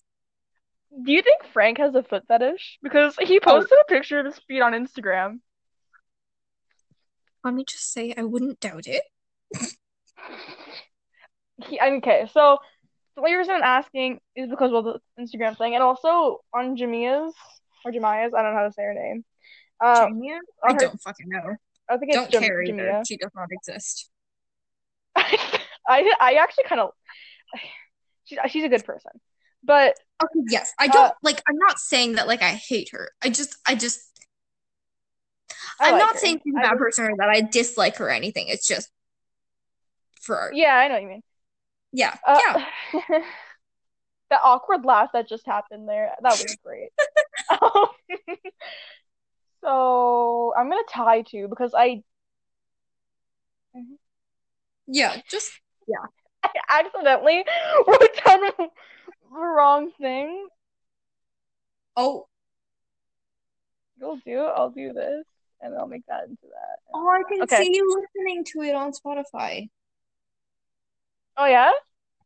Do 1.04 1.10
you 1.12 1.22
think 1.22 1.42
Frank 1.52 1.78
has 1.78 1.94
a 1.94 2.02
foot 2.02 2.24
fetish? 2.28 2.78
Because 2.82 3.16
he 3.16 3.40
posted 3.40 3.78
a 3.78 3.84
picture 3.88 4.18
of 4.18 4.26
his 4.26 4.38
feet 4.46 4.60
on 4.60 4.72
Instagram. 4.72 5.40
Let 7.42 7.54
me 7.54 7.64
just 7.64 7.92
say, 7.92 8.14
I 8.16 8.22
wouldn't 8.22 8.60
doubt 8.60 8.86
it. 8.86 9.02
He, 11.68 11.78
okay, 11.80 12.28
so 12.32 12.58
the 13.14 13.20
only 13.20 13.34
reason 13.34 13.54
I'm 13.54 13.62
asking 13.62 14.20
is 14.34 14.48
because 14.48 14.72
of 14.72 14.84
the 14.84 14.98
Instagram 15.20 15.56
thing, 15.56 15.74
and 15.74 15.82
also 15.82 16.40
on 16.52 16.76
Jamia's 16.76 17.34
or 17.84 17.92
Jemiah's, 17.92 18.32
I 18.34 18.42
don't 18.42 18.52
know 18.52 18.58
how 18.58 18.66
to 18.66 18.72
say 18.72 18.82
her 18.82 18.94
name. 18.94 19.24
Uh, 19.80 20.06
Jamia? 20.06 20.38
I 20.64 20.72
her- 20.72 20.78
don't 20.78 21.00
fucking 21.00 21.28
know. 21.28 21.56
I 21.88 21.98
think 21.98 22.12
it's 22.12 22.16
Don't 22.16 22.30
Jam- 22.30 22.42
care 22.42 22.62
either. 22.62 22.72
Jamia. 22.72 23.06
She 23.06 23.16
does 23.16 23.30
not 23.34 23.48
exist. 23.50 24.10
I 25.16 26.12
I 26.20 26.38
actually 26.40 26.64
kind 26.64 26.80
of 26.80 26.90
she's 28.24 28.38
she's 28.48 28.64
a 28.64 28.68
good 28.68 28.84
person, 28.84 29.12
but 29.64 29.96
Okay, 30.22 30.40
yes. 30.48 30.72
I 30.78 30.88
Uh, 30.88 30.92
don't 30.94 31.12
like 31.22 31.42
I'm 31.48 31.56
not 31.56 31.78
saying 31.78 32.12
that 32.14 32.28
like 32.28 32.42
I 32.42 32.52
hate 32.52 32.90
her. 32.92 33.10
I 33.22 33.28
just 33.30 33.56
I 33.66 33.74
just 33.74 34.00
I 35.80 35.90
I'm 35.90 35.92
like 35.92 36.02
not 36.06 36.14
her. 36.14 36.18
saying 36.18 36.40
she's 36.44 36.54
a 36.54 36.60
bad 36.60 36.78
person 36.78 37.04
or 37.04 37.16
that 37.18 37.28
I 37.28 37.40
dislike 37.40 37.96
her 37.96 38.06
or 38.06 38.10
anything. 38.10 38.46
It's 38.48 38.66
just 38.66 38.88
for 40.20 40.38
art. 40.38 40.54
yeah, 40.54 40.74
I 40.74 40.88
know 40.88 40.94
what 40.94 41.02
you 41.02 41.08
mean. 41.08 41.22
Yeah. 41.92 42.16
Uh, 42.26 42.38
Yeah. 42.46 42.64
that 44.30 44.40
awkward 44.44 44.84
laugh 44.84 45.10
that 45.12 45.28
just 45.28 45.46
happened 45.46 45.88
there, 45.88 46.12
that 46.22 46.38
was 46.38 46.56
great. 46.64 46.90
Um, 47.50 47.86
so 49.62 50.52
I'm 50.56 50.68
gonna 50.68 50.82
tie 50.88 51.22
two 51.22 51.48
because 51.48 51.72
I 51.76 52.02
Yeah, 54.86 55.20
just 55.28 55.50
yeah. 55.86 56.06
I 56.44 56.50
accidentally 56.68 57.44
wrote 57.86 58.10
down 58.24 58.68
the 59.32 59.40
wrong 59.40 59.90
thing. 60.00 60.48
oh 61.96 62.26
You'll 63.98 64.18
do. 64.26 64.40
I'll 64.40 64.70
do 64.70 64.92
this, 64.92 65.24
and 65.60 65.76
I'll 65.76 65.86
make 65.86 66.04
that 66.06 66.24
into 66.24 66.42
that. 66.42 66.78
oh 66.92 67.08
I 67.08 67.22
can 67.28 67.42
Okay. 67.42 67.62
see 67.64 67.76
you 67.76 68.02
listening 68.16 68.44
to 68.52 68.62
it 68.62 68.74
on 68.74 68.92
Spotify. 68.92 69.68
Oh 71.36 71.46
yeah. 71.46 71.70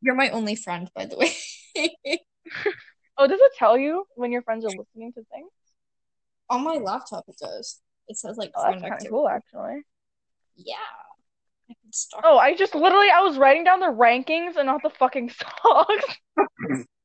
You're 0.01 0.15
my 0.15 0.31
only 0.31 0.55
friend, 0.55 0.91
by 0.95 1.07
the 1.07 1.17
way. 1.17 1.33
Oh, 3.19 3.27
does 3.27 3.41
it 3.41 3.53
tell 3.59 3.79
you 3.79 4.05
when 4.15 4.31
your 4.31 4.43
friends 4.43 4.65
are 4.67 4.69
listening 4.69 5.11
to 5.15 5.25
things? 5.33 5.51
On 6.51 6.63
my 6.63 6.75
laptop 6.75 7.25
it 7.29 7.37
does. 7.41 7.81
It 8.09 8.19
says 8.19 8.37
like 8.37 8.53
Oh, 8.55 8.63
that's 8.63 8.83
kind 8.83 8.95
of 8.95 9.09
cool, 9.11 9.27
actually. 9.27 9.83
Yeah. 10.55 10.75
I 11.71 11.75
can 11.83 11.93
stalk 11.93 12.21
Oh, 12.25 12.37
I 12.37 12.55
just 12.55 12.75
literally 12.75 13.09
I 13.09 13.21
was 13.21 13.39
writing 13.39 13.65
down 13.65 13.81
the 13.81 13.87
rankings 13.87 14.57
and 14.57 14.67
not 14.67 14.83
the 14.83 14.91
fucking 14.91 15.31
songs. 15.31 16.03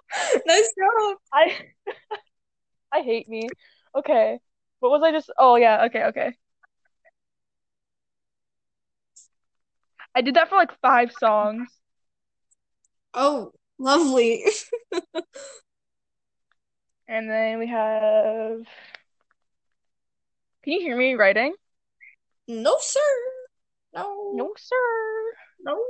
nice 0.46 0.72
job. 0.78 1.16
I 1.32 1.66
I 2.92 3.00
hate 3.02 3.28
me. 3.28 3.48
Okay. 3.94 4.38
What 4.80 4.90
was 4.90 5.02
I 5.02 5.12
just 5.12 5.30
Oh 5.38 5.56
yeah, 5.56 5.84
okay, 5.86 6.04
okay. 6.06 6.36
I 10.14 10.20
did 10.20 10.34
that 10.34 10.48
for 10.48 10.56
like 10.56 10.72
five 10.80 11.12
songs. 11.12 11.68
Oh, 13.14 13.52
lovely. 13.78 14.44
And 17.08 17.28
then 17.28 17.58
we 17.58 17.66
have 17.66 18.66
Can 20.62 20.72
you 20.72 20.80
hear 20.80 20.96
me 20.96 21.14
writing? 21.14 21.54
No, 22.48 22.76
sir. 22.80 23.00
No. 23.94 24.32
No, 24.34 24.54
sir. 24.56 25.34
No. 25.60 25.82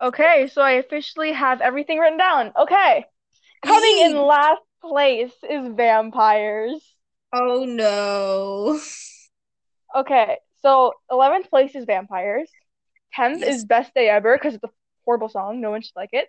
Okay, 0.00 0.48
so 0.52 0.60
I 0.62 0.72
officially 0.72 1.32
have 1.32 1.60
everything 1.60 1.98
written 1.98 2.18
down. 2.18 2.52
Okay. 2.58 3.04
Coming 3.64 3.98
in 4.00 4.16
last 4.18 4.60
place 4.82 5.32
is 5.48 5.68
Vampires. 5.74 6.82
Oh 7.32 7.64
no. 7.64 8.80
Okay, 9.94 10.38
so 10.60 10.92
11th 11.10 11.48
place 11.48 11.74
is 11.74 11.84
Vampires. 11.84 12.50
10th 13.16 13.40
Yes. 13.40 13.56
is 13.56 13.64
Best 13.64 13.94
Day 13.94 14.08
Ever 14.08 14.36
because 14.36 14.54
it's 14.54 14.64
a 14.64 14.70
horrible 15.04 15.28
song. 15.28 15.60
No 15.60 15.70
one 15.70 15.82
should 15.82 15.96
like 15.96 16.10
it. 16.12 16.28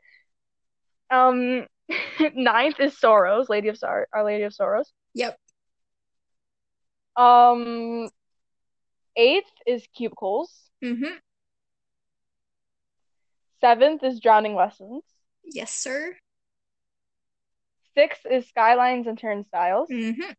Um, 1.10 1.66
ninth 2.36 2.80
is 2.80 2.98
Sorrows, 2.98 3.50
Lady 3.50 3.70
of 3.70 3.78
Sor 3.78 4.08
Our 4.14 4.24
Lady 4.24 4.44
of 4.44 4.54
Sorrows. 4.54 4.92
Yep. 5.16 5.38
Um, 7.16 8.10
8th 9.18 9.42
is 9.66 9.88
Cubicles. 9.96 10.52
Mm-hmm. 10.84 11.16
7th 13.66 14.04
is 14.04 14.20
Drowning 14.20 14.56
Lessons. 14.56 15.04
Yes, 15.44 15.72
sir. 15.72 16.16
6th 17.98 18.30
is 18.30 18.48
Skylines 18.48 19.08
and 19.08 19.18
Turnstiles. 19.18 19.90
Mm-hmm. 19.90 20.32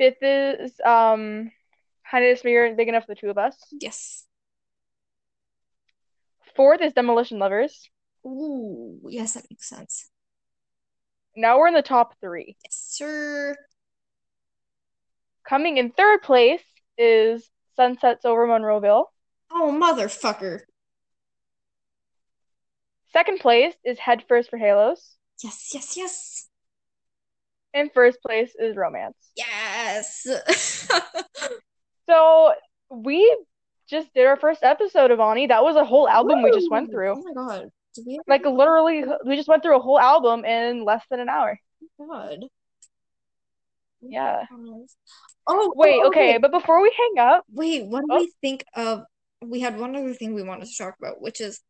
5th 0.00 0.64
is 0.64 0.72
um, 0.84 1.50
Highness 2.04 2.44
Mirror, 2.44 2.74
Big 2.76 2.88
Enough 2.88 3.06
for 3.06 3.14
the 3.14 3.20
Two 3.20 3.30
of 3.30 3.38
Us. 3.38 3.56
Yes. 3.72 4.24
4th 6.56 6.82
is 6.82 6.92
Demolition 6.92 7.38
Lovers. 7.38 7.90
Ooh, 8.24 9.00
yes, 9.08 9.34
that 9.34 9.44
makes 9.50 9.68
sense. 9.68 10.10
Now 11.34 11.58
we're 11.58 11.68
in 11.68 11.74
the 11.74 11.82
top 11.82 12.14
three. 12.20 12.56
Yes, 12.62 12.86
sir. 12.88 13.56
Coming 15.48 15.78
in 15.78 15.90
third 15.90 16.22
place 16.22 16.62
is 16.96 17.48
Sunsets 17.74 18.24
Over 18.24 18.46
Monroeville. 18.46 19.06
Oh, 19.50 19.76
motherfucker. 19.76 20.60
Second 23.12 23.40
place 23.40 23.74
is 23.84 23.98
Head 23.98 24.24
First 24.28 24.50
for 24.50 24.56
Halos. 24.58 25.16
Yes, 25.42 25.70
yes, 25.74 25.96
yes. 25.96 26.48
And 27.74 27.90
first 27.92 28.18
place 28.22 28.54
is 28.58 28.76
Romance. 28.76 29.16
Yes. 29.36 30.26
So 32.08 32.52
we 32.90 33.34
just 33.88 34.12
did 34.12 34.26
our 34.26 34.36
first 34.36 34.62
episode 34.64 35.12
of 35.12 35.20
Ani. 35.20 35.46
That 35.46 35.62
was 35.62 35.76
a 35.76 35.84
whole 35.84 36.08
album 36.08 36.42
we 36.42 36.50
just 36.50 36.70
went 36.70 36.90
through. 36.90 37.12
Oh 37.16 37.22
my 37.22 37.32
god. 37.32 37.68
Did 37.94 38.04
we 38.06 38.20
Like 38.26 38.44
literally, 38.44 39.04
we 39.24 39.36
just 39.36 39.48
went 39.48 39.62
through 39.62 39.76
a 39.76 39.80
whole 39.80 39.98
album 40.00 40.44
in 40.44 40.84
less 40.84 41.02
than 41.10 41.20
an 41.20 41.28
hour. 41.28 41.58
Oh 42.00 42.06
god. 42.10 42.44
Yeah. 44.02 44.44
Oh, 45.46 45.72
Wait, 45.76 46.00
oh, 46.02 46.08
okay, 46.08 46.38
but 46.38 46.50
before 46.50 46.82
we 46.82 46.92
hang 46.98 47.24
up, 47.26 47.44
Wait, 47.52 47.86
what 47.86 48.00
do 48.02 48.08
Oh. 48.10 48.18
we 48.18 48.32
think 48.42 48.64
of? 48.74 49.04
We 49.40 49.60
had 49.60 49.78
one 49.78 49.94
other 49.96 50.12
thing 50.12 50.34
we 50.34 50.42
wanted 50.42 50.66
to 50.68 50.76
talk 50.76 50.96
about, 51.00 51.22
which 51.22 51.40
is 51.40 51.60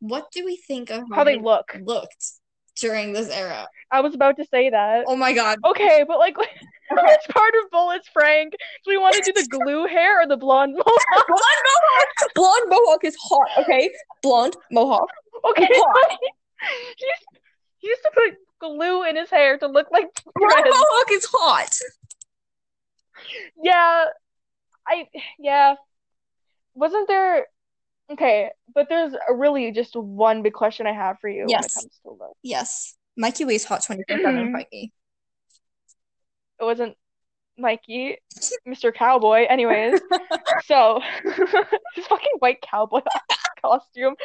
what 0.00 0.30
do 0.32 0.44
we 0.44 0.56
think 0.56 0.90
of 0.90 1.04
how 1.12 1.24
they 1.24 1.38
look. 1.38 1.76
looked 1.82 2.32
during 2.76 3.12
this 3.12 3.28
era? 3.28 3.68
I 3.92 4.00
was 4.00 4.14
about 4.14 4.36
to 4.38 4.44
say 4.46 4.70
that. 4.70 5.04
Oh 5.06 5.16
my 5.16 5.32
god. 5.32 5.58
Okay, 5.64 6.04
but 6.06 6.18
like, 6.18 6.36
which 6.38 6.48
part 6.90 7.54
of 7.62 7.70
Bullets, 7.70 8.08
Frank? 8.12 8.52
Do 8.84 8.90
we 8.90 8.98
want 8.98 9.14
to 9.14 9.22
do 9.22 9.32
the 9.32 9.46
glue 9.48 9.86
hair 9.86 10.22
or 10.22 10.26
the 10.26 10.36
blonde 10.36 10.74
mohawk? 10.74 11.26
Blonde 11.26 11.62
mohawk. 11.66 12.34
Blonde 12.34 12.64
mohawk 12.68 13.04
is 13.04 13.16
hot. 13.20 13.48
Okay, 13.58 13.90
blonde 14.22 14.56
mohawk. 14.72 15.08
Okay, 15.50 15.66
he 15.66 17.06
used, 17.06 17.26
he 17.78 17.88
used 17.88 18.02
to 18.02 18.10
put 18.14 18.34
glue 18.60 19.04
in 19.04 19.16
his 19.16 19.30
hair 19.30 19.58
to 19.58 19.66
look 19.66 19.90
like 19.90 20.06
Blonde 20.34 20.66
mohawk 20.66 21.10
is 21.12 21.26
hot. 21.30 21.78
Yeah, 23.62 24.06
I 24.86 25.08
yeah. 25.38 25.74
Wasn't 26.74 27.08
there? 27.08 27.46
Okay, 28.10 28.50
but 28.74 28.88
there's 28.88 29.12
a 29.28 29.34
really 29.34 29.70
just 29.70 29.94
one 29.94 30.42
big 30.42 30.52
question 30.52 30.86
I 30.86 30.92
have 30.92 31.18
for 31.20 31.28
you 31.28 31.40
when 31.42 31.48
it 31.50 31.52
Yes. 31.52 31.74
comes 31.74 31.98
to 32.02 32.10
look. 32.10 32.36
Yes. 32.42 32.96
Mikey 33.16 33.44
Way's 33.44 33.64
hot 33.64 33.82
24/7, 33.82 34.48
Mhm. 34.48 34.50
Mikey. 34.52 34.92
It 36.60 36.64
wasn't 36.64 36.96
Mikey, 37.56 38.18
Mr. 38.66 38.92
Cowboy. 38.94 39.46
Anyways, 39.48 40.00
so 40.64 41.00
his 41.94 42.06
fucking 42.06 42.36
white 42.40 42.60
cowboy 42.62 43.00
costume. 43.64 44.16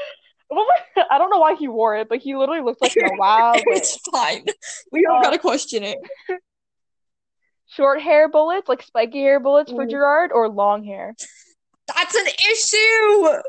Was- 0.50 0.82
I 1.10 1.18
don't 1.18 1.30
know 1.32 1.40
why 1.40 1.56
he 1.56 1.68
wore 1.68 1.96
it, 1.98 2.08
but 2.10 2.20
he 2.20 2.36
literally 2.36 2.62
looked 2.62 2.82
like 2.82 2.96
a 2.96 3.10
wild 3.18 3.62
It's 3.68 3.98
fine. 4.12 4.46
We 4.92 5.02
don't 5.02 5.22
gotta 5.22 5.40
question 5.40 5.84
it. 5.84 5.98
short 7.68 8.02
hair 8.02 8.30
bullets, 8.30 8.70
like 8.70 8.82
spiky 8.84 9.22
hair 9.22 9.40
bullets 9.40 9.72
for 9.72 9.86
Mm. 9.86 9.90
Gerard, 9.90 10.32
or 10.32 10.48
long 10.50 10.84
hair. 10.84 11.16
That's 11.88 12.16
an 12.16 12.28
issue. 12.28 13.42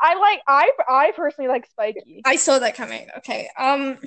I 0.00 0.14
like 0.18 0.40
I 0.46 0.70
I 0.88 1.12
personally 1.16 1.48
like 1.48 1.66
spiky. 1.70 2.22
I 2.24 2.36
saw 2.36 2.58
that 2.58 2.74
coming. 2.76 3.08
Okay. 3.18 3.48
Um, 3.58 3.98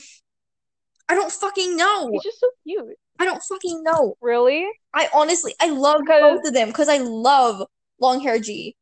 I 1.10 1.16
don't 1.16 1.32
fucking 1.32 1.76
know. 1.76 2.10
He's 2.12 2.24
just 2.24 2.40
so 2.40 2.50
cute. 2.64 2.98
I 3.20 3.26
don't 3.26 3.42
fucking 3.44 3.84
know. 3.84 4.16
Really? 4.22 4.68
I 4.94 5.10
honestly, 5.14 5.54
I 5.62 5.70
love 5.70 6.02
Because- 6.06 6.22
both 6.22 6.48
of 6.48 6.54
them 6.54 6.68
because 6.70 6.90
I 6.90 6.98
love 6.98 7.66
long 8.00 8.20
hair 8.22 8.40
G, 8.40 8.76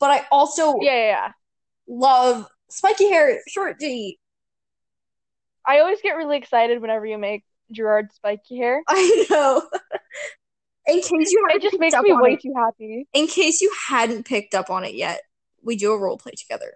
but 0.00 0.10
I 0.10 0.26
also 0.30 0.74
Yeah, 0.80 0.92
yeah, 0.92 1.06
yeah. 1.08 1.32
love 1.88 2.46
spiky 2.70 3.08
hair 3.08 3.40
short 3.48 3.78
G. 3.80 4.18
I 5.66 5.80
always 5.80 6.00
get 6.02 6.12
really 6.16 6.36
excited 6.36 6.80
whenever 6.80 7.06
you 7.06 7.18
make 7.18 7.42
Gerard 7.72 8.12
spiky 8.12 8.58
hair. 8.58 8.82
I 8.88 9.26
know. 9.30 9.62
In 10.86 10.96
case 11.00 11.32
you 11.32 11.46
It 11.50 11.62
just 11.62 11.78
makes 11.78 11.96
me 11.96 12.12
way 12.12 12.34
it, 12.34 12.40
too 12.42 12.52
happy. 12.54 13.08
in 13.14 13.26
case 13.26 13.62
you 13.62 13.72
hadn't 13.88 14.26
picked 14.26 14.54
up 14.54 14.68
on 14.68 14.84
it 14.84 14.94
yet, 14.94 15.22
we 15.64 15.76
do 15.76 15.92
a 15.92 15.98
role 15.98 16.18
play 16.18 16.32
together. 16.32 16.74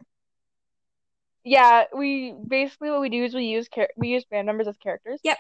Yeah, 1.44 1.84
we 1.96 2.34
basically 2.46 2.90
what 2.90 3.00
we 3.00 3.08
do 3.08 3.24
is 3.24 3.34
we 3.34 3.44
use 3.44 3.68
char 3.72 3.88
we 3.96 4.08
use 4.08 4.24
band 4.24 4.46
members 4.46 4.68
as 4.68 4.76
characters 4.76 5.20
Yep. 5.22 5.38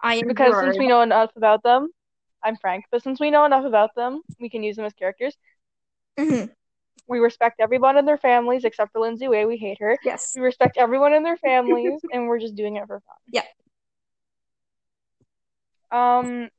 I 0.00 0.14
am 0.14 0.28
because 0.28 0.52
Gerard. 0.52 0.64
since 0.64 0.78
we 0.78 0.86
know 0.86 1.02
enough 1.02 1.30
about 1.36 1.62
them, 1.62 1.88
I'm 2.42 2.56
Frank, 2.56 2.84
but 2.90 3.02
since 3.02 3.20
we 3.20 3.30
know 3.30 3.44
enough 3.44 3.64
about 3.64 3.94
them, 3.94 4.22
we 4.40 4.48
can 4.48 4.62
use 4.62 4.76
them 4.76 4.84
as 4.84 4.92
characters. 4.94 5.36
Mhm. 6.18 6.52
We 7.06 7.18
respect 7.20 7.60
everyone 7.60 7.96
in 7.96 8.04
their 8.04 8.18
families 8.18 8.64
except 8.64 8.92
for 8.92 9.00
Lindsey 9.00 9.28
Way. 9.28 9.44
We 9.46 9.56
hate 9.56 9.78
her. 9.80 9.98
Yes. 10.04 10.32
We 10.34 10.42
respect 10.42 10.76
everyone 10.76 11.14
in 11.14 11.22
their 11.22 11.36
families, 11.36 12.00
and 12.12 12.28
we're 12.28 12.38
just 12.38 12.54
doing 12.54 12.76
it 12.76 12.86
for 12.86 13.00
fun. 13.00 13.16
Yeah. 13.28 13.44
Um, 15.90 16.50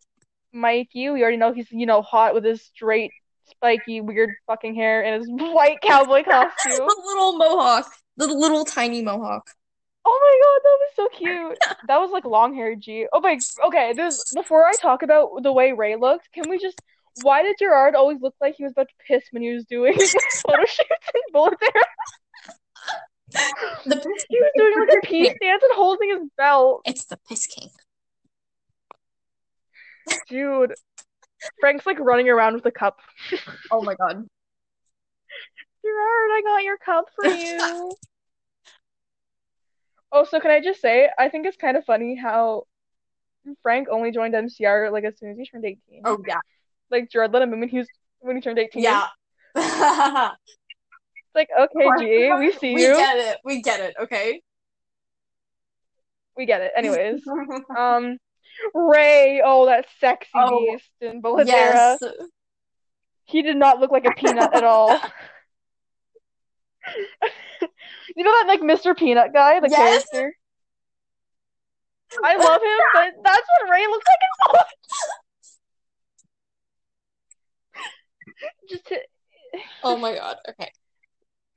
Mike, 0.52 0.90
you 0.94 1.14
we 1.14 1.22
already 1.22 1.38
know 1.38 1.54
he's, 1.54 1.72
you 1.72 1.86
know, 1.86 2.02
hot 2.02 2.34
with 2.34 2.44
his 2.44 2.64
straight, 2.64 3.12
spiky, 3.50 4.02
weird 4.02 4.32
fucking 4.48 4.76
hair 4.76 5.04
and 5.04 5.22
his 5.22 5.28
white 5.54 5.82
cowboy 5.82 6.24
costume. 6.30 6.88
The 6.88 7.04
little 7.06 7.38
mohawk, 7.38 7.92
the 8.18 8.28
little 8.28 8.66
tiny 8.66 9.02
mohawk. 9.02 9.50
Oh 10.06 10.20
my 10.22 10.40
God, 10.44 10.62
that 10.64 10.78
was 10.80 10.96
so 10.96 11.18
cute. 11.18 11.58
That 11.88 12.00
was 12.00 12.12
like 12.12 12.26
long 12.26 12.56
hair 12.56 12.76
G. 12.76 13.08
Oh 13.14 13.20
my, 13.20 13.38
okay, 13.68 13.94
this 13.94 14.24
before 14.34 14.66
I 14.66 14.72
talk 14.82 15.04
about 15.04 15.44
the 15.44 15.52
way 15.52 15.74
Ray 15.74 15.98
looked, 15.98 16.32
can 16.32 16.50
we 16.50 16.58
just 16.58 16.82
why 17.22 17.44
did 17.44 17.56
Gerard 17.60 17.96
always 17.96 18.22
look 18.22 18.36
like 18.42 18.56
he 18.56 18.64
was 18.64 18.72
about 18.72 18.88
to 18.88 18.96
piss 19.08 19.24
when 19.32 19.44
he 19.44 19.52
was 19.52 19.66
doing 19.66 19.94
photo 20.48 20.66
shoots 20.66 21.10
and 21.14 21.24
bullet 21.34 21.56
there? 21.60 21.84
The 23.86 24.24
He 24.30 24.40
was 24.40 24.52
doing 24.56 24.74
like 24.80 25.04
a 25.04 25.08
pee 25.08 25.26
stance 25.26 25.64
and 25.64 25.74
holding 25.74 26.10
his 26.10 26.30
belt. 26.38 26.82
It's 26.86 27.06
the 27.06 27.18
piss 27.28 27.46
king. 27.46 27.70
Dude. 30.28 30.74
Frank's 31.60 31.86
like 31.86 32.00
running 32.00 32.30
around 32.30 32.56
with 32.56 32.66
a 32.66 32.72
cup. 32.72 33.00
Oh 33.72 33.82
my 33.84 33.96
god. 33.96 34.26
Gerard, 35.82 36.32
I 36.32 36.42
got 36.44 36.64
your 36.64 36.78
cup 36.78 37.06
for 37.16 37.26
you. 37.28 37.92
Oh, 40.12 40.24
so 40.24 40.40
can 40.40 40.52
I 40.52 40.60
just 40.60 40.82
say, 40.82 41.10
I 41.18 41.30
think 41.30 41.46
it's 41.46 41.58
kind 41.58 41.78
of 41.78 41.86
funny 41.86 42.16
how 42.16 42.64
Frank 43.62 43.88
only 43.90 44.12
joined 44.12 44.34
MCR 44.34 44.92
like 44.92 45.04
as 45.04 45.18
soon 45.20 45.32
as 45.32 45.38
he 45.38 45.46
turned 45.46 45.66
18. 45.66 46.02
Oh 46.06 46.18
yeah. 46.28 46.40
Like 46.90 47.10
Gerard 47.12 47.32
let 47.32 47.44
him 47.44 47.54
in 47.54 47.60
when 47.60 47.70
he 47.70 47.78
was 47.78 47.88
when 48.20 48.36
he 48.36 48.42
turned 48.42 48.60
18. 48.60 48.82
Yeah. 48.84 49.08
It's 51.32 51.36
like, 51.36 51.50
okay, 51.60 51.90
G, 52.00 52.34
we 52.40 52.52
see 52.54 52.74
we 52.74 52.82
you. 52.82 52.94
get 52.94 53.18
it. 53.18 53.38
We 53.46 53.62
get 53.62 53.80
it. 53.80 53.94
Okay. 54.02 54.42
We 56.36 56.48
get 56.48 56.62
it. 56.62 56.72
Anyways. 56.76 57.22
Um 57.78 58.18
Ray, 58.74 59.42
oh 59.44 59.66
that 59.68 59.86
sexy 60.00 60.30
Oh, 60.36 60.66
beast 60.72 60.90
in 61.02 61.22
Bullet 61.22 61.48
yes. 61.48 62.00
He 63.26 63.42
did 63.42 63.58
not 63.58 63.80
look 63.80 63.92
like 63.92 64.06
a 64.06 64.12
peanut 64.12 64.54
at 64.54 64.64
all. 64.64 65.00
You 68.16 68.24
know 68.24 68.32
that 68.32 68.48
like 68.48 68.62
Mr. 68.62 68.96
Peanut 68.96 69.32
guy, 69.34 69.60
the 69.60 69.70
Yes. 69.70 70.08
character? 70.10 70.34
I 72.24 72.36
love 72.38 72.62
him, 72.62 72.80
but 72.94 73.14
that's 73.24 73.48
what 73.62 73.70
Ray 73.70 73.86
looks 73.88 74.06
like. 74.56 74.66
Just 78.70 78.86
to, 78.88 79.00
Oh 79.84 79.96
my 79.98 80.16
god. 80.16 80.38
Okay. 80.50 80.72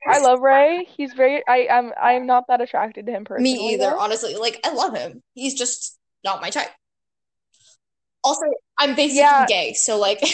I 0.07 0.19
love 0.19 0.41
Ray. 0.41 0.85
He's 0.95 1.13
very 1.13 1.45
I 1.47 1.67
am 1.69 1.91
I'm 1.99 2.25
not 2.27 2.45
that 2.47 2.61
attracted 2.61 3.05
to 3.07 3.11
him 3.11 3.25
personally. 3.25 3.53
Me 3.57 3.73
either, 3.73 3.89
though. 3.89 3.99
honestly. 3.99 4.35
Like, 4.35 4.59
I 4.63 4.73
love 4.73 4.95
him. 4.95 5.21
He's 5.33 5.55
just 5.55 5.97
not 6.23 6.41
my 6.41 6.49
type. 6.49 6.69
Also, 8.23 8.45
I'm 8.77 8.95
basically 8.95 9.19
Yeah. 9.19 9.45
gay, 9.47 9.73
so 9.73 9.97
like, 9.99 10.21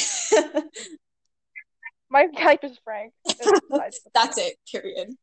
My 2.10 2.28
type 2.28 2.64
is 2.64 2.78
Frank. 2.84 3.14
That's 3.26 3.60
besides 3.70 4.00
the 4.04 4.10
that's 4.14 4.36
point. 4.38 4.48
it, 4.48 4.58
period. 4.72 5.16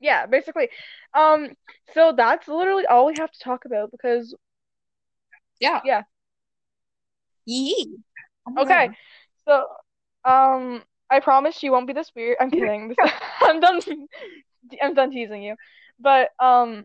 Yeah, 0.00 0.26
basically. 0.26 0.68
Um, 1.14 1.50
so 1.94 2.12
that's 2.16 2.48
literally 2.48 2.86
all 2.86 3.06
we 3.06 3.14
have 3.18 3.30
to 3.30 3.38
talk 3.38 3.64
about 3.66 3.90
because 3.92 4.34
Yeah. 5.60 5.80
Yeah. 5.84 6.02
Yee. 7.44 7.98
Oh 8.46 8.62
okay. 8.62 8.88
God. 8.88 8.96
So 9.46 10.30
um 10.30 10.82
I 11.10 11.20
promise 11.20 11.62
you 11.62 11.70
won't 11.72 11.86
be 11.86 11.92
this 11.92 12.10
weird. 12.16 12.38
I'm 12.40 12.50
kidding. 12.50 12.96
I'm 13.42 13.60
done 13.60 13.80
I'm 14.82 14.94
done 14.94 15.10
teasing 15.10 15.42
you. 15.42 15.56
But 16.00 16.30
um 16.40 16.84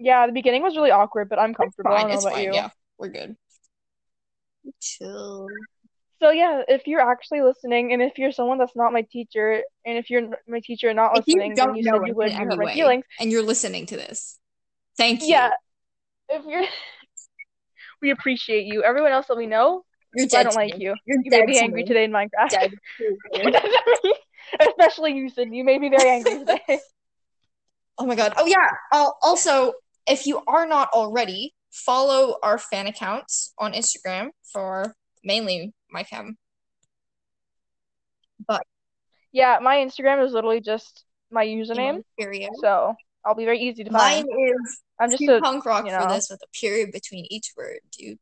yeah, 0.00 0.26
the 0.26 0.32
beginning 0.32 0.62
was 0.62 0.74
really 0.76 0.90
awkward, 0.90 1.28
but 1.28 1.38
I'm 1.38 1.50
It's 1.50 1.58
comfortable. 1.58 1.92
I 1.92 2.00
fine. 2.00 2.00
don't 2.02 2.08
know 2.10 2.14
It's 2.16 2.24
about 2.24 2.34
fine. 2.34 2.44
you. 2.44 2.54
Yeah, 2.54 2.68
we're 2.98 3.08
good. 3.08 3.36
Chill. 4.80 5.46
So 6.20 6.30
yeah, 6.30 6.62
if 6.68 6.86
you're 6.86 7.00
actually 7.00 7.40
listening, 7.42 7.92
and 7.92 8.02
if 8.02 8.18
you're 8.18 8.32
someone 8.32 8.58
that's 8.58 8.76
not 8.76 8.92
my 8.92 9.02
teacher, 9.10 9.62
and 9.86 9.96
if 9.96 10.10
you're 10.10 10.28
my 10.46 10.60
teacher 10.60 10.88
and 10.88 10.96
not 10.96 11.16
If 11.16 11.24
you 11.26 11.36
listening, 11.36 11.54
then 11.54 11.66
don't 11.68 11.76
you 11.76 11.82
know 11.84 11.92
said 11.98 12.06
you 12.06 12.12
us 12.12 12.16
would, 12.16 12.32
hurt 12.32 12.58
my 12.58 12.74
feelings. 12.74 13.04
and 13.18 13.30
you're 13.32 13.42
listening 13.42 13.86
to 13.86 13.96
this, 13.96 14.38
thank 14.98 15.22
you. 15.22 15.28
Yeah, 15.28 15.50
if 16.28 16.44
you're, 16.44 16.64
we 18.02 18.10
appreciate 18.10 18.66
you. 18.66 18.82
Everyone 18.82 19.12
else 19.12 19.26
that 19.28 19.36
we 19.38 19.46
know, 19.46 19.84
You're 20.14 20.26
I 20.34 20.42
don't 20.42 20.52
to 20.52 20.58
like 20.58 20.76
me. 20.76 20.84
you. 20.84 20.94
You're 21.06 21.18
You 21.22 21.30
may 21.30 21.38
dead 21.40 21.46
be 21.46 21.54
to 21.54 21.60
angry 21.60 21.82
me. 21.82 21.88
today 21.88 22.04
in 22.04 22.12
Minecraft. 22.12 22.50
Dead. 22.50 22.72
Especially 24.60 25.14
you, 25.14 25.30
Sid. 25.30 25.48
You 25.54 25.64
may 25.64 25.78
be 25.78 25.88
very 25.88 26.10
angry 26.10 26.38
today. 26.40 26.80
Oh 27.96 28.04
my 28.06 28.14
God. 28.14 28.34
Oh 28.36 28.46
yeah. 28.46 28.56
Uh, 28.92 29.10
also, 29.22 29.72
if 30.10 30.26
you 30.26 30.42
are 30.46 30.66
not 30.66 30.88
already, 30.92 31.54
follow 31.70 32.36
our 32.42 32.58
fan 32.58 32.86
accounts 32.86 33.52
on 33.58 33.72
Instagram 33.72 34.30
for 34.52 34.94
mainly 35.24 35.72
my 35.90 36.02
chem. 36.02 36.36
But 38.46 38.62
yeah, 39.32 39.58
my 39.62 39.76
Instagram 39.76 40.24
is 40.24 40.32
literally 40.32 40.60
just 40.60 41.04
my 41.30 41.46
username, 41.46 42.02
Period. 42.18 42.50
so 42.60 42.94
I'll 43.24 43.34
be 43.36 43.44
very 43.44 43.60
easy 43.60 43.84
to 43.84 43.90
find. 43.90 44.26
Mine 44.28 44.38
is 44.64 44.80
I'm 44.98 45.10
just 45.10 45.22
a 45.22 45.40
punk 45.40 45.64
rock 45.64 45.86
you 45.86 45.92
for 45.92 46.08
this 46.08 46.28
with 46.30 46.40
a 46.42 46.58
period 46.58 46.90
between 46.92 47.26
each 47.30 47.52
word, 47.56 47.78
dude. 47.96 48.18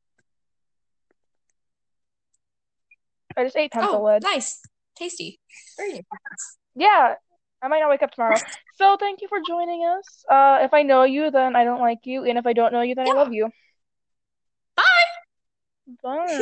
I 3.36 3.44
just 3.44 3.56
ate 3.56 3.70
pencil 3.72 4.00
Oh, 4.00 4.02
lead. 4.04 4.22
nice. 4.22 4.60
Tasty. 4.96 5.38
Very 5.76 5.92
nice. 5.92 6.56
Yeah, 6.74 7.14
I 7.62 7.68
might 7.68 7.80
not 7.80 7.90
wake 7.90 8.02
up 8.02 8.12
tomorrow. 8.12 8.38
So 8.76 8.96
thank 8.96 9.20
you 9.20 9.28
for 9.28 9.38
joining 9.46 9.84
us. 9.84 10.24
Uh, 10.28 10.60
if 10.62 10.72
I 10.72 10.82
know 10.82 11.02
you, 11.02 11.30
then 11.30 11.56
I 11.56 11.64
don't 11.64 11.80
like 11.80 12.00
you, 12.04 12.24
and 12.24 12.38
if 12.38 12.46
I 12.46 12.52
don't 12.52 12.72
know 12.72 12.82
you, 12.82 12.94
then 12.94 13.08
I 13.08 13.12
love 13.12 13.32
you. 13.32 13.50
Bye. 14.76 14.82
Bye. 16.02 16.26